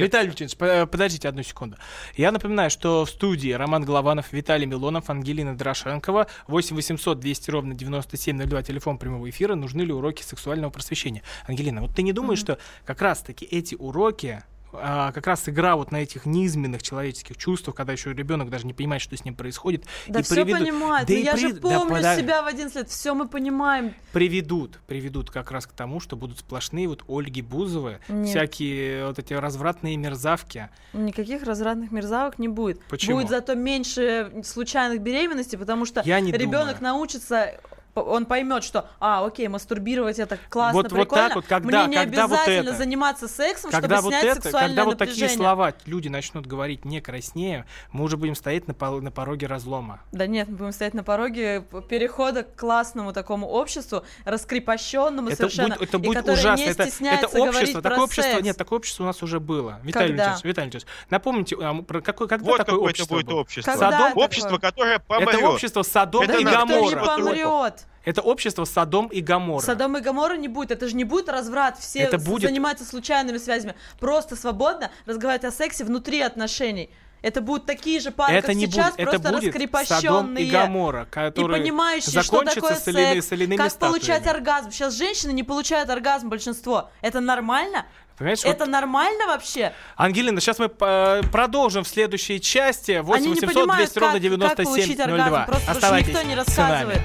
Виталий 0.00 0.86
подождите 0.86 1.28
одну 1.28 1.42
секунду. 1.42 1.76
Я 2.16 2.32
напоминаю, 2.32 2.70
что 2.70 3.04
в 3.04 3.10
студии 3.10 3.50
Роман 3.52 3.84
Голованов, 3.84 4.32
Виталий 4.32 4.66
Милонов, 4.66 5.10
Ангелина 5.10 5.56
Дорошенкова, 5.56 6.26
8 6.46 6.76
800 6.76 7.18
200 7.20 7.50
ровно 7.50 7.74
9702, 7.74 8.62
телефон 8.62 8.98
прямого 8.98 9.28
эфира, 9.28 9.54
нужны 9.54 9.82
ли 9.82 9.92
уроки 9.92 10.22
сексуального 10.22 10.70
просвещения. 10.70 11.22
Ангелина, 11.46 11.80
вот 11.82 11.94
ты 11.94 12.02
не 12.02 12.12
думаешь, 12.12 12.38
что 12.38 12.58
как 12.84 13.02
раз-таки 13.02 13.44
эти 13.44 13.74
уроки 13.74 14.42
а, 14.80 15.12
как 15.12 15.26
раз 15.26 15.48
игра 15.48 15.76
вот 15.76 15.92
на 15.92 15.98
этих 15.98 16.26
низменных 16.26 16.82
человеческих 16.82 17.36
чувствах, 17.36 17.76
когда 17.76 17.92
еще 17.92 18.12
ребенок 18.12 18.50
даже 18.50 18.66
не 18.66 18.72
понимает, 18.74 19.02
что 19.02 19.16
с 19.16 19.24
ним 19.24 19.34
происходит, 19.34 19.84
Да 20.08 20.20
и 20.20 20.22
все 20.22 20.34
приведут- 20.36 20.60
понимают. 20.60 21.08
да 21.08 21.14
Ну, 21.14 21.20
и 21.20 21.22
я 21.24 21.32
при- 21.34 21.40
же 21.40 21.52
да 21.54 21.60
помню 21.60 21.94
пода- 21.96 22.16
себя 22.16 22.42
в 22.42 22.46
11 22.46 22.76
лет. 22.76 22.88
Все 22.88 23.14
мы 23.14 23.28
понимаем. 23.28 23.94
приведут, 24.12 24.78
приведут 24.86 25.30
как 25.30 25.50
раз 25.50 25.66
к 25.66 25.72
тому, 25.72 26.00
что 26.00 26.16
будут 26.16 26.38
сплошные 26.38 26.88
вот 26.88 27.04
Ольги 27.08 27.42
Бузовы, 27.42 27.98
Нет. 28.08 28.28
всякие 28.28 29.06
вот 29.06 29.18
эти 29.18 29.32
развратные 29.34 29.96
мерзавки. 29.96 30.68
Никаких 30.92 31.42
развратных 31.42 31.90
мерзавок 31.92 32.38
не 32.38 32.48
будет. 32.48 32.80
Почему? 32.84 33.16
Будет 33.16 33.30
зато 33.30 33.54
меньше 33.54 34.32
случайных 34.44 35.00
беременностей, 35.00 35.58
потому 35.58 35.84
что 35.86 36.00
ребенок 36.02 36.80
научится 36.80 37.58
он 38.00 38.26
поймет, 38.26 38.64
что, 38.64 38.88
а, 39.00 39.24
окей, 39.24 39.48
мастурбировать 39.48 40.18
это 40.18 40.38
классно, 40.48 40.82
Вот- 40.82 40.92
вот 40.92 41.00
прикольно. 41.00 41.24
так 41.28 41.34
вот, 41.36 41.46
когда- 41.46 41.84
Мне 41.86 41.96
не 41.96 41.96
когда 42.04 42.26
вот 42.26 42.38
обязательно 42.40 42.68
это. 42.70 42.78
заниматься 42.78 43.28
сексом, 43.28 43.70
Когда 43.70 43.96
чтобы 43.96 44.02
вот 44.02 44.10
снять 44.12 44.24
это, 44.24 44.42
сексуальное 44.42 44.68
когда 44.68 44.84
вот 44.84 44.98
такие 44.98 45.28
слова 45.28 45.74
люди 45.86 46.08
начнут 46.08 46.46
говорить 46.46 46.84
не 46.84 47.00
краснее, 47.00 47.66
мы 47.92 48.04
уже 48.04 48.16
будем 48.16 48.34
стоять 48.34 48.66
на, 48.68 48.74
пол- 48.74 49.00
на 49.00 49.10
пороге 49.10 49.46
разлома. 49.46 50.00
Да 50.12 50.26
нет, 50.26 50.48
мы 50.48 50.56
будем 50.56 50.72
стоять 50.72 50.94
на 50.94 51.02
пороге 51.04 51.64
перехода 51.88 52.42
к 52.42 52.56
классному 52.56 53.12
такому 53.12 53.46
обществу, 53.48 54.02
раскрепощенному 54.24 55.28
Это 55.28 55.36
совершенно, 55.36 55.76
будет, 55.76 55.88
это 55.88 55.96
и 55.96 56.00
будет 56.00 56.18
которое 56.18 56.32
ужасно. 56.34 56.64
не 56.64 56.68
Это, 56.70 56.82
это 56.84 57.26
общество, 57.38 57.82
такое 57.82 57.96
про 57.96 58.02
общество, 58.04 58.32
секс. 58.32 58.44
нет, 58.44 58.56
такое 58.56 58.78
общество 58.78 59.02
у 59.04 59.06
нас 59.06 59.22
уже 59.22 59.40
было. 59.40 59.80
Виталий 59.82 60.08
Когда? 60.08 60.34
Виталий 60.34 60.48
Витальевич, 60.48 60.82
напомните, 61.10 61.56
а, 61.60 61.74
про 61.82 62.00
какое, 62.00 62.28
когда 62.28 62.44
Вот 62.50 62.58
такое 62.58 62.76
общество 62.76 63.14
будет 63.16 63.26
было? 63.26 63.40
общество. 63.40 63.70
Когда 63.72 63.90
такое? 64.08 64.24
Общество, 64.24 64.58
которое 64.58 64.98
помрет. 64.98 65.28
Это 65.34 65.46
общество 65.48 65.82
Содом 65.82 66.22
Это 66.22 66.34
и 66.34 66.44
Никто 66.44 66.50
не 66.50 66.94
Гамора. 66.94 67.83
Это 68.04 68.20
общество 68.20 68.64
Содом 68.66 69.06
и 69.06 69.20
Гамора. 69.22 69.64
Содом 69.64 69.96
и 69.96 70.00
Гамора 70.00 70.34
не 70.36 70.48
будет, 70.48 70.70
это 70.70 70.86
же 70.88 70.94
не 70.94 71.04
будет 71.04 71.28
разврат, 71.30 71.78
все 71.78 72.00
Это 72.00 72.18
будет- 72.18 72.48
занимаются 72.50 72.84
случайными 72.84 73.38
связями. 73.38 73.74
Просто 73.98 74.36
свободно 74.36 74.90
разговаривать 75.06 75.44
о 75.46 75.50
сексе 75.50 75.84
внутри 75.84 76.20
отношений. 76.20 76.90
Это 77.22 77.40
будут 77.40 77.64
такие 77.64 78.00
же 78.00 78.10
пары, 78.10 78.34
это 78.34 78.48
как 78.48 78.56
не 78.56 78.66
сейчас, 78.66 78.90
будет, 78.96 79.00
это 79.08 79.18
просто 79.18 79.28
будет 79.32 79.32
Содом 79.32 79.42
и 79.42 79.46
раскрепощенные. 79.48 80.50
Гамора, 80.50 81.02
И 81.04 81.06
которые 81.14 81.62
понимающие, 81.62 82.22
что 82.22 82.42
такое 82.42 82.74
соляны- 82.74 83.14
секс, 83.14 83.28
соляными 83.28 83.56
как 83.56 83.70
статуями. 83.70 83.92
получать 83.92 84.26
оргазм. 84.26 84.70
Сейчас 84.70 84.92
женщины 84.94 85.30
не 85.32 85.42
получают 85.42 85.88
оргазм, 85.88 86.28
большинство. 86.28 86.90
Это 87.00 87.20
нормально? 87.20 87.86
Понимаешь, 88.18 88.44
вот 88.44 88.50
Это 88.54 88.66
нормально 88.66 89.26
вообще? 89.26 89.72
Ангелина, 89.96 90.38
сейчас 90.42 90.58
мы 90.58 90.66
э, 90.78 91.22
продолжим 91.32 91.82
в 91.82 91.88
следующей 91.88 92.40
части. 92.42 92.98
8 93.00 93.16
Они 93.16 93.28
не 93.28 93.34
800 93.40 93.54
понимают, 93.54 93.86
200 93.86 93.98
ровно 93.98 94.12
как, 94.12 94.22
как 94.22 94.22
97 94.22 94.64
получить 94.66 95.00
оргазм, 95.00 95.30
02. 95.30 95.44
просто 95.46 95.60
потому 95.60 95.62
что 95.64 95.72
Оставайтесь 95.86 96.08
никто 96.08 96.22
не 96.22 96.24
с 96.24 96.28
нами. 96.28 96.36
рассказывает. 96.36 97.00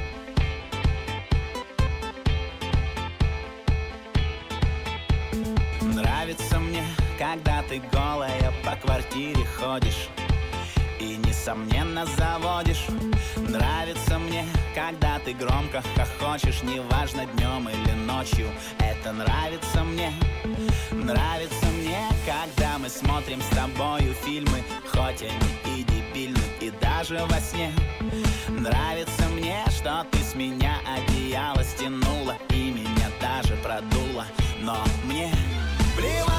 Когда 7.19 7.61
ты 7.63 7.81
голая 7.91 8.53
по 8.63 8.77
квартире 8.77 9.45
ходишь 9.57 10.07
И 11.01 11.17
несомненно 11.17 12.05
заводишь. 12.05 12.85
Нравится 13.35 14.17
мне, 14.17 14.45
когда 14.73 15.19
ты 15.19 15.33
громко 15.33 15.83
хохочешь 15.95 16.63
Неважно 16.63 17.25
днем 17.25 17.67
или 17.67 17.91
ночью. 18.05 18.47
Это 18.79 19.11
нравится 19.11 19.83
мне 19.83 20.13
Нравится 20.91 21.65
мне, 21.77 21.99
когда 22.25 22.77
мы 22.77 22.87
смотрим 22.87 23.41
с 23.41 23.47
тобою 23.53 24.13
фильмы 24.23 24.63
Хоть 24.87 25.21
они 25.21 25.77
и 25.77 25.83
дебильны, 25.83 26.39
и 26.61 26.71
даже 26.71 27.19
во 27.25 27.39
сне. 27.41 27.73
Нравится 28.47 29.23
мне, 29.35 29.65
что 29.77 30.05
ты 30.09 30.19
с 30.19 30.35
меня 30.35 30.77
одеяло 30.87 31.63
стянула 31.65 32.37
И 32.51 32.71
меня 32.71 33.09
даже 33.19 33.55
продула. 33.57 34.25
Но 34.61 34.77
мне 35.03 35.33
плевать, 35.97 36.38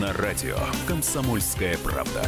На 0.00 0.14
радио 0.14 0.56
«Комсомольская 0.88 1.76
правда». 1.76 2.24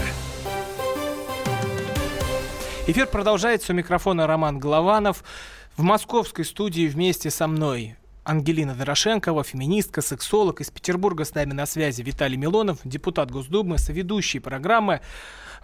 Эфир 2.86 3.06
продолжается. 3.06 3.72
У 3.72 3.76
микрофона 3.76 4.26
Роман 4.26 4.58
Голованов. 4.58 5.24
В 5.78 5.82
московской 5.82 6.44
студии 6.44 6.86
вместе 6.86 7.30
со 7.30 7.46
мной 7.46 7.96
Ангелина 8.24 8.74
Дорошенкова, 8.74 9.42
феминистка, 9.42 10.02
сексолог. 10.02 10.60
Из 10.60 10.70
Петербурга 10.70 11.24
с 11.24 11.34
нами 11.34 11.54
на 11.54 11.64
связи 11.64 12.02
Виталий 12.02 12.36
Милонов, 12.36 12.80
депутат 12.84 13.30
Госдумы, 13.30 13.78
соведущий 13.78 14.38
программы. 14.38 15.00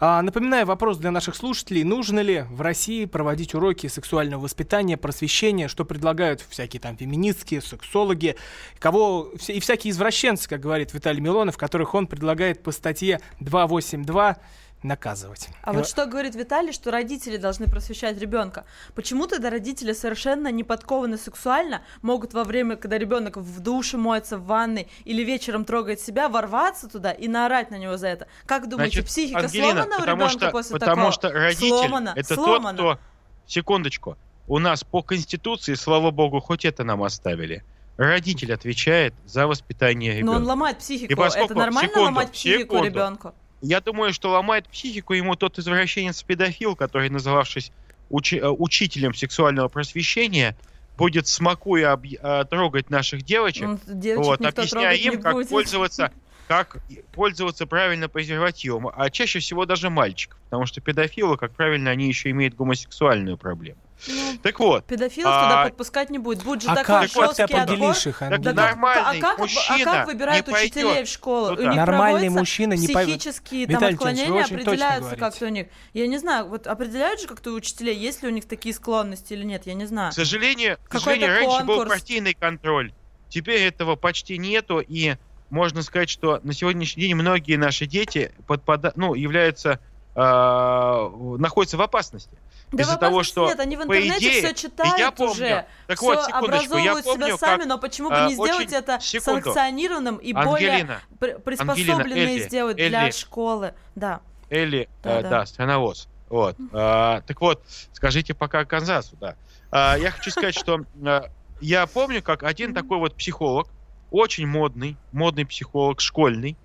А, 0.00 0.22
напоминаю 0.22 0.64
вопрос 0.64 0.98
для 0.98 1.10
наших 1.10 1.34
слушателей. 1.34 1.82
Нужно 1.82 2.20
ли 2.20 2.44
в 2.50 2.60
России 2.60 3.04
проводить 3.04 3.54
уроки 3.54 3.88
сексуального 3.88 4.42
воспитания, 4.42 4.96
просвещения, 4.96 5.66
что 5.66 5.84
предлагают 5.84 6.40
всякие 6.48 6.78
там 6.78 6.96
феминистские, 6.96 7.60
сексологи, 7.60 8.36
кого, 8.78 9.32
и 9.48 9.58
всякие 9.58 9.90
извращенцы, 9.90 10.48
как 10.48 10.60
говорит 10.60 10.94
Виталий 10.94 11.20
Милонов, 11.20 11.58
которых 11.58 11.94
он 11.94 12.06
предлагает 12.06 12.62
по 12.62 12.70
статье 12.70 13.20
282 13.40 14.36
наказывать. 14.82 15.48
А 15.62 15.72
вот 15.72 15.86
что 15.88 16.06
говорит 16.06 16.34
Виталий, 16.34 16.72
что 16.72 16.90
родители 16.90 17.36
должны 17.36 17.66
просвещать 17.66 18.18
ребенка. 18.18 18.64
Почему 18.94 19.26
тогда 19.26 19.50
родители 19.50 19.92
совершенно 19.92 20.48
не 20.52 20.64
подкованы 20.64 21.16
сексуально, 21.18 21.82
могут 22.02 22.32
во 22.34 22.44
время, 22.44 22.76
когда 22.76 22.96
ребенок 22.98 23.36
в 23.36 23.60
душе 23.60 23.96
моется 23.96 24.38
в 24.38 24.44
ванной 24.46 24.88
или 25.04 25.22
вечером 25.24 25.64
трогает 25.64 26.00
себя, 26.00 26.28
ворваться 26.28 26.88
туда 26.88 27.10
и 27.12 27.28
наорать 27.28 27.70
на 27.70 27.76
него 27.78 27.96
за 27.96 28.08
это? 28.08 28.28
Как 28.46 28.68
думаете, 28.68 28.94
Значит, 29.00 29.06
психика 29.08 29.40
Ангелина, 29.40 29.66
сломана 29.72 29.96
у 29.96 30.00
потому 30.00 30.16
ребенка 30.22 30.38
что, 30.38 30.50
после 30.50 30.72
потому 30.78 30.96
такого? 30.96 31.12
что 31.12 31.32
родитель 31.32 31.68
сломана, 31.68 32.12
это 32.16 32.34
сломана. 32.34 32.78
тот, 32.78 32.96
кто... 32.98 33.04
Секундочку. 33.46 34.16
У 34.46 34.58
нас 34.58 34.84
по 34.84 35.02
Конституции, 35.02 35.74
слава 35.74 36.10
богу, 36.10 36.40
хоть 36.40 36.64
это 36.64 36.84
нам 36.84 37.02
оставили. 37.02 37.64
Родитель 37.96 38.52
отвечает 38.54 39.12
за 39.26 39.46
воспитание 39.46 40.12
Но 40.22 40.32
он 40.32 40.36
ребенка. 40.38 40.48
ломает 40.48 40.78
психику. 40.78 41.12
И 41.12 41.16
поскольку- 41.16 41.46
это 41.46 41.54
нормально 41.58 41.88
секунду, 41.88 42.04
ломать 42.04 42.30
психику 42.32 42.60
секунду. 42.60 42.84
ребенку? 42.84 43.34
Я 43.60 43.80
думаю, 43.80 44.12
что 44.12 44.30
ломает 44.30 44.68
психику 44.68 45.14
ему 45.14 45.34
тот 45.34 45.58
извращенец-педофил, 45.58 46.76
который, 46.76 47.10
называвшись 47.10 47.72
учи- 48.08 48.38
э, 48.38 48.48
учителем 48.48 49.14
сексуального 49.14 49.68
просвещения, 49.68 50.56
будет 50.96 51.26
смакуя 51.26 51.94
объ- 51.94 52.18
э, 52.20 52.44
трогать 52.46 52.90
наших 52.90 53.22
девочек, 53.22 53.64
М, 53.64 53.80
девочек 53.86 54.26
вот, 54.26 54.44
объясняя 54.46 54.94
им, 54.96 55.20
как 55.22 55.34
будет. 55.34 55.48
пользоваться, 55.48 56.12
как 56.46 56.76
пользоваться 57.12 57.66
правильно 57.66 58.08
презервативом, 58.08 58.88
а 58.94 59.10
чаще 59.10 59.38
всего 59.40 59.64
даже 59.66 59.90
мальчиков, 59.90 60.40
потому 60.48 60.66
что 60.66 60.80
педофилы, 60.80 61.36
как 61.36 61.54
правильно, 61.54 61.90
они 61.90 62.08
еще 62.08 62.30
имеют 62.30 62.54
гомосексуальную 62.54 63.36
проблему. 63.38 63.80
Ну, 64.06 64.38
Так 64.42 64.60
вот, 64.60 64.86
Педофилов 64.86 65.32
А, 65.34 65.42
туда 65.42 65.64
подпускать 65.64 66.10
не 66.10 66.18
будет. 66.18 66.44
Будет 66.44 66.62
же 66.62 66.68
А 66.68 66.76
такой 66.76 66.84
как, 66.84 67.00
как 67.02 67.12
ты 67.12 67.20
жесткий 67.20 67.42
отбор. 67.42 67.60
определишь 67.60 68.06
их, 68.06 68.18
так? 68.18 68.40
Да 68.40 68.52
нормальный 68.52 69.18
а 69.18 69.20
как, 69.20 69.38
мужчина 69.38 69.92
а 69.92 69.96
как 69.96 70.06
выбирают 70.06 70.48
учителей 70.48 71.04
в 71.04 71.08
школу? 71.08 71.56
туда. 71.56 71.62
У 71.62 71.66
них 71.66 71.76
Нормальный 71.76 72.28
мужчина 72.28 72.74
не 72.74 72.88
пойдет. 72.88 73.18
Психические 73.18 73.66
там 73.66 73.76
Виталий 73.76 73.94
отклонения 73.94 74.44
определяются 74.44 75.16
как-то 75.16 75.46
у 75.46 75.48
них. 75.48 75.66
Я 75.94 76.06
не 76.06 76.18
знаю, 76.18 76.46
вот 76.46 76.66
определяют 76.66 77.20
же 77.20 77.26
как-то 77.26 77.50
у 77.50 77.54
учителей, 77.54 77.96
есть 77.96 78.22
ли 78.22 78.28
у 78.28 78.32
них 78.32 78.46
такие 78.46 78.74
склонности 78.74 79.32
или 79.32 79.44
нет, 79.44 79.66
я 79.66 79.74
не 79.74 79.86
знаю. 79.86 80.12
К 80.12 80.14
сожалению, 80.14 80.78
к 80.88 80.92
сожалению 80.92 81.28
раньше 81.30 81.64
был 81.64 81.84
партийный 81.86 82.34
контроль. 82.34 82.92
Теперь 83.28 83.62
этого 83.62 83.96
почти 83.96 84.38
нету, 84.38 84.80
и 84.80 85.16
можно 85.50 85.82
сказать, 85.82 86.08
что 86.08 86.40
на 86.42 86.52
сегодняшний 86.52 87.04
день 87.04 87.14
многие 87.14 87.56
наши 87.56 87.86
дети 87.86 88.32
подпада... 88.46 88.92
ну, 88.96 89.14
являются, 89.14 89.80
э, 90.18 91.36
находятся 91.38 91.76
в 91.76 91.82
опасности. 91.82 92.36
Да 92.70 92.82
из-за 92.82 92.96
того, 92.98 93.22
что, 93.22 93.46
нет, 93.46 93.60
они 93.60 93.76
в 93.76 93.82
интернете 93.82 94.18
идее, 94.18 94.42
все 94.44 94.54
читают 94.54 94.98
я 94.98 95.10
помню. 95.10 95.32
уже, 95.32 95.66
Так 95.86 95.96
все 95.96 96.06
вот, 96.06 96.26
секундочку, 96.26 96.76
я 96.76 96.92
помню, 96.96 97.14
себя 97.14 97.28
как, 97.30 97.40
сами, 97.40 97.64
но 97.64 97.78
почему 97.78 98.10
бы 98.10 98.16
э, 98.16 98.26
не 98.26 98.34
сделать 98.34 98.66
очень- 98.66 98.74
это 98.76 98.98
секунду. 99.00 99.42
санкционированным 99.44 100.16
и 100.16 100.32
более 100.34 100.70
Ангелина, 100.72 101.00
при- 101.18 101.34
приспособленные 101.38 102.26
Элли, 102.34 102.42
сделать 102.42 102.76
для 102.76 103.04
Элли. 103.04 103.10
школы? 103.12 103.74
Да. 103.94 104.20
Элли, 104.50 104.88
Да, 105.02 105.18
э, 105.18 105.22
да. 105.22 105.30
да, 105.30 105.46
страновоз. 105.46 106.08
Вот. 106.28 106.56
А, 106.72 107.22
так 107.22 107.40
вот, 107.40 107.62
скажите 107.94 108.34
пока 108.34 108.66
Канзасу, 108.66 109.16
да. 109.18 109.36
А, 109.70 109.96
я 109.96 110.10
хочу 110.10 110.30
сказать, 110.30 110.54
что 110.54 110.80
э, 111.02 111.20
я 111.62 111.86
помню, 111.86 112.22
как 112.22 112.42
один 112.42 112.74
такой 112.74 112.98
вот 112.98 113.14
психолог, 113.14 113.68
очень 114.10 114.46
модный, 114.46 114.96
модный 115.12 115.46
психолог, 115.46 116.00
школьный, 116.02 116.56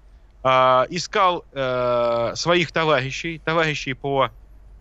искал 0.90 1.46
э, 1.52 2.32
своих 2.36 2.72
товарищей, 2.72 3.40
товарищей 3.40 3.94
по 3.94 4.30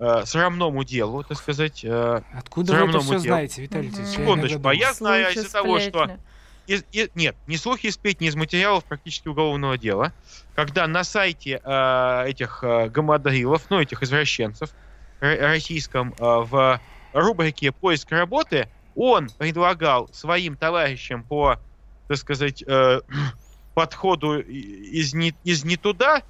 э, 0.00 0.24
срамному 0.24 0.82
делу, 0.84 1.22
так 1.24 1.38
сказать. 1.38 1.84
э, 1.84 2.22
Откуда 2.32 2.72
вы 2.72 2.78
это 2.88 2.98
все 3.00 3.10
делу. 3.12 3.22
знаете, 3.22 3.62
Виталий? 3.62 3.88
Я 3.96 4.04
Секундочку, 4.04 4.68
а 4.68 4.74
я 4.74 4.92
знаю 4.92 5.32
из-за 5.32 5.52
того, 5.52 5.78
что 5.78 6.18
из- 6.66 6.84
и- 6.92 7.10
нет, 7.14 7.36
не 7.46 7.56
слухи 7.56 7.86
и 7.86 7.90
сплетни 7.90 8.26
из 8.28 8.34
материалов 8.36 8.84
практически 8.84 9.28
уголовного 9.28 9.78
дела, 9.78 10.12
когда 10.54 10.86
на 10.88 11.04
сайте 11.04 11.60
э, 11.62 12.24
этих 12.26 12.64
э, 12.64 12.88
гомодрилов, 12.88 13.66
ну, 13.70 13.80
этих 13.80 14.02
извращенцев, 14.02 14.70
российском, 15.20 16.12
э, 16.12 16.14
в 16.18 16.80
рубрике 17.12 17.70
«Поиск 17.72 18.10
работы» 18.10 18.68
он 18.94 19.28
предлагал 19.38 20.08
своим 20.12 20.56
товарищам 20.56 21.22
по, 21.24 21.58
так 22.08 22.18
сказать, 22.18 22.62
э, 22.66 23.00
подходу 23.74 24.38
из 24.40 25.14
не, 25.14 25.34
из 25.44 25.64
не 25.64 25.76
туда, 25.76 26.22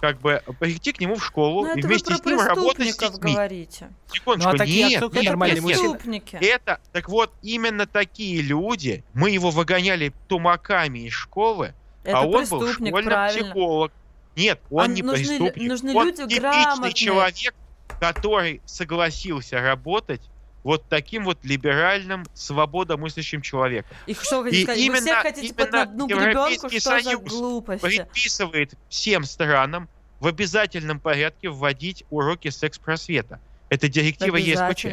как 0.00 0.18
бы 0.20 0.42
прийти 0.58 0.92
к 0.92 1.00
нему 1.00 1.16
в 1.16 1.24
школу 1.24 1.66
Ну, 1.66 1.76
и 1.76 1.82
вместе 1.82 2.14
с 2.14 2.24
ним 2.24 2.40
работать 2.40 2.94
с 2.94 2.96
детьми. 2.98 3.34
говорите. 3.34 3.90
Секундочку, 4.12 4.48
Ну, 4.50 4.54
а 4.54 4.58
такие 4.58 4.88
нет, 4.88 5.12
нет, 5.12 5.24
нормальные 5.24 5.60
нет. 5.60 5.78
Преступники. 5.78 6.36
Это, 6.36 6.80
так 6.92 7.08
вот, 7.10 7.32
именно 7.42 7.86
такие 7.86 8.40
люди, 8.40 9.04
мы 9.12 9.30
его 9.30 9.50
выгоняли 9.50 10.12
тумаками 10.28 11.00
из 11.00 11.12
школы, 11.12 11.74
Это 12.02 12.18
а 12.18 12.22
он 12.22 12.46
был 12.48 12.66
школьный 12.72 12.92
правильно. 12.92 13.44
психолог. 13.44 13.92
Нет, 14.36 14.60
он 14.70 14.84
А 14.84 14.86
не 14.86 15.02
нужны 15.02 15.26
преступник. 15.26 15.68
нужны 15.68 15.94
он 15.94 16.06
люди 16.06 16.16
типичный 16.22 16.38
грамотные. 16.40 16.92
человек, 16.94 17.54
который 18.00 18.62
согласился 18.64 19.60
работать 19.60 20.22
вот 20.62 20.84
таким 20.88 21.24
вот 21.24 21.38
либеральным, 21.44 22.24
свободомыслящим 22.34 23.42
человеком. 23.42 23.96
И 24.06 24.14
что 24.14 24.42
хотите 24.42 24.62
И 24.62 24.64
сказать? 24.64 24.78
Вы 24.78 24.86
именно- 24.86 25.00
всех 25.00 25.22
хотите 25.22 25.54
под 25.54 25.74
одну 25.74 26.06
гребенку? 26.06 26.68
Что 26.68 26.80
за 26.80 27.00
Союз? 27.02 27.72
Предписывает 27.80 28.74
всем 28.88 29.24
странам 29.24 29.88
в 30.20 30.26
обязательном 30.26 31.00
порядке 31.00 31.48
вводить 31.48 32.04
уроки 32.10 32.48
секс-просвета. 32.48 33.40
Это 33.68 33.88
директива 33.88 34.36
ЕСПЧ. 34.36 34.86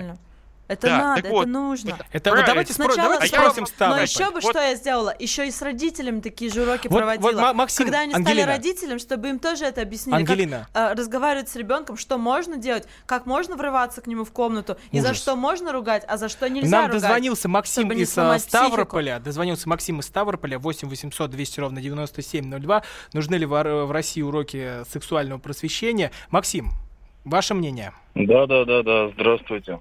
Это 0.68 0.88
Да, 0.88 0.98
надо, 0.98 1.22
так 1.22 1.32
вот, 1.32 1.42
это 1.44 1.50
нужно. 1.50 1.90
Это 1.92 2.00
вот 2.12 2.22
правильно. 2.24 2.46
давайте, 2.48 2.74
спро- 2.74 2.92
Сначала 2.94 3.14
давайте 3.14 3.36
А 3.38 3.40
спросим 3.40 3.62
Но 3.62 3.68
Ставрополь. 3.68 4.04
еще 4.04 4.26
бы 4.32 4.40
Вот- 4.42 4.44
что 4.52 4.62
я 4.62 4.76
сделала? 4.76 5.16
Еще 5.18 5.48
и 5.48 5.52
с 5.52 5.62
родителями 5.62 6.20
такие 6.20 6.52
же 6.52 6.64
уроки 6.64 6.88
Вот- 6.88 6.98
проводила. 6.98 7.32
вот, 7.32 7.36
Ма- 7.42 7.54
Максим, 7.54 7.86
Когда 7.86 8.00
они 8.02 8.14
Ангелина. 8.14 8.42
стали 8.44 8.56
родителям, 8.58 9.00
чтобы 9.00 9.30
им 9.30 9.40
тоже 9.40 9.66
это 9.66 9.82
объяснили. 9.82 10.18
Ангелина. 10.18 10.68
Как 10.74 10.92
э, 10.92 11.00
разговаривать 11.00 11.48
с 11.50 11.56
ребенком, 11.56 11.96
что 11.98 12.18
можно 12.18 12.58
делать, 12.58 12.86
как 13.06 13.26
можно 13.26 13.56
врываться 13.56 14.02
к 14.02 14.08
нему 14.08 14.26
в 14.26 14.32
комнату, 14.32 14.78
и 14.92 15.00
за 15.00 15.12
Ужас. 15.12 15.22
что 15.22 15.36
можно 15.36 15.72
ругать, 15.72 16.04
а 16.08 16.18
за 16.18 16.28
что 16.28 16.50
нельзя 16.50 16.70
Нам 16.70 16.88
ругать. 16.88 17.02
дозвонился 17.02 17.48
Максим 17.48 17.92
из 17.94 18.18
а, 18.18 18.38
Ставрополя. 18.40 19.20
Дозвонился 19.20 19.70
Максим 19.70 20.00
из 20.02 20.06
Ставрополя. 20.06 20.60
8 20.60 20.90
800 20.90 21.32
200 21.32 21.60
ровно 21.62 21.82
9702. 21.82 22.84
Нужны 23.14 23.36
ли 23.36 23.46
в, 23.46 23.52
в 23.86 23.92
России 23.92 24.22
уроки 24.22 24.84
сексуального 24.92 25.40
просвещения? 25.40 26.12
Максим, 26.30 26.72
ваше 27.24 27.54
мнение? 27.54 27.94
Да, 28.16 28.46
да, 28.48 28.66
да, 28.66 28.84
да, 28.84 29.10
здравствуйте. 29.10 29.80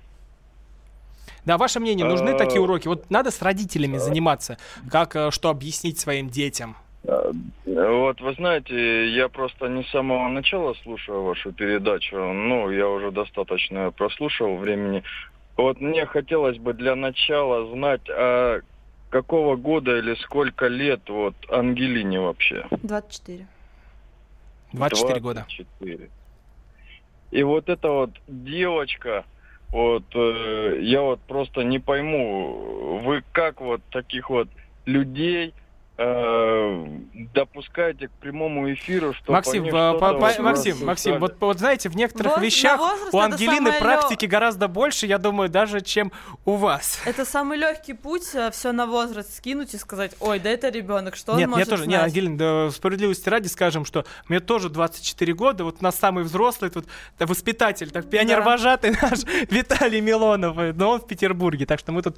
Да, 1.47 1.57
ваше 1.59 1.79
мнение, 1.81 2.05
нужны 2.07 2.31
Э, 2.31 2.37
такие 2.37 2.61
уроки? 2.61 2.89
Вот 2.89 3.09
надо 3.09 3.31
с 3.31 3.41
родителями 3.41 3.99
заниматься, 3.99 4.59
как 4.91 5.15
э, 5.15 5.31
что 5.31 5.49
объяснить 5.49 5.99
своим 5.99 6.29
детям. 6.29 6.77
Э, 7.05 7.33
Вот, 7.65 8.21
вы 8.21 8.35
знаете, 8.35 9.09
я 9.15 9.29
просто 9.29 9.69
не 9.69 9.85
с 9.85 9.91
самого 9.91 10.29
начала 10.29 10.75
слушаю 10.83 11.23
вашу 11.23 11.53
передачу, 11.53 12.17
ну, 12.17 12.71
я 12.71 12.89
уже 12.89 13.11
достаточно 13.13 13.93
прослушал 13.93 14.57
времени. 14.57 15.05
Вот 15.57 15.81
мне 15.81 16.05
хотелось 16.07 16.59
бы 16.59 16.73
для 16.75 16.97
начала 16.97 17.71
знать, 17.73 18.03
а 18.09 18.61
какого 19.11 19.57
года 19.57 19.97
или 19.99 20.15
сколько 20.17 20.67
лет 20.67 21.09
вот 21.09 21.35
Ангелине 21.49 22.21
вообще? 22.21 22.67
24. 22.83 23.47
24 24.73 25.21
года. 25.21 25.47
24. 25.49 26.11
И 27.31 27.43
вот 27.43 27.69
эта 27.69 27.89
вот 27.89 28.11
девочка, 28.27 29.25
вот 29.73 30.05
э, 30.15 30.79
я 30.81 31.03
вот 31.03 31.21
просто 31.27 31.63
не 31.63 31.79
пойму, 31.79 33.01
вы 33.05 33.25
как 33.33 33.61
вот 33.61 33.81
таких 33.91 34.31
вот 34.31 34.49
людей 34.85 35.55
допускаете 37.33 38.09
к 38.09 38.11
прямому 38.13 38.73
эфиру, 38.73 39.15
что 39.15 39.33
Максим, 39.33 39.65
по 39.71 39.95
по- 39.95 39.99
по- 40.15 40.19
Максим, 40.43 40.85
Максим, 40.87 41.19
вот, 41.19 41.37
вот 41.41 41.59
знаете, 41.59 41.89
в 41.89 41.97
некоторых 41.97 42.33
Возраст- 42.37 42.45
вещах 42.57 42.81
у 43.13 43.19
Ангелины 43.19 43.73
практики 43.73 44.25
лё- 44.27 44.29
гораздо 44.31 44.69
больше, 44.69 45.07
я 45.07 45.19
думаю, 45.19 45.49
даже 45.49 45.81
чем 45.81 46.13
у 46.45 46.53
вас. 46.53 47.01
Это 47.07 47.25
самый 47.25 47.59
легкий 47.59 47.95
путь 47.95 48.25
все 48.53 48.73
на 48.73 48.87
возраст 48.87 49.35
скинуть 49.37 49.75
и 49.75 49.79
сказать, 49.79 50.15
ой, 50.21 50.39
да 50.39 50.51
это 50.51 50.69
ребенок, 50.69 51.17
что 51.17 51.33
он 51.33 51.39
Нет, 51.39 51.49
может 51.49 51.67
мне 51.67 51.71
тоже, 51.71 51.85
знать? 51.85 51.99
не, 51.99 52.05
Ангелина, 52.05 52.37
да, 52.39 52.71
справедливости 52.71 53.29
ради 53.29 53.49
скажем, 53.49 53.85
что 53.85 54.05
мне 54.29 54.41
тоже 54.41 54.69
24 54.69 55.33
года, 55.35 55.65
вот 55.65 55.77
у 55.81 55.85
нас 55.85 55.97
самый 55.97 56.25
взрослый 56.25 56.71
тут 56.71 56.87
да, 57.19 57.27
воспитатель, 57.27 57.91
так 57.91 58.09
пионер-вожатый 58.11 58.91
наш 59.01 59.21
Виталий 59.51 60.01
Милонов, 60.01 60.59
э, 60.59 60.73
но 60.75 60.91
он 60.91 61.01
в 61.01 61.07
Петербурге, 61.07 61.67
так 61.67 61.81
что 61.81 61.93
мы 61.93 62.03
тут 62.03 62.17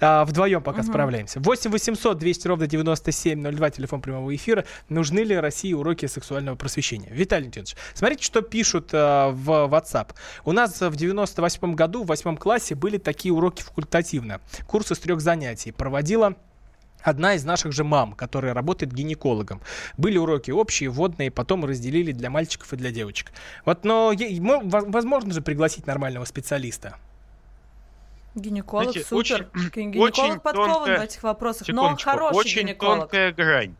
а, 0.00 0.24
вдвоем 0.24 0.62
пока 0.62 0.82
справляемся. 0.82 1.40
8 1.40 1.70
800 1.70 2.18
200 2.18 2.48
ровно 2.48 2.66
9702, 3.10 3.70
телефон 3.70 4.00
прямого 4.00 4.34
эфира. 4.34 4.64
Нужны 4.88 5.20
ли 5.20 5.36
России 5.36 5.72
уроки 5.72 6.06
сексуального 6.06 6.56
просвещения? 6.56 7.08
Виталий 7.10 7.44
Леонидович, 7.44 7.76
смотрите, 7.94 8.24
что 8.24 8.42
пишут 8.42 8.90
а, 8.92 9.30
в 9.30 9.48
WhatsApp. 9.48 10.10
У 10.44 10.52
нас 10.52 10.80
в 10.80 10.96
98 10.96 11.74
году 11.74 12.04
в 12.04 12.06
восьмом 12.06 12.36
классе 12.36 12.74
были 12.74 12.98
такие 12.98 13.32
уроки 13.32 13.62
факультативно. 13.62 14.40
Курс 14.66 14.92
из 14.92 14.98
трех 14.98 15.20
занятий. 15.20 15.72
Проводила 15.72 16.36
Одна 17.02 17.34
из 17.34 17.44
наших 17.44 17.72
же 17.72 17.82
мам, 17.82 18.12
которая 18.12 18.52
работает 18.52 18.92
гинекологом. 18.92 19.62
Были 19.96 20.18
уроки 20.18 20.50
общие, 20.50 20.90
водные, 20.90 21.30
потом 21.30 21.64
разделили 21.64 22.12
для 22.12 22.28
мальчиков 22.28 22.72
и 22.72 22.76
для 22.76 22.90
девочек. 22.90 23.32
Вот, 23.64 23.84
но 23.84 24.12
возможно 24.14 25.32
же 25.32 25.40
пригласить 25.40 25.86
нормального 25.86 26.24
специалиста. 26.26 26.96
Гинеколог, 28.34 28.90
Знаете, 28.92 29.08
супер. 29.08 29.48
очень- 29.54 29.70
Гинеколог 29.74 30.10
очень 30.18 30.40
подкован 30.40 30.70
тонкая- 30.88 30.98
в 31.00 31.02
этих 31.02 31.22
вопросах, 31.22 31.66
Секундочку. 31.66 32.10
но 32.10 32.16
хороший 32.16 32.36
Очень 32.36 32.60
гинеколог. 32.62 32.98
тонкая 33.00 33.32
грань. 33.32 33.74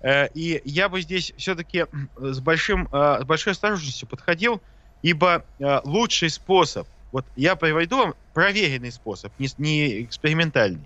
Э, 0.00 0.28
И 0.34 0.60
я 0.64 0.88
бы 0.88 1.00
здесь 1.02 1.32
все-таки 1.36 1.86
с, 2.16 2.40
большим, 2.40 2.88
э, 2.90 3.18
с 3.20 3.24
большой 3.24 3.52
осторожностью 3.52 4.08
подходил, 4.08 4.60
ибо 5.02 5.44
э, 5.58 5.80
лучший 5.84 6.30
способ, 6.30 6.86
вот 7.12 7.24
я 7.36 7.54
приведу 7.56 7.98
вам 7.98 8.14
проверенный 8.34 8.90
способ, 8.90 9.32
не, 9.38 9.48
не 9.58 10.02
экспериментальный, 10.04 10.80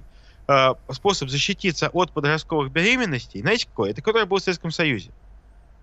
э, 0.48 0.74
способ 0.90 1.28
защититься 1.30 1.88
от 1.92 2.10
подростковых 2.12 2.72
беременностей, 2.72 3.40
знаете 3.40 3.66
какой? 3.68 3.90
Это 3.90 4.02
который 4.02 4.26
был 4.26 4.38
в 4.38 4.42
Советском 4.42 4.70
Союзе. 4.72 5.10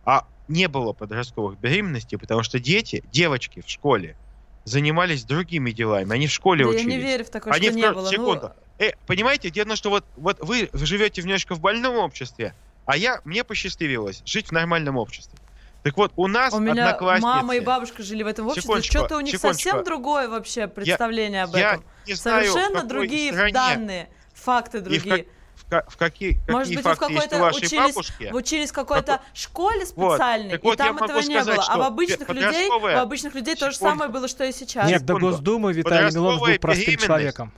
А 0.06 0.26
не 0.50 0.68
было 0.68 0.92
подростковых 0.92 1.58
беременностей, 1.58 2.18
потому 2.18 2.44
что 2.44 2.60
дети, 2.60 3.02
девочки 3.14 3.62
в 3.66 3.70
школе 3.70 4.18
занимались 4.66 5.24
другими 5.24 5.72
делами. 5.72 6.14
Они 6.14 6.28
в 6.28 6.32
школе 6.32 6.64
Да 6.66 6.72
я 6.72 6.76
учились. 6.78 6.94
не 6.94 7.00
верю 7.00 7.26
в 7.26 7.30
такое, 7.30 7.54
Они 7.54 7.66
что 7.68 7.74
в 7.74 7.76
не 7.78 7.92
было. 7.92 8.02
Ну, 8.04 8.10
Секунду. 8.10 8.52
Э, 8.80 8.92
понимаете, 9.06 9.50
дело 9.50 9.74
в 9.74 9.78
что 9.78 9.90
вот, 9.90 10.06
вот 10.16 10.40
вы 10.42 10.70
живете 10.74 11.22
немножко 11.22 11.56
в 11.56 11.60
больном 11.60 11.96
обществе, 11.98 12.54
а 12.86 12.98
я, 12.98 13.22
мне 13.24 13.44
посчастливилось 13.44 14.22
жить 14.26 14.48
в 14.50 14.52
нормальном 14.52 14.98
обществе. 14.98 15.38
Так 15.84 15.98
вот, 15.98 16.14
у 16.16 16.28
нас 16.28 16.54
у 16.54 16.60
меня 16.60 16.72
одноклассницы... 16.86 17.28
мама 17.28 17.56
и 17.58 17.60
бабушка 17.60 18.04
жили 18.04 18.24
в 18.24 18.28
этом 18.28 18.48
обществе. 18.48 18.82
Что-то 18.82 19.18
у 19.18 19.20
них 19.20 19.38
совсем 19.38 19.84
другое 19.84 20.30
вообще 20.30 20.68
представление 20.68 21.44
об 21.44 21.56
я 21.56 21.74
этом. 21.74 21.86
не 22.08 22.14
знаю, 22.14 22.50
в 22.50 22.54
Совершенно 22.54 22.84
другие 22.84 23.34
стране 23.34 23.54
данные, 23.54 24.10
факты 24.34 24.78
и 24.78 24.82
в, 24.82 24.84
другие. 24.86 25.18
как- 25.18 25.28
в 25.68 25.70
ка- 25.70 25.86
в 25.88 25.98
какие, 25.98 26.40
Может 26.48 26.68
какие 26.70 26.76
быть, 26.78 26.86
вы 26.86 26.92
в 26.94 26.96
факты 26.98 27.14
есть 27.14 27.26
у 27.26 27.30
какой-то 27.30 27.42
вашей 27.44 27.66
учились, 27.66 27.94
бабушки. 27.96 28.30
вы 28.32 28.38
учились 28.40 28.70
в 28.70 28.74
какой-то 28.74 29.22
школе 29.34 29.86
Вот. 29.96 30.14
специальной, 30.16 30.50
Так 30.52 30.64
и 30.64 30.68
вот, 30.68 30.78
там 30.78 30.98
этого 30.98 31.18
не 31.20 31.24
сказать, 31.24 31.56
было. 31.56 31.66
А 31.70 31.78
в 31.78 31.82
обычных 31.82 32.30
людей, 32.30 32.70
в 32.70 32.86
обычных 32.98 33.36
людей 33.36 33.56
то 33.56 33.70
же 33.72 33.76
Секунду. 33.76 33.92
самое 33.96 34.12
было, 34.12 34.28
что 34.28 34.44
и 34.44 34.52
сейчас. 34.52 34.88
Нет, 34.90 35.06
до 35.06 35.14
Секунду. 35.16 35.30
Госдумы 35.36 35.74
Виталий 35.74 36.14
Милонов 36.14 36.42
был 36.42 36.60
простым 36.60 36.98
человеком. 36.98 37.52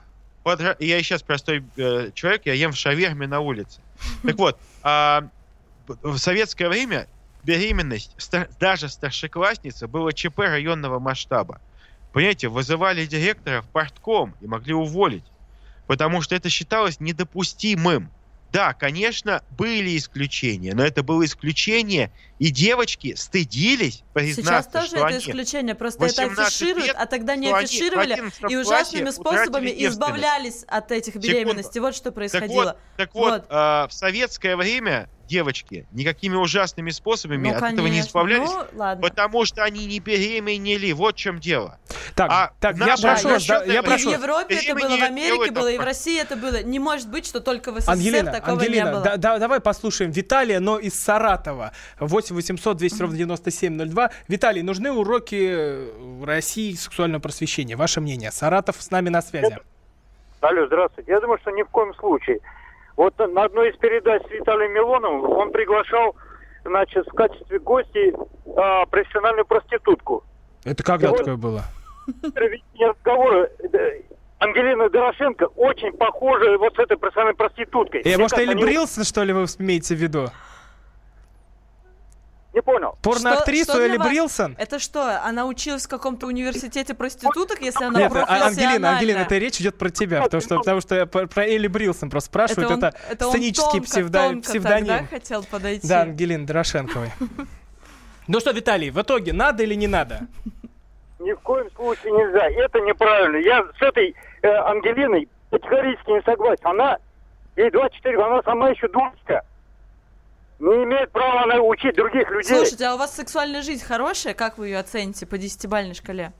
Подра- 0.43 0.75
Я 0.79 0.99
и 0.99 1.01
сейчас 1.03 1.23
простой 1.23 1.63
э, 1.75 2.11
человек, 2.13 2.43
я 2.45 2.53
ем 2.53 2.71
в 2.71 2.77
шаверме 2.77 3.25
на 3.27 3.39
улице. 3.39 3.81
Так 4.23 4.35
вот, 4.37 4.59
а, 4.83 5.27
в 6.03 6.17
советское 6.19 6.69
время 6.69 7.07
беременность 7.43 8.11
ста- 8.17 8.47
даже 8.59 8.89
старшеклассница 8.89 9.87
было 9.87 10.13
ЧП 10.13 10.39
районного 10.39 10.99
масштаба. 10.99 11.59
Понимаете, 12.13 12.47
вызывали 12.47 13.05
директора 13.07 13.61
в 13.61 13.67
портком 13.69 14.35
и 14.41 14.47
могли 14.47 14.73
уволить, 14.73 15.23
потому 15.87 16.21
что 16.21 16.35
это 16.35 16.49
считалось 16.49 16.99
недопустимым. 16.99 18.11
Да, 18.51 18.73
конечно, 18.73 19.43
были 19.57 19.97
исключения, 19.97 20.73
но 20.73 20.85
это 20.85 21.03
было 21.03 21.25
исключение, 21.25 22.09
и 22.39 22.51
девочки 22.51 23.13
стыдились 23.15 23.95
Сейчас 23.95 24.03
признаться, 24.13 24.71
тоже 24.71 24.87
что 24.87 24.95
это 24.97 25.05
они 25.07 25.17
исключение, 25.17 25.75
просто 25.75 26.05
это 26.05 26.21
18 26.27 26.39
афишируют, 26.47 26.87
лет, 26.87 26.95
а 26.97 27.05
тогда 27.05 27.35
не 27.35 27.51
афишировали 27.51 28.13
11 28.13 28.43
и 28.49 28.55
ужасными 28.55 29.09
способами 29.09 29.73
избавлялись 29.85 30.63
от 30.69 30.89
этих 30.93 31.13
Секунду. 31.15 31.27
беременностей. 31.27 31.81
Вот 31.81 31.95
что 31.95 32.05
Так 32.05 32.13
происходило. 32.13 32.63
вот, 32.63 32.77
так 32.95 33.13
вот, 33.13 33.31
Вот. 33.33 33.45
а, 33.49 33.87
в 33.89 33.93
советское 33.93 34.55
время 34.55 35.09
девочки 35.27 35.85
никакими 35.91 36.35
ужасными 36.35 36.91
способами 36.91 37.49
Ну, 37.49 37.55
от 37.55 37.57
этого 37.57 37.87
не 37.87 37.91
конечно. 37.93 38.07
избавлялись, 38.07 38.49
Ну, 38.49 38.65
ладно. 38.79 39.01
потому 39.01 39.43
что 39.43 39.63
они 39.63 39.85
не 39.85 39.99
беременели. 39.99 40.93
Вот 40.93 41.15
в 41.15 41.17
чем 41.17 41.39
дело. 41.39 41.77
Так, 42.15 42.31
А 42.31 42.51
так 42.61 42.75
в 42.75 42.79
я 42.79 42.95
прошу 42.95 43.27
вас, 43.27 43.45
да, 43.45 43.63
я 43.65 43.79
И 43.79 43.81
в 43.81 43.85
прошу. 43.85 44.09
Европе 44.11 44.55
это 44.55 44.73
было, 44.73 44.97
в 44.97 45.03
Америке 45.03 45.51
было, 45.51 45.67
и 45.69 45.77
в. 45.77 45.81
России 45.83 46.17
это 46.21 46.37
было. 46.37 46.63
Не 46.63 46.79
может 46.79 47.09
быть, 47.09 47.25
что 47.27 47.41
только 47.41 47.73
в 47.73 47.79
СССР 47.81 47.91
Ангелина, 47.91 48.31
такого 48.31 48.53
Ангелина, 48.53 48.85
не 48.85 48.91
было. 48.91 49.01
да- 49.03 49.17
да- 49.17 49.37
давай 49.37 49.59
послушаем 49.59 50.11
Виталия, 50.11 50.61
но 50.61 50.79
из 50.79 50.97
Саратова. 50.97 51.73
8 51.99 52.33
800 52.35 52.77
200 52.77 53.01
ровно 53.01 53.17
9702. 53.17 54.11
Виталий, 54.29 54.61
нужны 54.61 54.93
уроки 54.93 55.49
э, 55.51 56.23
России 56.25 56.73
сексуального 56.75 57.19
просвещения? 57.21 57.75
Ваше 57.75 57.99
мнение? 57.99 58.31
Саратов 58.31 58.81
с 58.81 58.91
нами 58.91 59.09
на 59.09 59.21
связи. 59.21 59.57
Алло, 60.39 60.65
здравствуйте. 60.67 61.11
Я 61.11 61.19
думаю, 61.19 61.37
что 61.41 61.51
ни 61.51 61.63
в 61.63 61.67
коем 61.69 61.93
случае. 61.95 62.39
Вот 62.95 63.17
на 63.19 63.43
одной 63.43 63.71
из 63.71 63.77
передач 63.77 64.21
с 64.25 64.31
Виталием 64.31 64.71
Милоновым 64.71 65.29
он 65.31 65.51
приглашал, 65.51 66.15
значит, 66.63 67.05
в 67.07 67.13
качестве 67.13 67.59
гостей 67.59 68.13
а, 68.55 68.85
профессиональную 68.85 69.45
проститутку. 69.45 70.23
Это 70.63 70.81
когда 70.81 71.09
Вот. 71.09 71.17
такое 71.17 71.35
было? 71.35 71.63
Разговора 72.79 73.49
э, 73.73 74.01
Ангелина 74.39 74.89
Дорошенко 74.89 75.45
очень 75.55 75.91
похожа 75.93 76.57
вот 76.57 76.75
с 76.75 76.79
этой 76.79 76.97
профессиональной 76.97 77.35
проституткой. 77.35 78.01
Э, 78.01 78.03
Мне 78.05 78.17
может, 78.17 78.37
Элли 78.37 78.51
они- 78.51 78.63
Брилсон, 78.63 79.03
что 79.03 79.23
ли, 79.23 79.33
вы 79.33 79.45
имеете 79.59 79.95
в 79.95 79.99
виду? 79.99 80.29
Не 82.53 82.61
понял. 82.61 82.97
Порноактрису 83.01 83.77
Элли 83.77 83.97
вас? 83.97 84.07
Брилсон? 84.07 84.55
Это 84.57 84.79
что, 84.79 85.21
она 85.25 85.45
училась 85.45 85.85
в 85.85 85.89
каком-то 85.89 86.25
университете 86.25 86.93
проституток, 86.93 87.59
если 87.61 87.83
она 87.83 87.99
Нет, 87.99 88.13
а- 88.15 88.45
Ангелина? 88.47 88.91
Ангелина, 88.91 89.17
это 89.19 89.37
речь 89.37 89.59
идет 89.59 89.77
про 89.77 89.89
тебя, 89.89 90.21
потому 90.21 90.41
что, 90.41 90.57
потому 90.59 90.79
что 90.79 90.95
я 90.95 91.05
про 91.05 91.45
Элли 91.45 91.67
Брилсон 91.67 92.09
просто 92.09 92.27
спрашивают. 92.27 92.71
он- 92.71 92.77
Это, 92.77 92.97
это 93.09 93.25
он 93.27 93.33
сценический 93.33 93.79
тонко, 93.81 93.85
псевдо- 93.87 94.27
тонко 94.29 94.49
псевдоним. 94.49 94.87
тогда 94.87 95.07
хотел 95.07 95.43
подойти. 95.43 95.85
Да, 95.87 96.01
Ангелина 96.03 96.45
Дорошенковой. 96.45 97.11
Ну 98.27 98.39
что, 98.39 98.51
Виталий, 98.51 98.89
в 98.89 98.99
итоге 98.99 99.33
надо 99.33 99.61
или 99.61 99.75
не 99.75 99.85
надо? 99.85 100.21
Ни 101.19 101.31
в 101.33 101.39
коем 101.39 101.69
случае 101.71 102.11
нельзя. 102.11 102.49
Это 102.49 102.79
неправильно. 102.81 103.37
Я 103.37 103.63
с 103.79 103.81
этой 103.81 104.13
э, 104.41 104.47
Ангелиной 104.47 105.29
категорически 105.49 106.09
не 106.11 106.21
согласен. 106.23 106.67
Она, 106.67 106.97
ей 107.55 107.71
24 107.71 108.15
года, 108.17 108.27
она 108.33 108.43
сама 108.43 108.69
еще 108.69 108.87
дурочка. 108.89 109.41
Не 110.59 110.83
имеет 110.83 111.11
права 111.11 111.43
она 111.43 111.55
учить 111.61 111.95
других 111.95 112.29
людей. 112.29 112.55
Слушайте, 112.55 112.85
а 112.85 112.95
у 112.95 112.97
вас 112.97 113.15
сексуальная 113.15 113.61
жизнь 113.61 113.83
хорошая? 113.85 114.33
Как 114.33 114.57
вы 114.57 114.67
ее 114.67 114.79
оцените 114.79 115.25
по 115.25 115.37
десятибальной 115.37 115.93
шкале? 115.93 116.31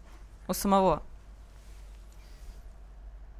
У 0.48 0.54
самого? 0.54 1.02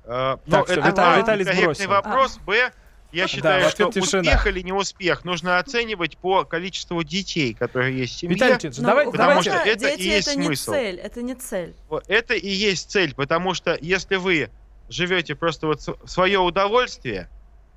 Э, 0.06 0.38
ну, 0.46 0.52
Так, 0.52 0.70
это 0.70 0.82
Виталий- 0.82 1.14
А, 1.16 1.18
Виталий 1.20 1.44
сбросил. 1.46 1.90
вопрос. 1.90 2.38
Б. 2.46 2.72
Я 3.16 3.28
считаю, 3.28 3.68
в 3.68 3.72
что 3.72 3.92
тишина. 3.92 4.22
успех 4.22 4.48
или 4.48 4.60
не 4.62 4.72
успех 4.74 5.26
нужно 5.26 5.58
оценивать 5.60 6.18
по 6.18 6.44
количеству 6.44 7.04
детей, 7.04 7.54
которые 7.54 7.98
есть 7.98 8.16
в 8.16 8.18
семье. 8.20 8.36
Виталий 8.36 8.52
Леонидович, 8.54 8.78
Ну, 8.78 8.84
давай, 8.86 9.06
потому 9.06 9.18
давайте. 9.42 9.50
что 9.52 9.60
это 9.60 9.80
дети 9.90 10.02
и 10.02 10.08
есть 10.10 10.28
это 10.28 10.40
не 10.40 10.46
смысл. 10.46 10.72
цель, 10.72 10.96
это 10.98 11.22
не 11.22 11.36
цель. 11.36 11.74
Это 12.08 12.34
и 12.34 12.50
есть 12.50 12.92
цель, 12.92 13.16
потому 13.16 13.54
что 13.54 13.78
если 13.82 14.16
вы 14.18 14.50
живете 14.90 15.36
просто 15.36 15.68
вот 15.68 15.82
в 15.82 16.08
свое 16.08 16.40
удовольствие, 16.40 17.30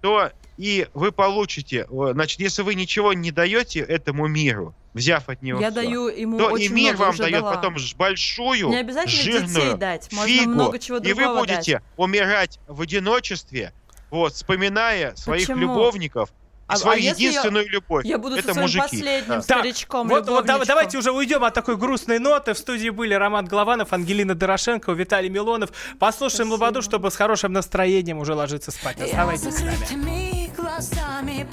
то 0.02 0.30
и 0.58 0.86
вы 0.94 1.12
получите, 1.12 1.86
значит, 1.90 2.40
если 2.40 2.62
вы 2.62 2.74
ничего 2.74 3.12
не 3.12 3.30
даете 3.30 3.80
этому 3.80 4.26
миру, 4.26 4.74
взяв 4.94 5.28
от 5.28 5.40
него 5.42 5.60
Я 5.60 5.70
всё, 5.70 5.82
даю 5.82 6.08
ему 6.08 6.38
то 6.38 6.50
и 6.50 6.52
очень 6.52 6.72
мир 6.74 6.94
много, 6.94 7.00
вам 7.00 7.10
уже 7.10 7.18
дает 7.22 7.40
дала. 7.40 7.54
потом 7.54 7.76
большую, 7.96 8.68
Не 8.68 8.78
обязательно 8.80 9.22
жирную 9.22 9.48
детей 9.54 9.74
дать, 9.76 10.12
можно 10.12 10.28
фигу, 10.34 10.50
много 10.50 10.78
чего 10.78 10.98
и 10.98 11.12
вы 11.12 11.34
будете 11.36 11.74
дать. 11.74 11.82
умирать 11.96 12.58
в 12.66 12.80
одиночестве, 12.82 13.72
вот, 14.10 14.34
вспоминая 14.34 15.14
своих 15.16 15.46
Почему? 15.46 15.60
любовников, 15.60 16.28
и 16.30 16.32
А- 16.68 16.76
свою 16.76 16.96
а 16.98 17.00
если 17.00 17.22
я- 17.22 17.28
единственную 17.30 17.68
любовь. 17.68 18.04
Я 18.04 18.18
буду 18.18 18.36
это 18.36 18.48
со 18.48 18.52
своим 18.54 18.64
мужики. 18.66 18.80
последним 18.82 19.28
Да. 19.28 19.34
Так, 19.36 19.44
старичком, 19.44 20.08
Вот, 20.08 20.28
вот 20.28 20.44
да- 20.44 20.58
давайте 20.66 20.98
уже 20.98 21.12
уйдем 21.12 21.42
от 21.44 21.54
такой 21.54 21.76
грустной 21.78 22.18
ноты. 22.18 22.52
В 22.52 22.58
студии 22.58 22.90
были 22.90 23.14
Роман 23.14 23.46
Голованов, 23.46 23.92
Ангелина 23.94 24.34
Дорошенко, 24.34 24.92
Виталий 24.92 25.30
Милонов. 25.30 25.70
Послушаем 25.98 26.48
Спасибо. 26.48 26.52
Лободу, 26.64 26.82
чтобы 26.82 27.10
с 27.10 27.16
хорошим 27.16 27.52
настроением 27.54 28.18
уже 28.18 28.34
ложиться 28.34 28.70
спать. 28.70 28.96
Я 28.98 29.06
Оставайтесь 29.06 29.54
с 29.54 29.60
нами. 29.60 30.50
глазами 30.54 31.46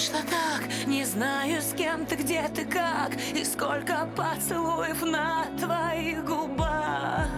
вышло 0.00 0.20
так, 0.30 0.86
не 0.86 1.04
знаю 1.04 1.60
с 1.60 1.74
кем 1.74 2.06
ты, 2.06 2.16
где 2.16 2.48
ты, 2.54 2.64
как 2.64 3.14
И 3.34 3.44
сколько 3.44 4.08
поцелуев 4.16 5.02
на 5.02 5.44
твоих 5.58 6.24
губах. 6.24 7.28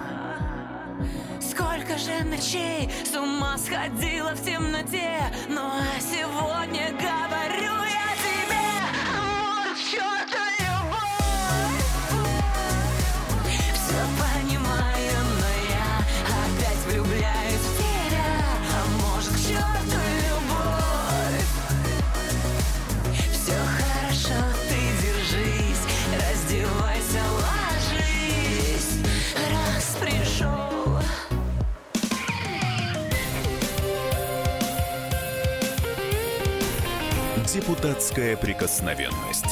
Сколько 1.41 1.99
же 1.99 2.25
ночей 2.25 2.89
с 3.05 3.17
ума 3.17 3.59
сходила 3.59 4.35
в 4.35 4.45
темноте 4.45 5.19
Ну 5.49 5.61
а 5.61 6.01
сегодня 6.01 6.93
говорю 6.93 7.32
Депутатская 37.63 38.37
прикосновенность. 38.37 39.47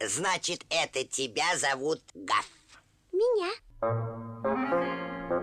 Значит, 0.00 0.64
это 0.70 1.04
тебя 1.04 1.44
зовут 1.58 2.00
Гаф. 2.14 2.48
Меня. 3.12 3.50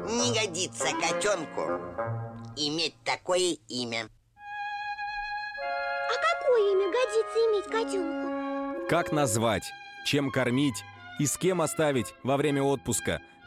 Не 0.10 0.34
годится 0.34 0.88
котенку 1.00 1.62
иметь 2.56 2.96
такое 3.06 3.58
имя. 3.68 4.10
А 6.10 6.16
какое 6.34 6.72
имя 6.72 6.88
годится 6.88 7.38
иметь 7.46 7.66
котенку? 7.66 8.88
Как 8.90 9.12
назвать, 9.12 9.72
чем 10.04 10.32
кормить 10.32 10.84
и 11.20 11.28
с 11.28 11.38
кем 11.38 11.62
оставить 11.62 12.16
во 12.24 12.38
время 12.38 12.64
отпуска. 12.64 13.22